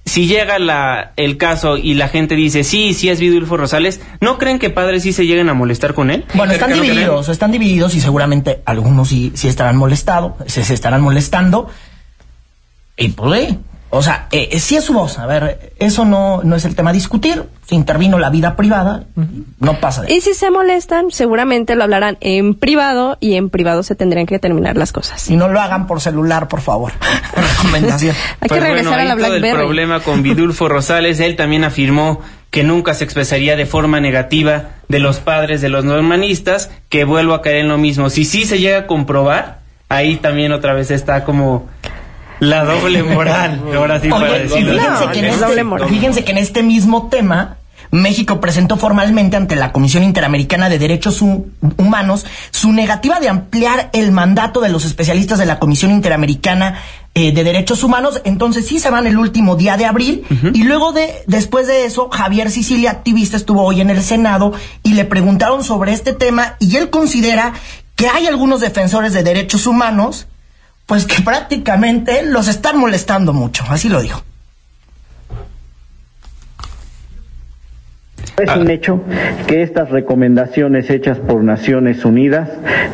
si 0.05 0.27
llega 0.27 0.59
la, 0.59 1.11
el 1.15 1.37
caso 1.37 1.77
y 1.77 1.95
la 1.95 2.07
gente 2.07 2.35
dice, 2.35 2.63
sí, 2.63 2.93
sí 2.93 3.09
es 3.09 3.19
Vidulfo 3.19 3.57
Rosales, 3.57 3.99
¿no 4.21 4.37
creen 4.37 4.59
que 4.59 4.69
padres 4.69 5.01
sí 5.01 5.11
se 5.11 5.25
lleguen 5.25 5.49
a 5.49 5.55
molestar 5.55 5.95
con 5.95 6.11
él? 6.11 6.25
Bueno, 6.35 6.53
están 6.53 6.71
divididos, 6.71 7.29
están 7.29 7.51
divididos 7.51 7.95
y 7.95 7.99
seguramente 7.99 8.61
algunos 8.65 9.07
sí, 9.07 9.31
sí 9.33 9.47
estarán 9.47 9.75
molestados, 9.75 10.33
se, 10.45 10.63
se 10.63 10.75
estarán 10.75 11.01
molestando. 11.01 11.71
Y 12.95 13.07
pues, 13.07 13.55
o 13.89 14.03
sea, 14.03 14.27
eh, 14.31 14.59
sí 14.59 14.75
es 14.75 14.83
su 14.83 14.93
voz. 14.93 15.17
A 15.17 15.25
ver, 15.25 15.73
eso 15.79 16.03
no, 16.03 16.41
no 16.43 16.55
es 16.55 16.65
el 16.65 16.75
tema 16.75 16.89
a 16.89 16.93
discutir. 16.93 17.43
Se 17.65 17.75
intervino 17.75 18.19
la 18.19 18.29
vida 18.29 18.55
privada, 18.55 19.03
no 19.59 19.79
pasa 19.79 20.03
de 20.03 20.13
Y 20.13 20.21
si 20.21 20.33
se 20.33 20.49
molestan, 20.51 21.11
seguramente 21.11 21.75
lo 21.75 21.83
hablarán 21.83 22.17
en 22.21 22.55
privado 22.55 23.17
y 23.19 23.35
en 23.35 23.49
privado 23.49 23.83
se 23.83 23.95
tendrían 23.95 24.25
que 24.25 24.35
determinar 24.35 24.77
las 24.77 24.91
cosas. 24.91 25.29
Y 25.29 25.35
no 25.35 25.49
lo 25.49 25.59
hagan 25.59 25.87
por 25.87 26.01
celular, 26.01 26.47
por 26.47 26.61
favor. 26.61 26.93
Recomendación. 27.35 28.15
Hay 28.39 28.49
que 28.49 28.55
pues 28.55 28.61
regresar 28.61 28.99
a 28.99 29.05
la 29.05 29.15
BlackBerry. 29.15 29.49
el 29.49 29.55
problema 29.55 29.99
con 30.01 30.23
Vidulfo 30.23 30.67
Rosales, 30.69 31.19
él 31.19 31.35
también 31.35 31.63
afirmó 31.63 32.21
que 32.51 32.63
nunca 32.63 32.93
se 32.93 33.03
expresaría 33.03 33.55
de 33.55 33.65
forma 33.65 33.99
negativa 33.99 34.69
de 34.87 34.99
los 34.99 35.19
padres 35.19 35.61
de 35.61 35.69
los 35.69 35.83
normalistas, 35.83 36.69
que 36.89 37.03
vuelvo 37.03 37.33
a 37.33 37.41
caer 37.41 37.57
en 37.57 37.67
lo 37.67 37.77
mismo. 37.77 38.09
Si 38.09 38.25
sí 38.25 38.45
se 38.45 38.59
llega 38.59 38.79
a 38.79 38.87
comprobar, 38.87 39.59
ahí 39.89 40.15
también 40.17 40.51
otra 40.53 40.73
vez 40.73 40.91
está 40.91 41.23
como 41.23 41.67
la 42.39 42.63
doble 42.63 43.03
moral. 43.03 43.61
Ahora 43.75 43.99
sí 43.99 44.09
para 44.09 44.33
decirlo. 44.33 44.79
Fíjense, 44.79 45.11
que 45.11 45.19
en 45.19 45.25
este, 45.25 45.87
fíjense 45.87 46.23
que 46.23 46.31
en 46.31 46.37
este 46.37 46.63
mismo 46.63 47.07
tema 47.07 47.57
México 47.91 48.39
presentó 48.41 48.77
formalmente 48.77 49.37
ante 49.37 49.55
la 49.55 49.71
Comisión 49.71 50.03
Interamericana 50.03 50.69
de 50.69 50.79
Derechos 50.79 51.21
Humanos 51.21 52.25
su 52.51 52.73
negativa 52.73 53.19
de 53.19 53.29
ampliar 53.29 53.89
el 53.93 54.11
mandato 54.11 54.61
de 54.61 54.69
los 54.69 54.85
especialistas 54.85 55.39
de 55.39 55.45
la 55.45 55.59
Comisión 55.59 55.91
Interamericana 55.91 56.79
eh, 57.13 57.31
de 57.31 57.43
Derechos 57.43 57.83
Humanos. 57.83 58.21
Entonces 58.25 58.67
sí 58.67 58.79
se 58.79 58.89
van 58.89 59.07
el 59.07 59.17
último 59.17 59.55
día 59.55 59.77
de 59.77 59.85
abril 59.85 60.25
y 60.53 60.63
luego 60.63 60.91
de 60.91 61.23
después 61.27 61.67
de 61.67 61.85
eso 61.85 62.09
Javier 62.09 62.51
Sicilia, 62.51 62.91
activista, 62.91 63.37
estuvo 63.37 63.63
hoy 63.63 63.81
en 63.81 63.89
el 63.89 64.01
Senado 64.01 64.53
y 64.83 64.93
le 64.93 65.05
preguntaron 65.05 65.63
sobre 65.63 65.93
este 65.93 66.13
tema 66.13 66.55
y 66.59 66.75
él 66.75 66.89
considera 66.89 67.53
que 67.95 68.07
hay 68.07 68.27
algunos 68.27 68.59
defensores 68.59 69.13
de 69.13 69.23
derechos 69.23 69.65
humanos 69.65 70.27
pues 70.87 71.05
que 71.05 71.21
prácticamente 71.21 72.23
los 72.23 72.47
están 72.47 72.79
molestando 72.79 73.33
mucho, 73.33 73.63
así 73.69 73.89
lo 73.89 74.01
dijo. 74.01 74.23
Es 78.37 78.55
un 78.55 78.69
hecho 78.69 79.01
que 79.47 79.63
estas 79.63 79.89
recomendaciones 79.89 80.91
hechas 80.91 81.17
por 81.17 81.43
Naciones 81.43 82.05
Unidas 82.05 82.47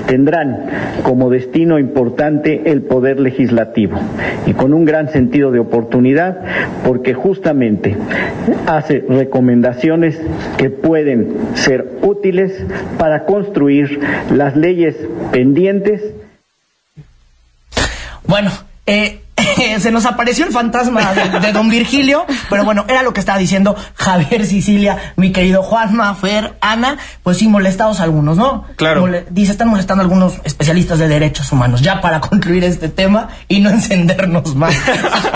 tendrán 0.08 0.68
como 1.04 1.30
destino 1.30 1.80
importante 1.80 2.72
el 2.72 2.84
poder 2.84 3.20
legislativo 3.20 4.00
y 4.46 4.54
con 4.54 4.74
un 4.74 4.86
gran 4.86 5.10
sentido 5.10 5.52
de 5.52 5.60
oportunidad 5.60 6.40
porque 6.86 7.14
justamente 7.14 7.98
hace 8.68 9.04
recomendaciones 9.08 10.18
que 10.58 10.70
pueden 10.70 11.34
ser 11.56 12.00
útiles 12.02 12.66
para 12.98 13.26
construir 13.26 14.00
las 14.32 14.56
leyes 14.56 14.96
pendientes 15.34 16.14
bueno, 18.26 18.52
eh, 18.86 19.24
se 19.80 19.92
nos 19.92 20.06
apareció 20.06 20.46
el 20.46 20.52
fantasma 20.52 21.14
de, 21.14 21.52
don 21.52 21.70
Virgilio, 21.70 22.26
pero 22.50 22.64
bueno, 22.64 22.86
era 22.88 23.04
lo 23.04 23.14
que 23.14 23.20
estaba 23.20 23.38
diciendo 23.38 23.76
Javier 23.96 24.46
Sicilia, 24.46 25.14
mi 25.16 25.32
querido 25.32 25.64
Juanma, 25.64 26.14
Fer, 26.16 26.56
Ana, 26.62 26.98
pues 27.24 27.38
sí, 27.38 27.48
molestados 27.48 28.00
algunos, 28.00 28.38
¿no? 28.38 28.66
Claro. 28.76 29.08
dice, 29.30 29.52
están 29.52 29.70
molestando 29.70 30.02
algunos 30.02 30.36
especialistas 30.44 31.00
de 31.00 31.08
derechos 31.08 31.52
humanos, 31.52 31.82
ya 31.82 32.02
para 32.02 32.22
concluir 32.22 32.64
este 32.64 32.90
tema 32.90 33.30
y 33.48 33.60
no 33.60 33.70
encendernos 33.70 34.56
más. 34.56 34.76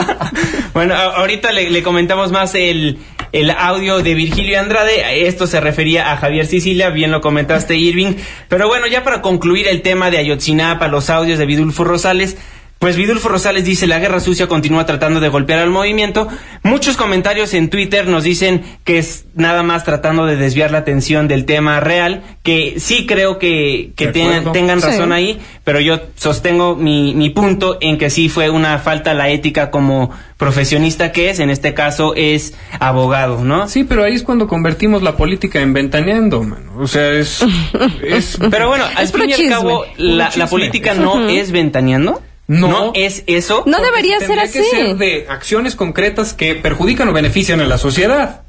bueno, 0.73 0.95
ahorita 0.95 1.51
le, 1.51 1.81
comentamos 1.83 2.31
más 2.31 2.53
el, 2.55 2.99
el 3.31 3.51
audio 3.51 3.99
de 4.03 4.13
Virgilio 4.13 4.59
Andrade, 4.59 5.27
esto 5.27 5.47
se 5.47 5.59
refería 5.59 6.11
a 6.11 6.17
Javier 6.17 6.45
Sicilia, 6.45 6.89
bien 6.89 7.11
lo 7.11 7.21
comentaste 7.21 7.75
Irving, 7.75 8.15
pero 8.47 8.67
bueno, 8.67 8.87
ya 8.87 9.03
para 9.03 9.21
concluir 9.21 9.67
el 9.67 9.81
tema 9.81 10.11
de 10.11 10.17
Ayotzinapa, 10.17 10.87
los 10.87 11.09
audios 11.09 11.39
de 11.39 11.45
Vidulfo 11.45 11.83
Rosales, 11.83 12.37
pues 12.79 12.95
Vidulfo 12.95 13.29
Rosales 13.29 13.65
dice 13.65 13.87
la 13.87 13.99
guerra 13.99 14.19
sucia 14.19 14.47
continúa 14.47 14.85
tratando 14.85 15.19
de 15.19 15.29
golpear 15.29 15.59
al 15.59 15.69
movimiento. 15.69 16.27
Muchos 16.63 16.97
comentarios 16.97 17.53
en 17.53 17.69
Twitter 17.69 18.07
nos 18.07 18.23
dicen 18.23 18.63
que 18.83 18.99
es 18.99 19.25
nada 19.33 19.63
más 19.63 19.83
tratando 19.83 20.25
de 20.25 20.35
desviar 20.35 20.71
la 20.71 20.79
atención 20.79 21.27
del 21.27 21.45
tema 21.45 21.79
real, 21.79 22.23
que 22.43 22.75
sí 22.79 23.05
creo 23.05 23.39
que, 23.39 23.91
que 23.95 24.07
tengan, 24.07 24.81
razón 24.81 25.11
ahí, 25.11 25.39
pero 25.63 25.79
yo 25.79 25.99
sostengo 26.15 26.75
mi, 26.75 27.15
mi 27.15 27.29
punto 27.29 27.77
en 27.81 27.97
que 27.97 28.09
sí 28.09 28.29
fue 28.29 28.49
una 28.49 28.77
falta 28.79 29.11
a 29.11 29.13
la 29.13 29.29
ética 29.29 29.71
como 29.71 30.11
profesionista 30.37 31.11
que 31.11 31.29
es, 31.29 31.39
en 31.39 31.49
este 31.49 31.73
caso 31.73 32.13
es 32.15 32.53
abogado, 32.79 33.43
¿no? 33.43 33.67
Sí, 33.67 33.83
pero 33.83 34.03
ahí 34.03 34.13
es 34.13 34.23
cuando 34.23 34.47
convertimos 34.47 35.01
la 35.01 35.17
política 35.17 35.61
en 35.61 35.73
ventaneando, 35.73 36.43
mano. 36.43 36.73
O 36.77 36.87
sea, 36.87 37.11
es... 37.11 37.43
Pero 38.51 38.67
bueno, 38.67 38.85
al 38.95 39.07
fin 39.07 39.29
y 39.29 39.33
al 39.33 39.49
cabo, 39.49 39.83
la, 39.97 40.31
la 40.35 40.47
política 40.47 40.93
no 40.93 41.27
es 41.27 41.51
ventaneando. 41.51 42.21
No, 42.47 42.91
es 42.95 43.23
eso. 43.27 43.63
No 43.65 43.81
debería 43.81 44.19
ser 44.19 44.39
así. 44.39 44.59
que 44.59 44.63
ser 44.63 44.97
de 44.97 45.27
acciones 45.29 45.75
concretas 45.75 46.33
que 46.33 46.55
perjudican 46.55 47.09
o 47.09 47.13
benefician 47.13 47.59
a 47.59 47.67
la 47.67 47.77
sociedad. 47.77 48.41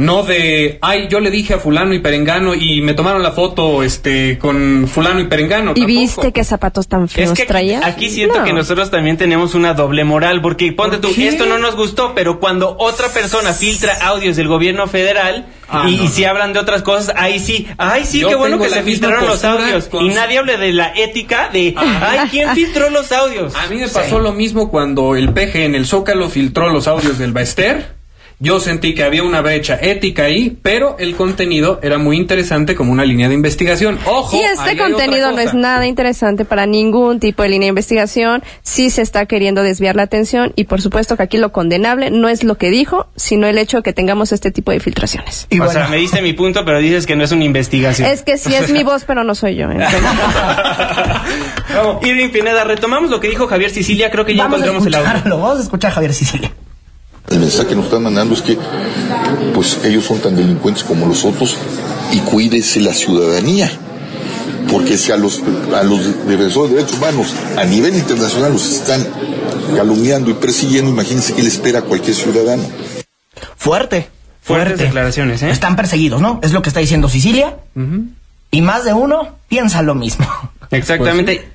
No 0.00 0.22
de, 0.22 0.78
ay, 0.80 1.08
yo 1.10 1.20
le 1.20 1.30
dije 1.30 1.52
a 1.52 1.58
fulano 1.58 1.92
y 1.92 1.98
perengano 1.98 2.54
y 2.54 2.80
me 2.80 2.94
tomaron 2.94 3.22
la 3.22 3.32
foto 3.32 3.82
este 3.82 4.38
con 4.38 4.88
fulano 4.88 5.20
y 5.20 5.26
perengano. 5.26 5.74
¿Y 5.76 5.84
viste 5.84 6.32
qué 6.32 6.42
zapatos 6.42 6.88
tan 6.88 7.06
feos 7.06 7.38
es 7.38 7.46
traía? 7.46 7.86
Aquí, 7.86 8.08
siento 8.08 8.42
que 8.42 8.54
nosotros 8.54 8.90
también 8.90 9.18
tenemos 9.18 9.54
una 9.54 9.74
doble 9.74 10.04
moral, 10.04 10.40
porque 10.40 10.72
ponte 10.72 10.96
tú, 10.96 11.12
esto 11.18 11.44
no 11.44 11.58
nos 11.58 11.76
gustó, 11.76 12.14
pero 12.14 12.40
cuando 12.40 12.76
otra 12.78 13.08
persona 13.10 13.52
filtra 13.52 13.92
audios 14.00 14.36
del 14.36 14.48
gobierno 14.48 14.86
federal 14.86 15.48
ah, 15.68 15.86
y, 15.86 16.08
si 16.08 16.24
hablan 16.24 16.54
de 16.54 16.60
otras 16.60 16.80
cosas, 16.80 17.14
ahí 17.14 17.38
sí, 17.38 17.68
ay 17.76 18.06
sí, 18.06 18.24
qué 18.26 18.36
bueno 18.36 18.58
que 18.58 18.70
se 18.70 18.82
filtraron 18.82 19.26
los 19.26 19.44
audios. 19.44 19.90
Y 20.00 20.08
nadie 20.08 20.38
habla 20.38 20.56
de 20.56 20.72
la 20.72 20.94
ética 20.96 21.50
de, 21.52 21.74
ay, 21.76 22.20
¿quién 22.30 22.48
filtró 22.54 22.88
los 22.88 23.12
audios? 23.12 23.54
A 23.54 23.66
mí 23.66 23.76
me 23.76 23.88
pasó 23.88 24.18
lo 24.18 24.32
mismo 24.32 24.70
cuando 24.70 25.14
el 25.14 25.34
peje 25.34 25.66
en 25.66 25.74
el 25.74 25.84
Zócalo 25.84 26.30
filtró 26.30 26.70
los 26.70 26.88
audios 26.88 27.18
del 27.18 27.34
Baester 27.34 27.99
Yo 28.42 28.58
sentí 28.58 28.94
que 28.94 29.04
había 29.04 29.22
una 29.22 29.42
brecha 29.42 29.78
ética 29.82 30.22
ahí, 30.22 30.56
pero 30.62 30.96
el 30.98 31.14
contenido 31.14 31.78
era 31.82 31.98
muy 31.98 32.16
interesante 32.16 32.74
como 32.74 32.90
una 32.90 33.04
línea 33.04 33.28
de 33.28 33.34
investigación. 33.34 33.98
Ojo. 34.06 34.34
Y 34.34 34.40
este 34.40 34.78
contenido 34.78 35.30
no 35.32 35.40
es 35.40 35.52
nada 35.52 35.86
interesante 35.86 36.46
para 36.46 36.64
ningún 36.64 37.20
tipo 37.20 37.42
de 37.42 37.50
línea 37.50 37.66
de 37.66 37.68
investigación. 37.68 38.42
Sí 38.62 38.88
se 38.88 39.02
está 39.02 39.26
queriendo 39.26 39.62
desviar 39.62 39.94
la 39.94 40.04
atención 40.04 40.54
y 40.56 40.64
por 40.64 40.80
supuesto 40.80 41.18
que 41.18 41.22
aquí 41.22 41.36
lo 41.36 41.52
condenable 41.52 42.10
no 42.10 42.30
es 42.30 42.42
lo 42.42 42.56
que 42.56 42.70
dijo, 42.70 43.08
sino 43.14 43.46
el 43.46 43.58
hecho 43.58 43.76
de 43.76 43.82
que 43.82 43.92
tengamos 43.92 44.32
este 44.32 44.50
tipo 44.50 44.72
de 44.72 44.80
filtraciones. 44.80 45.46
Y 45.50 45.60
o 45.60 45.70
sea, 45.70 45.88
me 45.88 45.98
diste 45.98 46.22
mi 46.22 46.32
punto, 46.32 46.64
pero 46.64 46.78
dices 46.78 47.04
que 47.04 47.16
no 47.16 47.24
es 47.24 47.32
una 47.32 47.44
investigación. 47.44 48.08
Es 48.08 48.22
que 48.22 48.38
sí 48.38 48.54
es 48.54 48.70
mi 48.70 48.84
voz, 48.84 49.04
pero 49.04 49.22
no 49.22 49.34
soy 49.34 49.56
yo. 49.56 49.68
Irving 52.02 52.30
Pineda, 52.30 52.64
retomamos 52.64 53.10
lo 53.10 53.20
que 53.20 53.28
dijo 53.28 53.48
Javier 53.48 53.70
Sicilia, 53.70 54.10
creo 54.10 54.24
que 54.24 54.34
ya 54.34 54.46
encontramos 54.46 54.86
el 54.86 54.94
audio. 54.94 55.36
Vamos 55.36 55.58
a 55.58 55.62
escuchar 55.62 55.90
a 55.90 55.94
Javier 55.96 56.14
Sicilia. 56.14 56.50
El 57.28 57.38
mensaje 57.38 57.68
que 57.68 57.74
nos 57.76 57.86
están 57.86 58.02
mandando 58.02 58.34
es 58.34 58.42
que 58.42 58.58
pues 59.54 59.78
ellos 59.84 60.04
son 60.04 60.18
tan 60.18 60.36
delincuentes 60.36 60.82
como 60.84 61.06
los 61.06 61.24
otros 61.24 61.56
y 62.12 62.18
cuídese 62.18 62.80
la 62.80 62.92
ciudadanía. 62.92 63.70
Porque 64.70 64.96
si 64.98 65.12
a 65.12 65.16
los, 65.16 65.42
a 65.74 65.82
los 65.82 66.26
defensores 66.26 66.70
de 66.70 66.76
derechos 66.76 66.98
humanos 66.98 67.34
a 67.56 67.64
nivel 67.64 67.94
internacional 67.94 68.52
los 68.52 68.70
están 68.70 69.06
calumniando 69.76 70.30
y 70.30 70.34
persiguiendo, 70.34 70.90
imagínense 70.90 71.34
qué 71.34 71.42
le 71.42 71.48
espera 71.48 71.80
a 71.80 71.82
cualquier 71.82 72.16
ciudadano. 72.16 72.64
Fuerte. 73.56 74.08
Fuertes 74.42 74.78
declaraciones, 74.78 75.42
¿eh? 75.42 75.50
Están 75.50 75.76
perseguidos, 75.76 76.20
¿no? 76.20 76.40
Es 76.42 76.52
lo 76.52 76.62
que 76.62 76.70
está 76.70 76.80
diciendo 76.80 77.08
Sicilia. 77.08 77.56
Y 78.50 78.62
más 78.62 78.84
de 78.84 78.92
uno 78.92 79.36
piensa 79.48 79.82
lo 79.82 79.94
mismo. 79.94 80.26
Exactamente. 80.70 81.48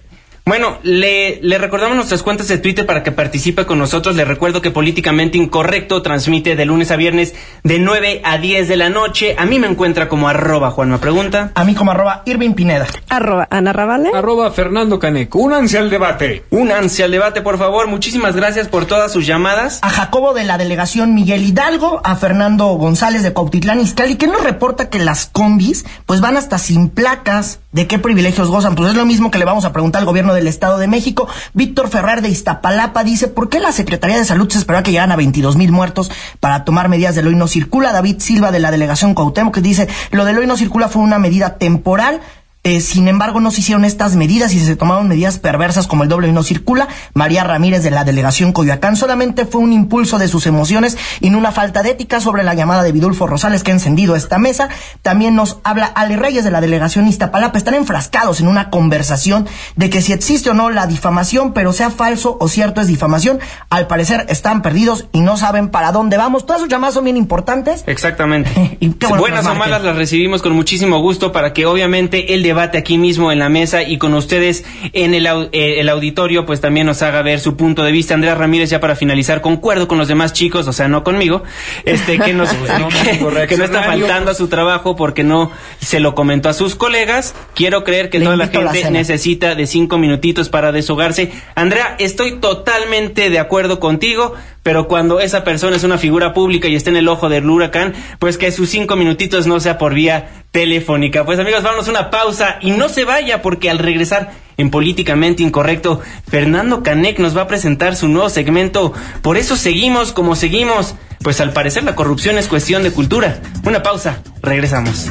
Bueno, 0.47 0.77
le, 0.83 1.39
le, 1.41 1.57
recordamos 1.57 1.95
nuestras 1.95 2.21
cuentas 2.21 2.47
de 2.47 2.59
Twitter 2.59 2.85
para 2.85 3.01
que 3.01 3.11
participe 3.11 3.65
con 3.65 3.79
nosotros. 3.79 4.15
Le 4.15 4.25
recuerdo 4.25 4.61
que 4.61 4.69
Políticamente 4.69 5.39
Incorrecto 5.39 6.03
transmite 6.03 6.55
de 6.55 6.65
lunes 6.65 6.91
a 6.91 6.97
viernes 6.97 7.33
de 7.63 7.79
9 7.79 8.21
a 8.23 8.37
10 8.37 8.67
de 8.67 8.75
la 8.75 8.89
noche. 8.89 9.35
A 9.39 9.47
mí 9.47 9.57
me 9.57 9.65
encuentra 9.65 10.07
como 10.07 10.29
arroba 10.29 10.69
Juanma 10.69 10.99
Pregunta. 10.99 11.51
A 11.55 11.63
mí 11.63 11.73
como 11.73 11.89
arroba 11.89 12.21
Irving 12.27 12.53
Pineda. 12.53 12.85
Arroba 13.09 13.47
Ana 13.49 13.73
Ravale. 13.73 14.11
Arroba 14.13 14.51
Fernando 14.51 14.99
Caneco. 14.99 15.39
Únanse 15.39 15.79
al 15.79 15.89
debate. 15.89 16.43
Únanse 16.51 17.03
al 17.03 17.09
debate, 17.09 17.41
por 17.41 17.57
favor. 17.57 17.87
Muchísimas 17.87 18.35
gracias 18.35 18.67
por 18.67 18.85
todas 18.85 19.11
sus 19.11 19.25
llamadas. 19.25 19.79
A 19.81 19.89
Jacobo 19.89 20.35
de 20.35 20.43
la 20.43 20.59
delegación 20.59 21.15
Miguel 21.15 21.43
Hidalgo, 21.43 22.01
a 22.03 22.15
Fernando 22.17 22.67
González 22.67 23.23
de 23.23 23.33
Cautitlán 23.33 23.79
Izcalli, 23.79 24.15
que 24.15 24.27
nos 24.27 24.43
reporta 24.43 24.91
que 24.91 24.99
las 24.99 25.25
combis 25.25 25.87
pues 26.05 26.21
van 26.21 26.37
hasta 26.37 26.59
sin 26.59 26.89
placas. 26.89 27.61
¿De 27.71 27.87
qué 27.87 27.97
privilegios 27.97 28.49
gozan? 28.49 28.75
Pues 28.75 28.91
es 28.91 28.95
lo 28.95 29.05
mismo 29.07 29.31
que 29.31 29.39
le 29.39 29.43
vamos 29.43 29.65
a 29.65 29.73
preguntar 29.73 30.01
al 30.01 30.05
gobierno 30.05 30.34
del 30.35 30.47
Estado 30.47 30.77
de 30.77 30.87
México. 30.87 31.27
Víctor 31.53 31.89
Ferrer 31.89 32.21
de 32.21 32.29
Iztapalapa 32.29 33.03
dice, 33.03 33.27
¿por 33.27 33.49
qué 33.49 33.59
la 33.59 33.71
Secretaría 33.71 34.17
de 34.17 34.25
Salud 34.25 34.49
se 34.51 34.59
esperaba 34.59 34.83
que 34.83 34.91
llegaran 34.91 35.11
a 35.11 35.15
22 35.15 35.55
mil 35.55 35.71
muertos 35.71 36.11
para 36.39 36.63
tomar 36.63 36.89
medidas 36.89 37.15
del 37.15 37.27
hoy 37.27 37.35
no 37.35 37.47
circula? 37.47 37.91
David 37.91 38.19
Silva 38.19 38.51
de 38.51 38.59
la 38.59 38.71
delegación 38.71 39.15
Cuauhtémoc 39.15 39.55
que 39.55 39.61
dice, 39.61 39.87
lo 40.11 40.25
del 40.25 40.37
hoy 40.37 40.47
no 40.47 40.57
circula 40.57 40.89
fue 40.89 41.01
una 41.01 41.17
medida 41.17 41.57
temporal. 41.57 42.21
Eh, 42.65 42.81
sin 42.81 43.07
embargo, 43.07 43.39
no 43.39 43.51
se 43.51 43.59
hicieron 43.61 43.85
estas 43.85 44.15
medidas 44.15 44.51
y 44.55 44.59
se 44.59 44.75
tomaron 44.75 45.07
medidas 45.07 45.37
perversas 45.37 45.85
como 45.85 46.01
el 46.01 46.09
doble 46.09 46.29
y 46.29 46.31
no 46.31 46.41
circula. 46.41 46.87
María 47.13 47.43
Ramírez 47.43 47.83
de 47.83 47.91
la 47.91 48.03
delegación 48.03 48.53
Coyoacán 48.53 48.95
solamente 48.95 49.45
fue 49.45 49.61
un 49.61 49.71
impulso 49.71 50.17
de 50.17 50.27
sus 50.27 50.47
emociones 50.47 50.97
y 51.19 51.29
no 51.29 51.37
una 51.37 51.51
falta 51.51 51.83
de 51.83 51.91
ética 51.91 52.19
sobre 52.19 52.43
la 52.43 52.55
llamada 52.55 52.81
de 52.81 52.91
Vidulfo 52.91 53.27
Rosales 53.27 53.61
que 53.61 53.69
ha 53.69 53.75
encendido 53.75 54.15
esta 54.15 54.39
mesa. 54.39 54.69
También 55.03 55.35
nos 55.35 55.59
habla 55.63 55.85
Ale 55.85 56.15
Reyes 56.15 56.43
de 56.43 56.49
la 56.49 56.59
delegación 56.59 57.07
Iztapalapa. 57.07 57.55
Están 57.55 57.75
enfrascados 57.75 58.41
en 58.41 58.47
una 58.47 58.71
conversación 58.71 59.47
de 59.75 59.91
que 59.91 60.01
si 60.01 60.11
existe 60.11 60.49
o 60.49 60.55
no 60.55 60.71
la 60.71 60.87
difamación, 60.87 61.53
pero 61.53 61.71
sea 61.71 61.91
falso 61.91 62.35
o 62.39 62.47
cierto 62.47 62.81
es 62.81 62.87
difamación. 62.87 63.37
Al 63.69 63.85
parecer 63.85 64.25
están 64.27 64.63
perdidos 64.63 65.05
y 65.11 65.21
no 65.21 65.37
saben 65.37 65.69
para 65.69 65.91
dónde 65.91 66.17
vamos. 66.17 66.47
Todas 66.47 66.61
sus 66.61 66.69
llamadas 66.69 66.95
son 66.95 67.03
bien 67.03 67.17
importantes. 67.17 67.83
Exactamente. 67.85 68.77
y 68.79 68.89
qué 68.93 69.05
bueno 69.05 69.21
Buenas 69.21 69.45
o 69.45 69.53
malas 69.53 69.83
las 69.83 69.95
recibimos 69.95 70.41
con 70.41 70.53
muchísimo 70.53 70.97
gusto 70.99 71.31
para 71.31 71.53
que 71.53 71.67
obviamente 71.67 72.33
el 72.33 72.41
debate 72.41 72.54
aquí 72.63 72.97
mismo 72.97 73.31
en 73.31 73.39
la 73.39 73.49
mesa 73.49 73.83
y 73.83 73.97
con 73.97 74.13
ustedes 74.13 74.65
en 74.93 75.13
el, 75.13 75.25
au- 75.27 75.49
eh, 75.51 75.79
el 75.79 75.89
auditorio 75.89 76.45
pues 76.45 76.61
también 76.61 76.87
nos 76.87 77.01
haga 77.01 77.21
ver 77.21 77.39
su 77.39 77.55
punto 77.55 77.83
de 77.83 77.91
vista. 77.91 78.13
Andrea 78.13 78.35
Ramírez 78.35 78.69
ya 78.69 78.79
para 78.79 78.95
finalizar, 78.95 79.41
concuerdo 79.41 79.87
con 79.87 79.97
los 79.97 80.07
demás 80.07 80.33
chicos, 80.33 80.67
o 80.67 80.73
sea, 80.73 80.87
no 80.87 81.03
conmigo, 81.03 81.43
este 81.85 82.17
que 82.19 82.33
nos 82.33 82.49
no, 82.79 82.87
que, 83.47 83.57
no 83.57 83.63
está 83.65 83.83
faltando 83.83 84.31
a 84.31 84.35
su 84.35 84.47
trabajo 84.47 84.95
porque 84.95 85.23
no 85.23 85.51
se 85.79 85.99
lo 85.99 86.15
comentó 86.15 86.49
a 86.49 86.53
sus 86.53 86.75
colegas. 86.75 87.35
Quiero 87.53 87.83
creer 87.83 88.09
que 88.09 88.19
Le 88.19 88.25
toda 88.25 88.37
la 88.37 88.47
gente 88.47 88.91
necesita 88.91 89.55
de 89.55 89.67
cinco 89.67 89.97
minutitos 89.97 90.49
para 90.49 90.71
deshogarse. 90.71 91.31
Andrea, 91.55 91.95
estoy 91.99 92.39
totalmente 92.39 93.29
de 93.29 93.39
acuerdo 93.39 93.79
contigo, 93.79 94.33
pero 94.63 94.87
cuando 94.87 95.19
esa 95.19 95.43
persona 95.43 95.75
es 95.75 95.83
una 95.83 95.97
figura 95.97 96.33
pública 96.33 96.67
y 96.67 96.75
está 96.75 96.89
en 96.89 96.97
el 96.97 97.07
ojo 97.07 97.29
del 97.29 97.49
huracán, 97.49 97.93
pues 98.19 98.37
que 98.37 98.51
sus 98.51 98.69
cinco 98.69 98.95
minutitos 98.95 99.45
no 99.47 99.59
sea 99.59 99.77
por 99.77 99.93
vía 99.93 100.44
telefónica. 100.55 101.25
Pues 101.25 101.37
amigos, 101.37 101.63
vamos 101.63 101.85
a 101.85 101.91
una 101.91 102.09
pausa 102.09 102.59
y 102.61 102.71
no 102.71 102.87
se 102.87 103.03
vaya 103.03 103.41
porque 103.41 103.69
al 103.69 103.77
regresar 103.77 104.31
en 104.55 104.71
Políticamente 104.71 105.43
Incorrecto, 105.43 105.99
Fernando 106.29 106.81
Canek 106.81 107.19
nos 107.19 107.35
va 107.35 107.41
a 107.41 107.47
presentar 107.47 107.97
su 107.97 108.07
nuevo 108.07 108.29
segmento. 108.29 108.93
Por 109.21 109.35
eso 109.35 109.57
seguimos 109.57 110.13
como 110.13 110.33
seguimos. 110.37 110.95
Pues 111.21 111.41
al 111.41 111.51
parecer 111.51 111.83
la 111.83 111.93
corrupción 111.93 112.37
es 112.37 112.47
cuestión 112.47 112.83
de 112.83 112.91
cultura. 112.91 113.41
Una 113.65 113.83
pausa, 113.83 114.21
regresamos. 114.41 115.07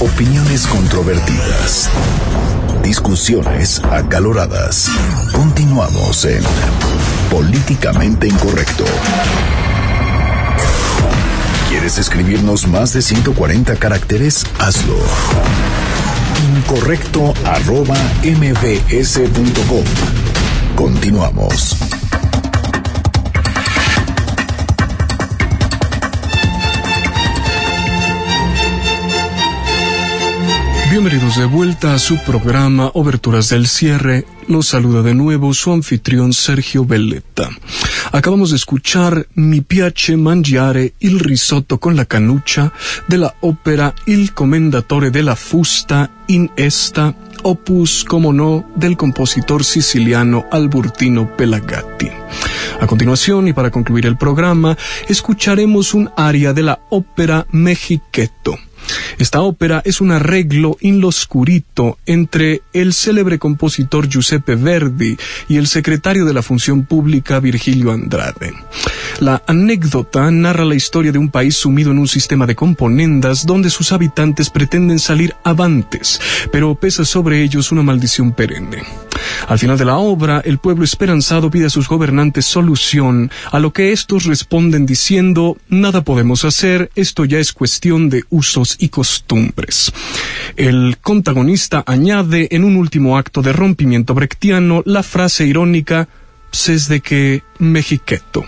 Opiniones 0.00 0.66
controvertidas. 0.66 1.90
Discusiones 2.82 3.82
acaloradas. 3.84 4.90
Continuamos 5.34 6.24
en 6.24 6.42
Políticamente 7.30 8.28
Incorrecto. 8.28 8.86
¿Quieres 11.78 11.98
escribirnos 11.98 12.66
más 12.66 12.92
de 12.92 13.02
140 13.02 13.76
caracteres? 13.76 14.44
Hazlo. 14.58 14.96
Incorrecto 16.56 17.32
arroba 17.44 17.94
mbs.com. 18.24 19.84
Continuamos. 20.74 21.76
Bienvenidos 30.90 31.36
de 31.36 31.44
vuelta 31.44 31.92
a 31.92 31.98
su 31.98 32.16
programa 32.24 32.90
Oberturas 32.94 33.50
del 33.50 33.66
Cierre. 33.66 34.24
Los 34.46 34.68
saluda 34.68 35.02
de 35.02 35.14
nuevo 35.14 35.52
su 35.52 35.70
anfitrión 35.70 36.32
Sergio 36.32 36.86
Belletta. 36.86 37.50
Acabamos 38.10 38.50
de 38.50 38.56
escuchar 38.56 39.26
Mi 39.34 39.60
piace 39.60 40.16
mangiare 40.16 40.94
il 41.00 41.20
risotto 41.20 41.78
con 41.78 41.94
la 41.94 42.06
canuccia 42.06 42.72
de 43.06 43.18
la 43.18 43.34
ópera 43.40 43.94
Il 44.06 44.32
Commendatore 44.32 45.10
della 45.10 45.36
Fusta 45.36 46.10
in 46.28 46.50
Esta, 46.56 47.14
opus, 47.42 48.02
como 48.04 48.32
no, 48.32 48.64
del 48.74 48.96
compositor 48.96 49.64
siciliano 49.64 50.46
Albertino 50.50 51.36
Pelagatti. 51.36 52.10
A 52.80 52.86
continuación, 52.86 53.46
y 53.46 53.52
para 53.52 53.70
concluir 53.70 54.06
el 54.06 54.16
programa, 54.16 54.76
escucharemos 55.06 55.92
un 55.92 56.10
aria 56.16 56.54
de 56.54 56.62
la 56.62 56.80
ópera 56.88 57.46
Mexichetto. 57.50 58.56
Esta 59.18 59.40
ópera 59.40 59.82
es 59.84 60.00
un 60.00 60.12
arreglo 60.12 60.76
in 60.80 61.00
lo 61.00 61.10
entre 62.06 62.62
el 62.72 62.92
célebre 62.92 63.38
compositor 63.38 64.08
Giuseppe 64.08 64.54
Verdi 64.54 65.16
y 65.48 65.56
el 65.56 65.66
secretario 65.66 66.24
de 66.24 66.34
la 66.34 66.42
Función 66.42 66.84
Pública 66.84 67.40
Virgilio 67.40 67.92
Andrade. 67.92 68.52
La 69.20 69.42
anécdota 69.46 70.30
narra 70.30 70.64
la 70.64 70.74
historia 70.74 71.12
de 71.12 71.18
un 71.18 71.30
país 71.30 71.56
sumido 71.56 71.90
en 71.90 71.98
un 71.98 72.08
sistema 72.08 72.46
de 72.46 72.54
componendas 72.54 73.46
donde 73.46 73.70
sus 73.70 73.92
habitantes 73.92 74.50
pretenden 74.50 74.98
salir 74.98 75.34
avantes, 75.44 76.20
pero 76.52 76.74
pesa 76.74 77.04
sobre 77.04 77.42
ellos 77.42 77.72
una 77.72 77.82
maldición 77.82 78.32
perenne. 78.32 79.07
Al 79.46 79.58
final 79.58 79.78
de 79.78 79.84
la 79.84 79.96
obra, 79.96 80.42
el 80.44 80.58
pueblo 80.58 80.84
esperanzado 80.84 81.50
pide 81.50 81.66
a 81.66 81.70
sus 81.70 81.88
gobernantes 81.88 82.46
solución, 82.46 83.30
a 83.50 83.58
lo 83.58 83.72
que 83.72 83.92
estos 83.92 84.24
responden 84.24 84.86
diciendo, 84.86 85.56
nada 85.68 86.04
podemos 86.04 86.44
hacer, 86.44 86.90
esto 86.94 87.24
ya 87.24 87.38
es 87.38 87.52
cuestión 87.52 88.08
de 88.08 88.24
usos 88.30 88.76
y 88.78 88.88
costumbres. 88.88 89.92
El 90.56 90.98
contagonista 91.00 91.82
añade 91.86 92.48
en 92.50 92.64
un 92.64 92.76
último 92.76 93.16
acto 93.16 93.42
de 93.42 93.52
rompimiento 93.52 94.14
brechtiano 94.14 94.82
la 94.84 95.02
frase 95.02 95.46
irónica, 95.46 96.08
"Pues 96.50 96.68
es 96.68 96.88
de 96.88 97.00
que 97.00 97.42
Mexiqueto 97.58 98.44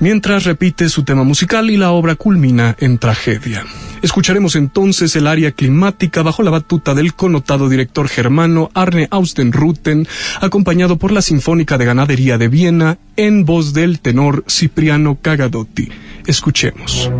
mientras 0.00 0.44
repite 0.44 0.88
su 0.88 1.04
tema 1.04 1.24
musical 1.24 1.70
y 1.70 1.76
la 1.76 1.92
obra 1.92 2.14
culmina 2.14 2.76
en 2.78 2.98
tragedia. 2.98 3.64
Escucharemos 4.02 4.56
entonces 4.56 5.14
el 5.14 5.26
área 5.26 5.52
climática 5.52 6.22
bajo 6.22 6.42
la 6.42 6.50
batuta 6.50 6.94
del 6.94 7.14
connotado 7.14 7.68
director 7.68 8.08
germano 8.08 8.70
Arne 8.74 9.06
Austenruten, 9.10 10.08
acompañado 10.40 10.98
por 10.98 11.12
la 11.12 11.22
Sinfónica 11.22 11.78
de 11.78 11.84
Ganadería 11.84 12.36
de 12.36 12.48
Viena 12.48 12.98
en 13.16 13.44
voz 13.44 13.72
del 13.72 14.00
tenor 14.00 14.44
Cipriano 14.48 15.18
Cagadotti. 15.20 15.88
Escuchemos. 16.26 17.10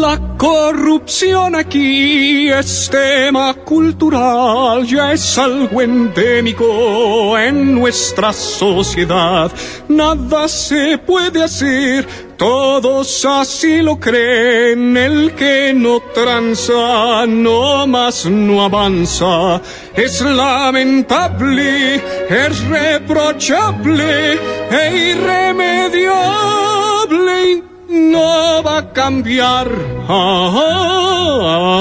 La 0.00 0.18
corrupción 0.38 1.54
aquí 1.54 2.48
es 2.48 2.88
tema 2.90 3.52
cultural, 3.52 4.86
ya 4.86 5.12
es 5.12 5.36
algo 5.36 5.82
endémico 5.82 7.38
en 7.38 7.74
nuestra 7.74 8.32
sociedad. 8.32 9.52
Nada 9.88 10.48
se 10.48 10.96
puede 10.96 11.44
hacer, 11.44 12.06
todos 12.38 13.26
así 13.26 13.82
lo 13.82 14.00
creen. 14.00 14.96
El 14.96 15.34
que 15.34 15.74
no 15.74 16.00
tranza, 16.14 17.26
no 17.26 17.86
más 17.86 18.24
no 18.24 18.64
avanza. 18.64 19.60
Es 19.94 20.22
lamentable, 20.22 21.96
es 21.96 22.64
reprochable 22.70 24.38
e 24.70 25.10
irremediable 25.10 27.69
no 27.90 28.62
va 28.62 28.78
a 28.78 28.92
cambiar, 28.92 29.68
ah, 30.08 30.52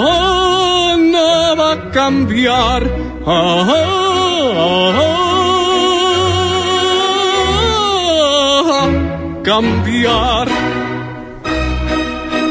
ah, 0.01 0.97
no 0.97 1.55
va 1.55 1.73
a 1.73 1.91
cambiar, 1.91 2.91
ah, 3.25 3.75
cambiar. 9.43 10.49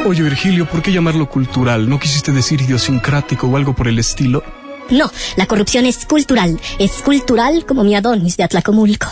Oye, 0.06 0.22
Virgilio, 0.22 0.66
¿por 0.66 0.80
qué 0.80 0.92
llamarlo 0.92 1.28
cultural? 1.28 1.88
¿No 1.88 1.98
quisiste 1.98 2.32
decir 2.32 2.62
idiosincrático 2.62 3.48
o 3.48 3.56
algo 3.56 3.74
por 3.74 3.88
el 3.88 3.98
estilo? 3.98 4.42
No, 4.90 5.10
la 5.36 5.46
corrupción 5.46 5.84
es 5.84 6.06
cultural. 6.06 6.58
Es 6.78 6.92
cultural 7.02 7.66
como 7.66 7.84
mi 7.84 7.94
Adonis 7.94 8.36
de 8.36 8.44
Atlacomulco. 8.44 9.06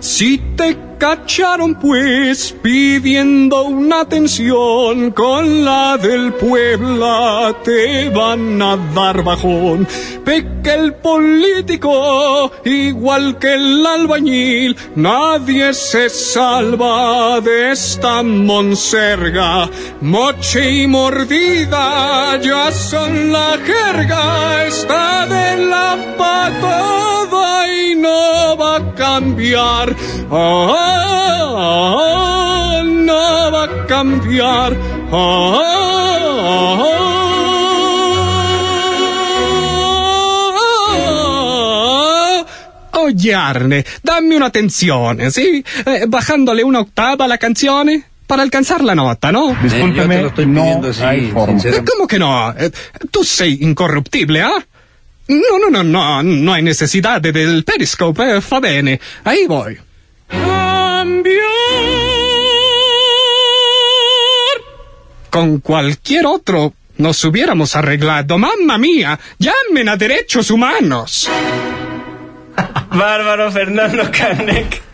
Si 0.00 0.38
te 0.56 0.87
cacharon 0.98 1.76
pues 1.76 2.54
pidiendo 2.60 3.62
una 3.64 4.00
atención 4.00 5.12
con 5.12 5.64
la 5.64 5.96
del 5.96 6.32
Puebla 6.32 7.56
te 7.64 8.08
van 8.10 8.60
a 8.60 8.76
dar 8.94 9.22
bajón. 9.22 9.86
Peque 10.24 10.74
el 10.74 10.94
político 10.94 12.50
igual 12.64 13.38
que 13.38 13.54
el 13.54 13.86
albañil, 13.86 14.76
nadie 14.96 15.72
se 15.72 16.10
salva 16.10 17.40
de 17.40 17.72
esta 17.72 18.22
monserga. 18.22 19.70
Moche 20.00 20.82
y 20.82 20.86
mordida 20.86 22.40
ya 22.40 22.72
son 22.72 23.32
la 23.32 23.56
jerga, 23.64 24.66
está 24.66 25.26
de 25.26 25.66
la 25.66 25.96
patada 26.18 27.68
y 27.72 27.94
no 27.94 28.56
va 28.56 28.76
a 28.76 28.94
cambiar. 28.94 29.94
Ah, 31.60 32.82
no 32.84 33.50
va 33.52 33.64
a 33.64 33.86
cambiar. 33.86 34.76
Oye, 42.92 43.34
Arne, 43.34 43.84
dammi 44.02 44.34
una 44.36 44.50
tensione, 44.50 45.30
¿sí? 45.30 45.64
Eh, 45.86 46.04
bajándole 46.06 46.62
una 46.62 46.80
octava 46.80 47.24
a 47.24 47.28
la 47.28 47.38
canción 47.38 48.04
para 48.26 48.42
alcanzar 48.42 48.84
la 48.84 48.94
nota, 48.94 49.32
¿no? 49.32 49.56
Discúlpeme, 49.62 50.30
no 50.46 50.82
hay 51.02 51.30
forma. 51.30 51.60
¿Cómo 51.90 52.06
que 52.06 52.18
no? 52.18 52.50
Eh, 52.50 52.70
tú 53.10 53.24
sei 53.24 53.58
incorruptible, 53.62 54.42
¿ah? 54.42 54.62
No, 55.28 55.58
no, 55.58 55.70
no, 55.70 55.82
no, 55.82 56.22
no 56.22 56.52
hay 56.52 56.62
necesidad 56.62 57.20
del 57.20 57.64
periscope, 57.64 58.36
eh, 58.36 58.40
fa 58.40 58.60
bene. 58.60 59.00
Ahí 59.24 59.46
voy. 59.46 59.78
Con 65.38 65.60
cualquier 65.60 66.26
otro 66.26 66.74
nos 66.96 67.24
hubiéramos 67.24 67.76
arreglado. 67.76 68.38
Mamma 68.38 68.76
mía, 68.76 69.16
llamen 69.38 69.88
a 69.88 69.96
derechos 69.96 70.50
humanos. 70.50 71.30
Bárbaro 72.90 73.52
Fernando 73.52 74.10
Canek. 74.10 74.87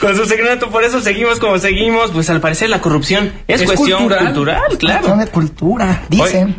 Con 0.00 0.16
su 0.16 0.24
secreto, 0.24 0.70
por 0.70 0.84
eso 0.84 1.00
seguimos 1.00 1.38
como 1.38 1.58
seguimos. 1.58 2.10
Pues 2.12 2.30
al 2.30 2.40
parecer 2.40 2.70
la 2.70 2.80
corrupción 2.80 3.32
es, 3.46 3.62
cuestión 3.62 4.08
cultural, 4.08 4.78
claro. 4.78 5.00
Cuestión 5.00 5.18
de 5.18 5.26
cultura, 5.26 6.02
dicen. 6.08 6.56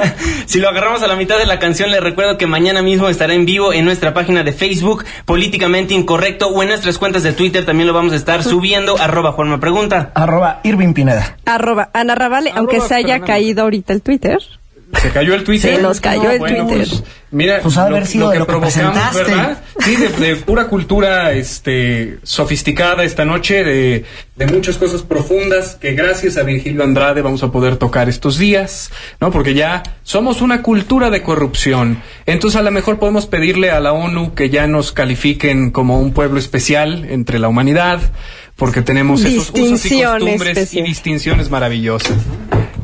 si 0.46 0.60
lo 0.60 0.68
agarramos 0.68 1.02
a 1.02 1.08
la 1.08 1.16
mitad 1.16 1.38
de 1.38 1.46
la 1.46 1.58
canción, 1.58 1.90
les 1.90 2.00
recuerdo 2.00 2.38
que 2.38 2.46
mañana 2.46 2.82
mismo 2.82 3.08
estará 3.08 3.34
en 3.34 3.44
vivo 3.44 3.72
en 3.72 3.84
nuestra 3.84 4.14
página 4.14 4.44
de 4.44 4.52
Facebook, 4.52 5.04
Políticamente 5.24 5.94
Incorrecto, 5.94 6.48
o 6.48 6.62
en 6.62 6.68
nuestras 6.68 6.98
cuentas 6.98 7.22
de 7.22 7.32
Twitter 7.32 7.64
también 7.64 7.88
lo 7.88 7.92
vamos 7.92 8.12
a 8.12 8.16
estar 8.16 8.44
subiendo. 8.44 8.96
Arroba 9.00 9.32
Juanma 9.32 9.58
Pregunta. 9.58 10.12
Arroba 10.14 10.60
Irving 10.62 10.94
Pineda. 10.94 11.36
Arroba 11.46 11.90
Ana 11.92 12.14
Ravale, 12.14 12.52
aunque 12.54 12.80
se 12.80 12.94
haya 12.94 13.20
caído 13.20 13.62
ahorita 13.62 13.92
el 13.92 14.02
Twitter. 14.02 14.38
Se 15.00 15.10
cayó 15.10 15.34
el 15.34 15.44
Twitter. 15.44 15.76
Se 15.76 15.82
nos 15.82 16.00
cayó 16.00 16.30
el 16.30 16.38
Twitter. 16.38 16.64
Pues, 16.66 17.02
mira, 17.30 17.60
pues 17.62 17.76
ha 17.76 17.84
de 17.84 17.90
haber 17.90 18.06
sido 18.06 18.34
lo 18.34 18.46
que 18.46 18.56
presentaste. 18.56 19.24
¿verdad? 19.24 19.62
Sí, 19.80 19.96
de, 19.96 20.08
de, 20.08 20.36
pura 20.36 20.66
cultura 20.68 21.32
este, 21.32 22.18
sofisticada 22.22 23.04
esta 23.04 23.24
noche, 23.24 23.64
de, 23.64 24.04
de, 24.36 24.46
muchas 24.46 24.76
cosas 24.78 25.02
profundas 25.02 25.76
que 25.76 25.92
gracias 25.94 26.36
a 26.36 26.42
Virgilio 26.42 26.82
Andrade 26.82 27.22
vamos 27.22 27.42
a 27.42 27.50
poder 27.50 27.76
tocar 27.76 28.08
estos 28.08 28.38
días, 28.38 28.90
¿no? 29.20 29.30
Porque 29.30 29.54
ya 29.54 29.82
somos 30.02 30.40
una 30.40 30.62
cultura 30.62 31.10
de 31.10 31.22
corrupción. 31.22 32.02
Entonces 32.26 32.58
a 32.58 32.62
lo 32.62 32.70
mejor 32.70 32.98
podemos 32.98 33.26
pedirle 33.26 33.70
a 33.70 33.80
la 33.80 33.92
ONU 33.92 34.34
que 34.34 34.50
ya 34.50 34.66
nos 34.66 34.92
califiquen 34.92 35.70
como 35.70 36.00
un 36.00 36.12
pueblo 36.12 36.38
especial 36.38 37.06
entre 37.08 37.38
la 37.38 37.48
humanidad, 37.48 38.00
porque 38.56 38.82
tenemos 38.82 39.24
esos 39.24 39.50
usos 39.50 39.86
y 39.86 40.02
costumbres 40.02 40.56
especial. 40.56 40.84
y 40.84 40.88
distinciones 40.88 41.50
maravillosas. 41.50 42.16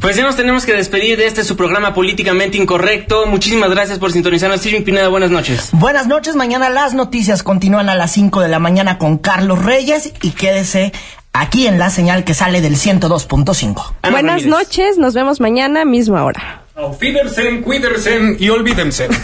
Pues 0.01 0.16
ya 0.16 0.22
nos 0.22 0.34
tenemos 0.34 0.64
que 0.64 0.72
despedir 0.72 1.18
de 1.18 1.26
este 1.26 1.44
su 1.44 1.57
programa 1.57 1.92
políticamente 1.92 2.57
incorrecto. 2.57 3.26
Muchísimas 3.26 3.70
gracias 3.70 3.98
por 3.98 4.12
sintonizarnos. 4.12 4.61
Silvin 4.61 4.82
Pineda, 4.82 5.09
buenas 5.09 5.30
noches. 5.30 5.68
Buenas 5.72 6.07
noches. 6.07 6.36
Mañana 6.36 6.70
las 6.70 6.94
noticias 6.94 7.42
continúan 7.42 7.90
a 7.90 7.94
las 7.94 8.12
5 8.12 8.40
de 8.40 8.48
la 8.48 8.59
mañana 8.59 8.96
con 8.96 9.18
Carlos 9.18 9.62
Reyes 9.62 10.14
y 10.22 10.30
quédese 10.30 10.92
aquí 11.34 11.66
en 11.66 11.78
la 11.78 11.90
señal 11.90 12.24
que 12.24 12.32
sale 12.32 12.62
del 12.62 12.76
102.5. 12.76 14.11
Buenas 14.11 14.46
noches. 14.46 14.96
Nos 14.96 15.12
vemos 15.12 15.38
mañana, 15.38 15.84
misma 15.84 16.24
hora. 16.24 16.62
Aufídersen, 16.81 17.61
cuídersen 17.62 18.37
y 18.39 18.49
olvídense. 18.49 19.09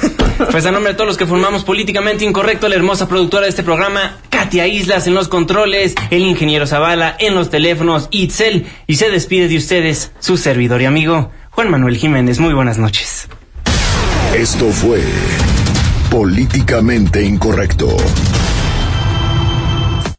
Pues 0.50 0.66
a 0.66 0.70
nombre 0.70 0.92
de 0.92 0.96
todos 0.98 1.08
los 1.08 1.16
que 1.16 1.24
formamos 1.24 1.64
Políticamente 1.64 2.26
Incorrecto, 2.26 2.68
la 2.68 2.74
hermosa 2.74 3.08
productora 3.08 3.44
de 3.44 3.48
este 3.48 3.62
programa, 3.62 4.18
Katia 4.28 4.66
Islas 4.66 5.06
en 5.06 5.14
los 5.14 5.28
controles, 5.28 5.94
el 6.10 6.20
ingeniero 6.20 6.66
Zavala 6.66 7.16
en 7.18 7.34
los 7.34 7.48
teléfonos, 7.48 8.08
Itzel, 8.10 8.66
y 8.86 8.96
se 8.96 9.08
despide 9.08 9.48
de 9.48 9.56
ustedes 9.56 10.12
su 10.20 10.36
servidor 10.36 10.82
y 10.82 10.84
amigo, 10.84 11.30
Juan 11.52 11.70
Manuel 11.70 11.96
Jiménez. 11.96 12.38
Muy 12.38 12.52
buenas 12.52 12.76
noches. 12.76 13.28
Esto 14.34 14.66
fue 14.66 15.00
Políticamente 16.10 17.22
Incorrecto. 17.22 17.96